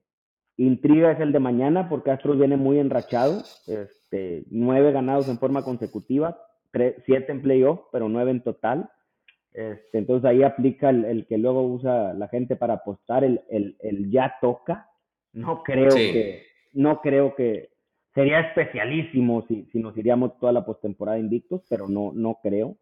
Intriga 0.57 1.11
es 1.11 1.21
el 1.21 1.33
de 1.33 1.41
mañana 1.41 1.89
porque 1.89 2.13
Astros 2.13 2.39
viene 2.39 2.57
muy 2.57 2.79
enrachado, 2.79 3.43
este, 3.67 4.45
nueve 4.51 4.93
ganados 4.93 5.29
en 5.29 5.39
forma 5.39 5.65
consecutiva, 5.65 6.39
siete 7.05 7.33
en 7.33 7.43
playoff, 7.43 7.81
pero 7.91 8.09
nueve 8.09 8.31
en 8.31 8.43
total. 8.43 8.89
Este, 9.53 9.99
entonces 9.99 10.29
ahí 10.29 10.43
aplica 10.43 10.91
el, 10.91 11.27
que 11.27 11.39
luego 11.39 11.63
usa 11.63 12.13
la 12.15 12.29
gente 12.29 12.57
para 12.57 12.75
apostar, 12.75 13.25
el, 13.25 13.41
el, 13.49 14.11
ya 14.11 14.37
toca. 14.41 14.89
No 15.33 15.63
creo 15.65 15.95
que, 15.95 16.45
no 16.73 17.01
creo 17.01 17.35
que 17.35 17.71
sería 18.15 18.41
especialísimo 18.41 19.45
si, 19.49 19.65
si 19.73 19.81
nos 19.81 19.97
iríamos 19.97 20.39
toda 20.39 20.53
la 20.53 20.65
postemporada 20.65 21.19
invictos, 21.19 21.63
pero 21.69 21.89
no, 21.89 22.13
no 22.15 22.39
creo. 22.43 22.77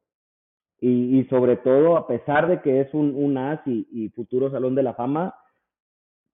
Y, 0.79 1.21
y, 1.21 1.25
sobre 1.27 1.57
todo, 1.57 1.97
a 1.97 2.07
pesar 2.07 2.49
de 2.49 2.61
que 2.61 2.81
es 2.81 2.93
un, 2.93 3.15
un 3.15 3.39
as 3.39 3.61
y, 3.67 3.87
y 3.93 4.09
futuro 4.11 4.51
Salón 4.51 4.75
de 4.75 4.83
la 4.83 4.95
Fama, 4.95 5.35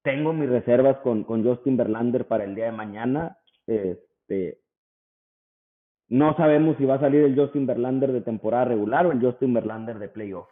tengo 0.08 0.32
mis 0.32 0.48
reservas 0.48 0.96
con, 1.02 1.22
con 1.22 1.44
Justin 1.44 1.76
Verlander 1.76 2.26
para 2.26 2.44
el 2.44 2.54
día 2.54 2.64
de 2.64 2.72
mañana. 2.72 3.36
Este, 3.66 4.58
no 6.08 6.34
sabemos 6.34 6.78
si 6.78 6.86
va 6.86 6.94
a 6.94 7.00
salir 7.00 7.24
el 7.24 7.36
Justin 7.36 7.66
Verlander 7.66 8.12
de 8.12 8.22
temporada 8.22 8.64
regular 8.64 9.04
o 9.04 9.12
el 9.12 9.20
Justin 9.20 9.52
Verlander 9.52 9.98
de 9.98 10.08
playoff. 10.08 10.48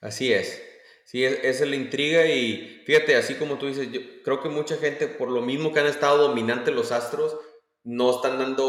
Así 0.00 0.32
es. 0.32 0.66
Sí, 1.04 1.22
esa 1.22 1.64
es 1.64 1.68
la 1.68 1.76
intriga 1.76 2.24
y 2.24 2.82
fíjate, 2.86 3.16
así 3.16 3.34
como 3.34 3.58
tú 3.58 3.66
dices, 3.66 3.92
yo 3.92 4.00
creo 4.24 4.40
que 4.40 4.48
mucha 4.48 4.76
gente, 4.76 5.08
por 5.08 5.30
lo 5.30 5.42
mismo 5.42 5.70
que 5.70 5.80
han 5.80 5.86
estado 5.86 6.28
dominantes 6.28 6.74
los 6.74 6.90
Astros, 6.90 7.36
no 7.84 8.12
están 8.12 8.38
dando 8.38 8.64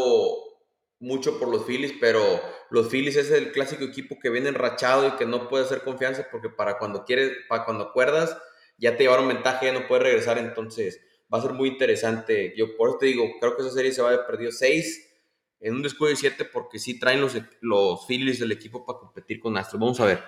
mucho 0.98 1.38
por 1.38 1.48
los 1.48 1.64
Phillies, 1.64 1.94
pero 1.98 2.20
los 2.68 2.90
Phillies 2.90 3.16
es 3.16 3.30
el 3.30 3.50
clásico 3.50 3.84
equipo 3.84 4.18
que 4.20 4.28
viene 4.28 4.50
enrachado 4.50 5.08
y 5.08 5.12
que 5.12 5.24
no 5.24 5.48
puede 5.48 5.64
hacer 5.64 5.80
confianza 5.80 6.28
porque 6.30 6.50
para 6.50 6.76
cuando 6.76 7.06
quieres, 7.06 7.32
para 7.48 7.64
cuando 7.64 7.84
acuerdas, 7.84 8.36
ya 8.76 8.96
te 8.96 9.04
llevaron 9.04 9.28
ventaja, 9.28 9.64
ya 9.64 9.72
no 9.72 9.86
puedes 9.86 10.04
regresar, 10.04 10.38
entonces 10.38 11.00
va 11.32 11.38
a 11.38 11.42
ser 11.42 11.52
muy 11.52 11.70
interesante. 11.70 12.54
Yo 12.56 12.76
por 12.76 12.90
eso 12.90 12.98
te 12.98 13.06
digo, 13.06 13.24
creo 13.40 13.56
que 13.56 13.62
esa 13.62 13.72
serie 13.72 13.92
se 13.92 14.02
va 14.02 14.10
a 14.10 14.12
haber 14.14 14.26
perdido 14.26 14.52
6 14.52 15.12
en 15.60 15.74
un 15.74 15.82
descuido 15.82 16.10
de 16.10 16.16
7 16.16 16.44
porque 16.52 16.78
sí 16.78 16.98
traen 16.98 17.20
los, 17.20 17.36
los 17.60 18.06
Phillies 18.06 18.38
del 18.38 18.52
equipo 18.52 18.84
para 18.84 18.98
competir 18.98 19.40
con 19.40 19.56
Astros. 19.56 19.80
Vamos 19.80 20.00
a 20.00 20.06
ver, 20.06 20.20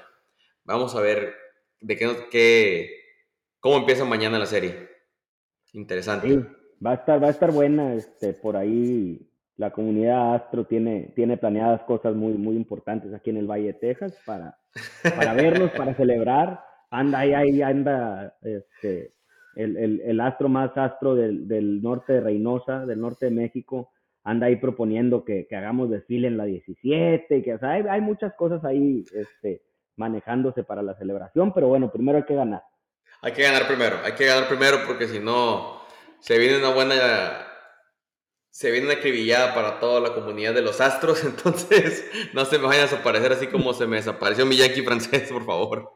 vamos 0.65 0.95
a 0.95 1.01
ver 1.01 1.35
de 1.81 1.97
qué, 1.97 2.27
qué 2.31 2.91
cómo 3.61 3.77
empieza 3.77 4.05
mañana 4.05 4.39
la 4.39 4.47
serie. 4.47 4.89
Interesante. 5.73 6.29
Sí, 6.29 6.39
va 6.85 6.93
a 6.93 6.95
estar, 6.95 7.23
va 7.23 7.29
a 7.29 7.31
estar 7.31 7.53
buena, 7.53 7.95
este, 7.95 8.33
por 8.33 8.57
ahí 8.57 9.29
la 9.57 9.71
comunidad 9.71 10.35
Astro 10.35 10.67
tiene, 10.67 11.13
tiene 11.15 11.37
planeadas 11.37 11.83
cosas 11.83 12.15
muy, 12.15 12.35
muy 12.35 12.57
importantes 12.57 13.13
aquí 13.15 13.31
en 13.31 13.39
el 13.39 13.47
Valle 13.47 13.69
de 13.69 13.75
Texas 13.75 14.17
para, 14.25 14.59
para 15.03 15.33
verlos, 15.35 15.71
para 15.73 15.95
celebrar. 15.97 16.63
Anda 16.91 17.19
ahí, 17.21 17.63
anda 17.63 18.37
este, 18.43 19.13
el, 19.57 19.77
el, 19.77 20.01
el, 20.03 20.21
astro 20.21 20.49
más 20.49 20.77
astro 20.77 21.15
del, 21.15 21.49
del, 21.49 21.83
norte 21.83 22.15
de 22.15 22.21
Reynosa, 22.21 22.87
del 22.87 23.01
norte 23.01 23.27
de 23.27 23.33
México, 23.33 23.91
anda 24.23 24.47
ahí 24.47 24.57
proponiendo 24.57 25.25
que, 25.25 25.47
que 25.49 25.57
hagamos 25.57 25.91
desfile 25.91 26.29
en 26.29 26.37
la 26.37 26.45
17, 26.45 27.43
que 27.43 27.55
o 27.55 27.59
sea, 27.59 27.73
hay, 27.73 27.85
hay, 27.89 28.01
muchas 28.01 28.35
cosas 28.35 28.65
ahí 28.65 29.05
este, 29.15 29.63
manejándose 29.97 30.65
para 30.65 30.83
la 30.83 30.95
celebración, 30.95 31.53
pero 31.55 31.69
bueno, 31.69 31.91
primero 31.91 32.19
hay 32.19 32.25
que 32.25 32.35
ganar. 32.35 32.63
Hay 33.23 33.33
que 33.33 33.43
ganar 33.43 33.67
primero, 33.67 33.97
hay 34.05 34.13
que 34.13 34.27
ganar 34.27 34.49
primero 34.49 34.79
porque 34.87 35.09
si 35.09 35.19
no, 35.19 35.81
se 36.21 36.39
viene 36.39 36.59
una 36.59 36.75
buena 36.75 36.95
se 38.51 38.71
viene 38.71 38.87
una 38.87 38.97
acribillada 38.97 39.55
para 39.55 39.81
toda 39.81 40.01
la 40.01 40.15
comunidad 40.15 40.55
de 40.55 40.63
los 40.63 40.81
astros, 40.81 41.25
entonces 41.25 42.11
no 42.33 42.45
se 42.47 42.59
me 42.59 42.67
vayan 42.67 42.85
a 42.85 42.91
desaparecer 42.91 43.33
así 43.33 43.49
como 43.49 43.75
se 43.75 43.87
me 43.87 43.97
desapareció 43.97 44.47
mi 44.47 44.57
Yankee 44.57 44.83
francés, 44.83 45.31
por 45.31 45.45
favor. 45.45 45.96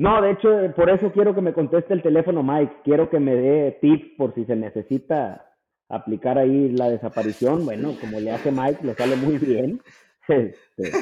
No, 0.00 0.22
de 0.22 0.30
hecho, 0.30 0.48
por 0.74 0.88
eso 0.88 1.12
quiero 1.12 1.34
que 1.34 1.42
me 1.42 1.52
conteste 1.52 1.92
el 1.92 2.02
teléfono 2.02 2.42
Mike, 2.42 2.78
quiero 2.84 3.10
que 3.10 3.20
me 3.20 3.36
dé 3.36 3.78
tips 3.82 4.16
por 4.16 4.34
si 4.34 4.46
se 4.46 4.56
necesita 4.56 5.54
aplicar 5.90 6.38
ahí 6.38 6.70
la 6.70 6.88
desaparición, 6.88 7.66
bueno, 7.66 7.94
como 8.00 8.18
le 8.18 8.30
hace 8.30 8.50
Mike, 8.50 8.82
le 8.82 8.94
sale 8.94 9.16
muy 9.16 9.36
bien. 9.36 9.82
Este, 10.28 10.92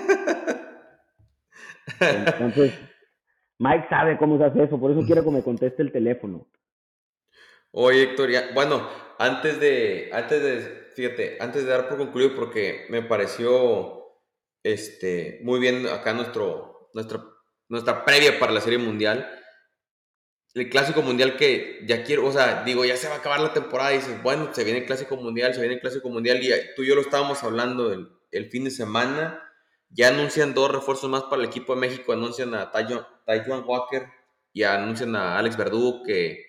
entonces, 2.01 2.73
Mike 3.59 3.87
sabe 3.89 4.17
cómo 4.19 4.39
se 4.39 4.45
hace 4.45 4.63
eso, 4.65 4.81
por 4.81 4.91
eso 4.91 5.03
quiero 5.05 5.23
que 5.23 5.31
me 5.31 5.43
conteste 5.43 5.83
el 5.83 5.93
teléfono. 5.93 6.47
Oye, 7.73 8.05
Héctor, 8.05 8.31
bueno, 8.55 8.89
antes 9.19 9.61
de, 9.61 10.11
antes 10.13 10.43
de 10.43 10.61
fíjate, 10.95 11.37
antes 11.41 11.65
de 11.65 11.71
dar 11.71 11.89
por 11.89 11.99
concluido, 11.99 12.35
porque 12.35 12.87
me 12.89 13.03
pareció 13.03 14.17
este, 14.63 15.41
muy 15.43 15.61
bien 15.61 15.87
acá 15.87 16.15
nuestro, 16.15 16.89
nuestra, 16.95 17.21
nuestra 17.69 18.05
previa 18.05 18.39
para 18.39 18.53
la 18.53 18.61
Serie 18.61 18.79
Mundial. 18.79 19.31
El 20.55 20.71
Clásico 20.71 21.03
Mundial 21.03 21.37
que 21.37 21.85
ya 21.87 22.03
quiero, 22.03 22.27
o 22.27 22.33
sea, 22.33 22.65
digo, 22.65 22.85
ya 22.85 22.97
se 22.97 23.09
va 23.09 23.15
a 23.15 23.19
acabar 23.19 23.41
la 23.41 23.53
temporada 23.53 23.91
dices, 23.91 24.23
bueno, 24.23 24.51
se 24.53 24.65
viene 24.65 24.81
el 24.81 24.87
Clásico 24.87 25.17
Mundial, 25.17 25.55
se 25.55 25.61
viene 25.61 25.75
el 25.75 25.81
Clásico 25.81 26.09
Mundial 26.09 26.43
y 26.43 26.51
tú 26.75 26.83
y 26.83 26.89
yo 26.89 26.95
lo 26.95 27.03
estábamos 27.03 27.43
hablando 27.45 27.93
el, 27.93 28.09
el 28.33 28.51
fin 28.51 28.65
de 28.65 28.71
semana. 28.71 29.43
Ya 29.91 30.09
anuncian 30.09 30.55
dos 30.55 30.71
refuerzos 30.71 31.09
más 31.09 31.25
para 31.25 31.43
el 31.43 31.49
equipo 31.49 31.75
de 31.75 31.81
México, 31.81 32.13
anuncian 32.13 32.55
a 32.55 32.71
Taiwan 32.71 33.65
Walker 33.67 34.09
y 34.53 34.63
anuncian 34.65 35.15
a 35.17 35.39
Alex 35.39 35.57
Verdugo 35.57 36.03
que 36.03 36.45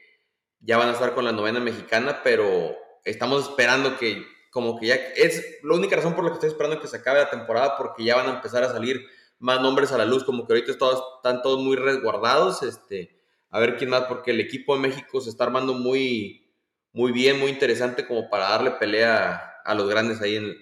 ya 0.60 0.78
van 0.78 0.90
a 0.90 0.94
estar 0.94 1.14
con 1.14 1.26
la 1.26 1.32
novena 1.32 1.60
mexicana, 1.60 2.22
pero 2.24 2.76
estamos 3.06 3.50
esperando 3.50 3.98
que 3.98 4.26
como 4.52 4.80
que 4.80 4.88
ya 4.88 4.96
es 4.96 5.60
la 5.64 5.76
única 5.76 5.96
razón 5.96 6.16
por 6.16 6.24
la 6.24 6.32
que 6.32 6.36
estoy 6.36 6.50
esperando 6.50 6.82
que 6.82 6.88
se 6.88 6.98
acabe 6.98 7.20
la 7.20 7.30
temporada 7.30 7.78
porque 7.78 8.04
ya 8.04 8.16
van 8.16 8.28
a 8.28 8.36
empezar 8.36 8.64
a 8.64 8.72
salir 8.72 9.06
más 9.40 9.62
nombres 9.62 9.92
a 9.92 9.98
la 9.98 10.06
luz, 10.06 10.24
como 10.24 10.46
que 10.46 10.54
ahorita 10.54 10.78
todos, 10.78 11.02
están 11.18 11.42
todos 11.42 11.64
muy 11.64 11.76
resguardados, 11.76 12.62
este, 12.62 13.10
a 13.50 13.60
ver 13.60 13.78
quién 13.78 13.90
más, 13.90 14.04
porque 14.04 14.32
el 14.32 14.40
equipo 14.40 14.76
de 14.76 14.82
México 14.82 15.22
se 15.22 15.30
está 15.30 15.46
armando 15.46 15.74
muy, 15.74 16.54
muy 16.94 17.12
bien, 17.12 17.40
muy 17.40 17.50
interesante 17.50 18.06
como 18.06 18.30
para 18.30 18.50
darle 18.50 18.72
pelea 18.72 19.42
a 19.64 19.74
los 19.74 19.90
grandes 19.90 20.22
ahí 20.22 20.36
en, 20.36 20.54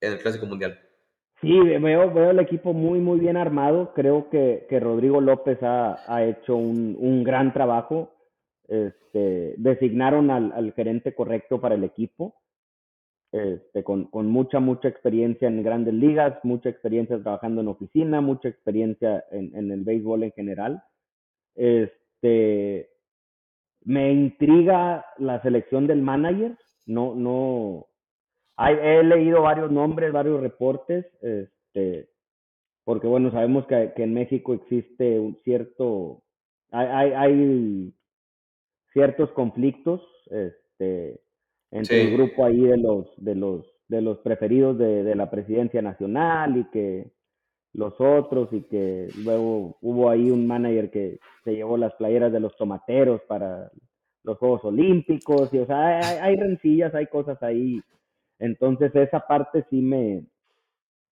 el 0.00 0.18
Clásico 0.18 0.46
Mundial. 0.46 0.78
Sí, 1.40 1.58
veo, 1.58 2.12
veo 2.12 2.30
el 2.30 2.38
equipo 2.38 2.72
muy, 2.72 3.00
muy 3.00 3.18
bien 3.18 3.36
armado. 3.36 3.92
Creo 3.94 4.28
que, 4.30 4.66
que 4.68 4.78
Rodrigo 4.78 5.20
López 5.20 5.60
ha, 5.62 5.98
ha 6.06 6.24
hecho 6.24 6.54
un, 6.54 6.96
un, 6.98 7.24
gran 7.24 7.52
trabajo. 7.52 8.12
Este, 8.68 9.54
designaron 9.56 10.30
al 10.30 10.72
gerente 10.74 11.14
correcto 11.14 11.60
para 11.60 11.74
el 11.74 11.84
equipo 11.84 12.36
este, 13.30 13.84
con, 13.84 14.08
mucha, 14.10 14.58
mucha 14.58 14.88
experiencia 14.88 15.48
en 15.48 15.62
grandes 15.62 15.92
ligas, 15.92 16.38
mucha 16.44 16.70
experiencia 16.70 17.20
trabajando 17.22 17.60
en 17.60 17.68
oficina, 17.68 18.20
mucha 18.20 18.48
experiencia 18.48 19.24
en, 19.30 19.70
el 19.70 19.84
béisbol 19.84 20.22
en 20.22 20.32
general. 20.32 20.82
Este, 21.54 22.88
me 23.84 24.12
intriga 24.12 25.04
la 25.18 25.42
selección 25.42 25.86
del 25.86 26.00
manager, 26.00 26.56
no, 26.86 27.14
no, 27.14 27.86
he 28.58 29.02
leído 29.02 29.42
varios 29.42 29.70
nombres, 29.70 30.12
varios 30.12 30.40
reportes, 30.40 31.04
este, 31.20 32.08
porque 32.84 33.06
bueno, 33.06 33.30
sabemos 33.30 33.66
que, 33.66 33.92
que 33.94 34.04
en 34.04 34.14
México 34.14 34.54
existe 34.54 35.20
un 35.20 35.36
cierto, 35.44 36.22
hay, 36.70 36.86
hay, 36.86 37.12
hay 37.12 37.94
ciertos 38.92 39.30
conflictos, 39.32 40.00
este, 40.30 41.20
entre 41.70 42.02
el 42.02 42.12
grupo 42.12 42.44
ahí 42.44 42.60
de 42.60 42.76
los, 42.76 43.06
de 43.16 43.34
los, 43.34 43.66
de 43.88 44.00
los 44.00 44.18
preferidos 44.18 44.78
de, 44.78 45.04
de, 45.04 45.14
la 45.14 45.30
presidencia 45.30 45.82
nacional 45.82 46.56
y 46.56 46.64
que 46.70 47.10
los 47.72 47.94
otros 48.00 48.52
y 48.52 48.62
que 48.62 49.08
luego 49.22 49.76
hubo 49.82 50.10
ahí 50.10 50.30
un 50.30 50.46
manager 50.46 50.90
que 50.90 51.18
se 51.44 51.54
llevó 51.54 51.76
las 51.76 51.94
playeras 51.94 52.32
de 52.32 52.40
los 52.40 52.56
tomateros 52.56 53.20
para 53.28 53.70
los 54.24 54.38
Juegos 54.38 54.64
Olímpicos 54.64 55.52
y 55.52 55.58
o 55.58 55.66
sea, 55.66 55.98
hay, 55.98 56.18
hay 56.20 56.36
rencillas, 56.36 56.94
hay 56.94 57.06
cosas 57.06 57.42
ahí. 57.42 57.80
Entonces 58.38 58.94
esa 58.94 59.20
parte 59.20 59.64
sí 59.70 59.80
me, 59.80 60.24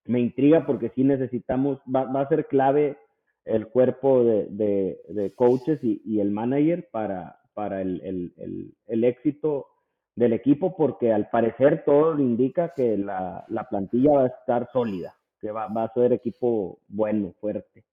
me 0.04 0.20
intriga 0.20 0.64
porque 0.66 0.90
sí 0.94 1.04
necesitamos, 1.04 1.78
va, 1.94 2.04
va 2.04 2.22
a 2.22 2.28
ser 2.28 2.46
clave 2.46 2.96
el 3.44 3.68
cuerpo 3.68 4.24
de, 4.24 4.46
de, 4.50 5.00
de 5.08 5.34
coaches 5.34 5.78
y, 5.82 6.02
y, 6.04 6.20
el 6.20 6.30
manager 6.30 6.88
para, 6.90 7.38
para 7.54 7.80
el, 7.80 8.00
el, 8.02 8.32
el, 8.38 8.74
el 8.86 9.04
éxito 9.04 9.68
del 10.16 10.32
equipo 10.32 10.74
porque 10.74 11.12
al 11.12 11.28
parecer 11.28 11.84
todo 11.84 12.18
indica 12.18 12.72
que 12.74 12.96
la, 12.96 13.44
la 13.48 13.68
plantilla 13.68 14.12
va 14.12 14.22
a 14.24 14.28
estar 14.28 14.68
sólida, 14.72 15.14
que 15.38 15.50
va, 15.50 15.68
va, 15.68 15.84
a 15.84 15.92
ser 15.92 16.12
equipo 16.14 16.80
bueno, 16.88 17.34
fuerte. 17.38 17.84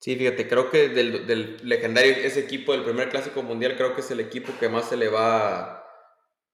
Sí, 0.00 0.16
fíjate, 0.16 0.48
creo 0.48 0.70
que 0.70 0.88
del, 0.88 1.26
del, 1.26 1.58
legendario, 1.62 2.12
ese 2.12 2.40
equipo 2.40 2.72
del 2.72 2.84
primer 2.84 3.10
clásico 3.10 3.42
mundial, 3.42 3.76
creo 3.76 3.94
que 3.94 4.00
es 4.00 4.10
el 4.10 4.20
equipo 4.20 4.52
que 4.58 4.68
más 4.68 4.86
se 4.86 4.96
le 4.96 5.08
va 5.08 5.60
a 5.60 5.84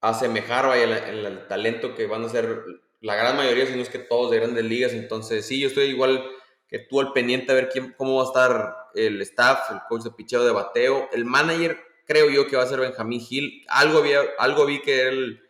asemejar 0.01 0.67
vaya, 0.67 0.85
en, 1.09 1.17
el, 1.17 1.27
el 1.27 1.47
talento 1.47 1.95
que 1.95 2.07
van 2.07 2.25
a 2.25 2.29
ser 2.29 2.65
la 3.01 3.15
gran 3.15 3.37
mayoría, 3.37 3.67
si 3.67 3.75
no 3.75 3.83
es 3.83 3.89
que 3.89 3.99
todos 3.99 4.31
de 4.31 4.39
grandes 4.39 4.65
ligas. 4.65 4.93
Entonces, 4.93 5.47
sí, 5.47 5.61
yo 5.61 5.69
estoy 5.69 5.85
igual 5.87 6.25
que 6.69 6.81
tú 6.81 7.01
al 7.01 7.13
pendiente 7.13 7.53
a 7.53 7.55
ver 7.55 7.69
quién, 7.69 7.95
cómo 7.97 8.17
va 8.17 8.23
a 8.23 8.27
estar 8.27 8.77
el 8.95 9.21
staff, 9.23 9.71
el 9.71 9.79
coach 9.89 10.03
de 10.03 10.11
picheo 10.11 10.45
de 10.45 10.53
bateo, 10.53 11.09
el 11.13 11.25
manager 11.25 11.79
creo 12.11 12.29
yo 12.29 12.49
que 12.49 12.57
va 12.57 12.65
a 12.65 12.67
ser 12.67 12.81
Benjamín 12.81 13.21
Gil. 13.21 13.65
Algo, 13.69 13.99
había, 13.99 14.19
algo 14.41 14.67
vi 14.67 14.81
que 14.81 15.01
era 15.01 15.11
el, 15.11 15.41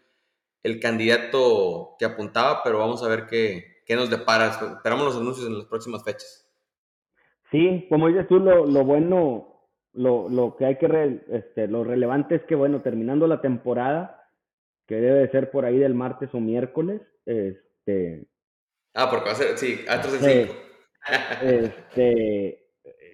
el, 0.62 0.78
candidato 0.78 1.96
que 1.98 2.04
apuntaba, 2.04 2.62
pero 2.62 2.78
vamos 2.78 3.02
a 3.02 3.08
ver 3.08 3.26
qué, 3.26 3.82
qué, 3.86 3.96
nos 3.96 4.10
depara. 4.10 4.48
Esperamos 4.48 5.06
los 5.06 5.16
anuncios 5.16 5.46
en 5.46 5.56
las 5.56 5.64
próximas 5.64 6.04
fechas. 6.04 6.46
Sí, 7.50 7.86
como 7.88 8.08
dices 8.08 8.28
tú, 8.28 8.38
lo, 8.38 8.66
lo 8.66 8.84
bueno, 8.84 9.70
lo, 9.94 10.28
lo, 10.28 10.54
que 10.56 10.66
hay 10.66 10.76
que, 10.76 10.86
re, 10.86 11.24
este, 11.30 11.66
lo 11.66 11.82
relevante 11.82 12.34
es 12.34 12.42
que, 12.42 12.54
bueno, 12.54 12.82
terminando 12.82 13.26
la 13.26 13.40
temporada, 13.40 14.28
que 14.86 14.96
debe 14.96 15.20
de 15.20 15.30
ser 15.30 15.50
por 15.50 15.64
ahí 15.64 15.78
del 15.78 15.94
martes 15.94 16.28
o 16.34 16.40
miércoles, 16.40 17.00
este... 17.24 18.26
Ah, 18.92 19.08
porque 19.08 19.26
va 19.26 19.32
a 19.32 19.36
ser, 19.36 19.56
sí, 19.56 19.80
antes 19.88 20.12
del 20.20 20.46
5. 20.46 20.54
Este, 21.42 22.59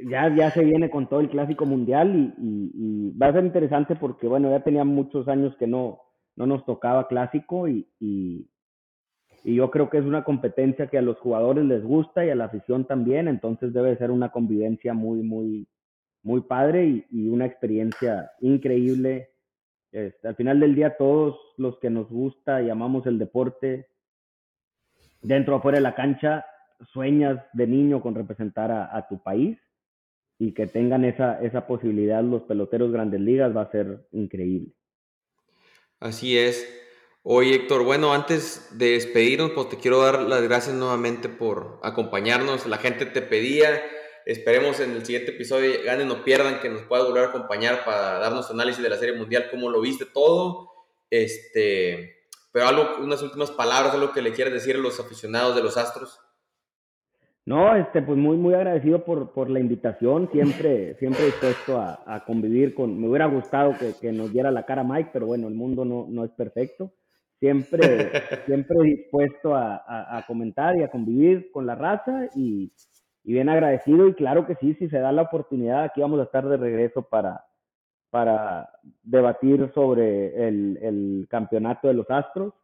ya, 0.05 0.35
ya 0.35 0.51
se 0.51 0.65
viene 0.65 0.91
con 0.91 1.09
todo 1.09 1.21
el 1.21 1.31
clásico 1.31 1.67
mundial 1.67 2.35
y, 2.39 3.17
va 3.21 3.29
a 3.29 3.33
ser 3.33 3.45
interesante 3.45 3.97
porque, 3.97 4.27
bueno, 4.27 4.51
ya 4.51 4.61
tenía 4.61 4.85
muchos 4.85 5.27
años 5.29 5.57
que 5.57 5.67
no, 5.67 6.01
no 6.37 6.47
nos 6.47 6.65
tocaba 6.67 7.09
clásico 7.09 7.69
y, 7.69 7.89
y, 7.99 8.49
yo 9.45 9.71
creo 9.71 9.89
que 9.89 9.99
es 9.99 10.05
una 10.05 10.25
competencia 10.25 10.89
que 10.89 10.99
a 10.99 11.03
los 11.03 11.19
jugadores 11.19 11.65
les 11.65 11.85
gusta 11.85 12.27
y 12.27 12.31
a 12.31 12.35
la 12.35 12.47
afición 12.47 12.85
también, 12.85 13.29
entonces 13.29 13.73
debe 13.73 13.97
ser 13.97 14.11
una 14.11 14.31
convivencia 14.31 14.93
muy, 14.93 15.23
muy, 15.23 15.69
muy 16.23 16.41
padre 16.41 17.07
y, 17.11 17.29
una 17.29 17.47
experiencia 17.47 18.33
increíble. 18.41 19.31
Este, 19.93 20.29
al 20.29 20.35
final 20.35 20.59
del 20.59 20.75
día, 20.75 20.97
todos 20.97 21.39
los 21.59 21.79
que 21.79 21.91
nos 21.91 22.11
gusta 22.11 22.61
y 22.61 22.71
amamos 22.71 23.07
el 23.07 23.19
deporte, 23.19 23.87
dentro 25.23 25.57
o 25.57 25.63
fuera 25.63 25.79
de 25.79 25.83
la 25.83 25.95
cancha, 25.95 26.45
sueñas 26.93 27.39
de 27.53 27.67
niño 27.67 28.03
con 28.03 28.15
representar 28.15 28.71
a 28.71 29.07
tu 29.09 29.23
país 29.23 29.59
y 30.39 30.53
que 30.53 30.67
tengan 30.67 31.05
esa, 31.05 31.41
esa 31.43 31.67
posibilidad 31.67 32.23
los 32.23 32.43
peloteros 32.43 32.93
grandes 32.93 33.21
ligas 33.21 33.57
va 33.57 33.63
a 33.63 33.71
ser 33.71 34.07
increíble. 34.13 34.73
Así 35.99 36.37
es. 36.39 36.69
Oye, 37.23 37.55
Héctor, 37.55 37.85
bueno, 37.85 38.13
antes 38.13 38.71
de 38.79 38.91
despedirnos, 38.93 39.51
pues 39.53 39.69
te 39.69 39.79
quiero 39.79 40.03
dar 40.03 40.23
las 40.23 40.43
gracias 40.43 40.77
nuevamente 40.77 41.29
por 41.29 41.81
acompañarnos. 41.83 42.67
La 42.67 42.79
gente 42.79 43.07
te 43.07 43.23
pedía 43.23 43.81
Esperemos 44.27 44.81
en 44.81 44.91
el 44.91 45.07
siguiente 45.07 45.31
episodio, 45.31 45.85
ganen 45.85 46.11
o 46.11 46.25
pierdan, 46.25 46.59
que 46.59 46.69
nos 46.69 46.83
pueda 46.83 47.05
volver 47.05 47.27
a 47.27 47.29
acompañar 47.29 47.85
para 47.85 48.19
darnos 48.19 48.51
análisis 48.51 48.83
de 48.83 48.91
la 48.91 48.99
Serie 48.99 49.15
Mundial, 49.15 49.47
cómo 49.53 49.71
lo 49.71 49.81
viste 49.81 50.05
todo. 50.05 50.69
Este, 51.09 52.27
pero 52.51 52.67
algo, 52.67 52.97
unas 52.99 53.23
últimas 53.23 53.53
palabras, 53.53 53.95
algo 53.95 54.13
que 54.13 54.23
le 54.23 54.33
quieras 54.33 54.53
decir 54.53 54.75
a 54.75 54.81
los 54.81 54.99
aficionados 54.99 55.55
de 55.55 55.63
los 55.63 55.77
Astros. 55.77 56.19
No, 57.47 57.77
este, 57.77 58.03
pues 58.03 58.19
muy, 58.19 58.37
muy 58.37 58.55
agradecido 58.55 59.05
por, 59.05 59.33
por 59.33 59.49
la 59.49 59.61
invitación, 59.61 60.29
siempre, 60.33 60.95
siempre 60.99 61.27
dispuesto 61.27 61.81
a, 61.81 62.03
a, 62.05 62.25
convivir 62.25 62.75
con, 62.75 63.01
me 63.01 63.09
hubiera 63.09 63.27
gustado 63.27 63.73
que, 63.79 63.93
que, 64.01 64.11
nos 64.11 64.33
diera 64.33 64.51
la 64.51 64.67
cara 64.67 64.83
Mike, 64.83 65.11
pero 65.13 65.27
bueno, 65.27 65.47
el 65.47 65.55
mundo 65.55 65.85
no, 65.85 66.07
no 66.09 66.25
es 66.25 66.33
perfecto. 66.33 66.93
Siempre, 67.39 67.79
siempre 68.47 68.77
dispuesto 68.83 69.55
a, 69.55 69.77
a, 69.77 70.19
a, 70.19 70.27
comentar 70.27 70.77
y 70.77 70.83
a 70.83 70.91
convivir 70.91 71.53
con 71.53 71.67
la 71.67 71.77
raza 71.77 72.29
y, 72.35 72.73
y, 73.23 73.33
bien 73.33 73.49
agradecido 73.49 74.09
y 74.09 74.15
claro 74.15 74.45
que 74.45 74.57
sí, 74.57 74.75
si 74.75 74.89
se 74.89 74.99
da 74.99 75.13
la 75.13 75.23
oportunidad, 75.23 75.85
aquí 75.85 76.01
vamos 76.01 76.19
a 76.19 76.25
estar 76.25 76.49
de 76.49 76.57
regreso 76.57 77.03
para, 77.03 77.45
para 78.11 78.69
debatir 79.05 79.71
sobre 79.73 80.49
el, 80.49 80.79
el 80.83 81.27
campeonato 81.31 81.87
de 81.87 81.95
los 81.95 82.11
Astros 82.11 82.55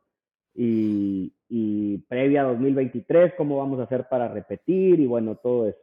y, 0.54 1.32
y 1.48 1.98
previa 2.08 2.42
a 2.42 2.44
2023, 2.44 3.34
cómo 3.36 3.58
vamos 3.58 3.80
a 3.80 3.84
hacer 3.84 4.06
para 4.08 4.28
repetir 4.28 5.00
y 5.00 5.06
bueno, 5.06 5.36
todo 5.36 5.68
eso. 5.68 5.78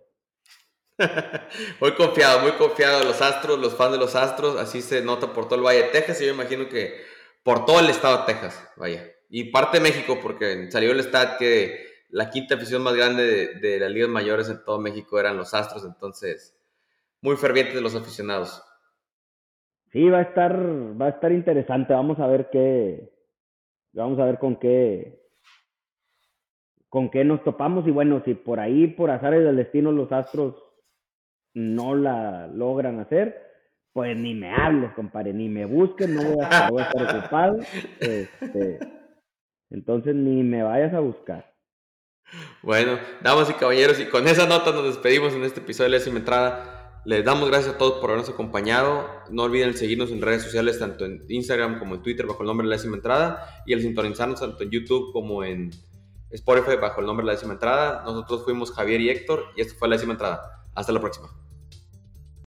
muy 1.80 1.93
confiado, 1.93 2.41
muy 2.41 2.51
confiado. 2.53 3.03
Los 3.03 3.22
Astros, 3.22 3.59
los 3.59 3.76
fans 3.76 3.93
de 3.93 3.97
los 3.97 4.15
Astros, 4.15 4.59
así 4.59 4.82
se 4.82 5.01
nota 5.01 5.34
por 5.34 5.45
todo 5.47 5.55
el 5.59 5.65
Valle 5.65 5.84
de 5.84 5.89
Texas 5.89 6.22
y 6.22 6.26
yo 6.26 6.34
imagino 6.34 6.67
que 6.67 6.93
por 7.43 7.65
todo 7.65 7.80
el 7.80 7.89
estado 7.89 8.20
de 8.20 8.34
Texas, 8.34 8.72
vaya. 8.78 9.03
Y 9.30 9.45
parte 9.45 9.78
de 9.78 9.84
México, 9.84 10.17
porque 10.22 10.70
salió 10.72 10.91
el 10.91 10.99
stat 11.01 11.38
que 11.38 11.88
la 12.09 12.30
quinta 12.30 12.55
afición 12.55 12.82
más 12.82 12.95
grande 12.95 13.24
de, 13.24 13.59
de 13.59 13.80
las 13.80 13.91
ligas 13.91 14.09
mayores 14.09 14.49
en 14.49 14.63
todo 14.63 14.80
México 14.80 15.20
eran 15.20 15.38
los 15.38 15.53
Astros, 15.53 15.86
entonces 15.86 16.57
muy 17.22 17.36
fervientes 17.36 17.76
de 17.76 17.82
los 17.82 17.95
aficionados. 17.95 18.63
Sí, 19.91 20.09
va 20.09 20.20
a 20.20 20.24
estar, 20.24 20.55
va 20.99 21.07
a 21.07 21.09
estar 21.09 21.32
interesante. 21.32 21.93
Vamos 21.93 22.20
a 22.20 22.28
ver 22.28 22.49
qué, 22.51 23.09
vamos 23.93 24.19
a 24.19 24.25
ver 24.25 24.39
con 24.39 24.55
qué, 24.57 25.19
con 26.89 27.09
qué 27.09 27.23
nos 27.23 27.43
topamos 27.43 27.87
y 27.87 27.91
bueno, 27.91 28.21
si 28.25 28.33
por 28.33 28.59
ahí, 28.59 28.87
por 28.87 29.11
azares 29.11 29.43
del 29.43 29.55
destino, 29.55 29.91
los 29.91 30.11
Astros 30.11 30.55
no 31.53 31.95
la 31.95 32.47
logran 32.47 32.99
hacer, 32.99 33.49
pues 33.93 34.15
ni 34.17 34.33
me 34.33 34.53
hables, 34.53 34.93
compadre, 34.93 35.33
ni 35.33 35.49
me 35.49 35.65
busques, 35.65 36.07
no 36.07 36.21
voy 36.23 36.45
a, 36.45 36.67
estar 36.67 37.17
ocupado. 37.17 37.57
Este, 37.99 38.79
entonces 39.69 40.15
ni 40.15 40.43
me 40.43 40.63
vayas 40.63 40.93
a 40.93 40.99
buscar. 40.99 41.53
Bueno, 42.61 42.99
damas 43.21 43.49
y 43.49 43.53
caballeros, 43.53 43.99
y 43.99 44.05
con 44.05 44.27
esa 44.27 44.47
nota 44.47 44.71
nos 44.71 44.85
despedimos 44.85 45.33
en 45.33 45.43
este 45.43 45.61
episodio 45.61 45.91
de 45.91 45.97
Décima 45.97 46.19
Entrada. 46.19 46.78
Les 47.06 47.24
damos 47.24 47.50
gracias 47.50 47.76
a 47.76 47.78
todos 47.78 48.00
por 48.00 48.10
habernos 48.10 48.30
acompañado. 48.30 49.08
No 49.30 49.43
olviden 49.43 49.76
seguirnos 49.76 50.12
en 50.12 50.22
redes 50.22 50.43
sociales, 50.43 50.80
tanto 50.80 51.06
en 51.06 51.24
Instagram 51.30 51.80
como 51.80 51.95
en 51.95 52.04
Twitter, 52.04 52.26
bajo 52.26 52.41
el 52.41 52.47
nombre 52.47 52.66
de 52.66 52.70
La 52.70 52.76
Décima 52.76 52.97
Entrada, 52.97 53.64
y 53.66 53.74
el 53.74 53.82
sintonizarnos 53.82 54.39
tanto 54.39 54.64
en 54.64 54.70
YouTube 54.70 55.14
como 55.14 55.43
en 55.43 55.72
Spotify 56.32 56.76
bajo 56.80 57.00
el 57.00 57.08
nombre 57.08 57.24
de 57.24 57.28
La 57.28 57.34
Décima 57.34 57.54
Entrada. 57.54 58.04
Nosotros 58.04 58.43
fuimos 58.43 58.72
Javier 58.72 59.02
y 59.02 59.10
Héctor 59.10 59.45
y 59.56 59.62
esto 59.62 59.76
fue 59.78 59.88
La 59.88 59.95
Décima 59.95 60.14
Entrada. 60.14 60.66
Hasta 60.76 60.91
la 60.91 61.00
próxima. 61.00 61.38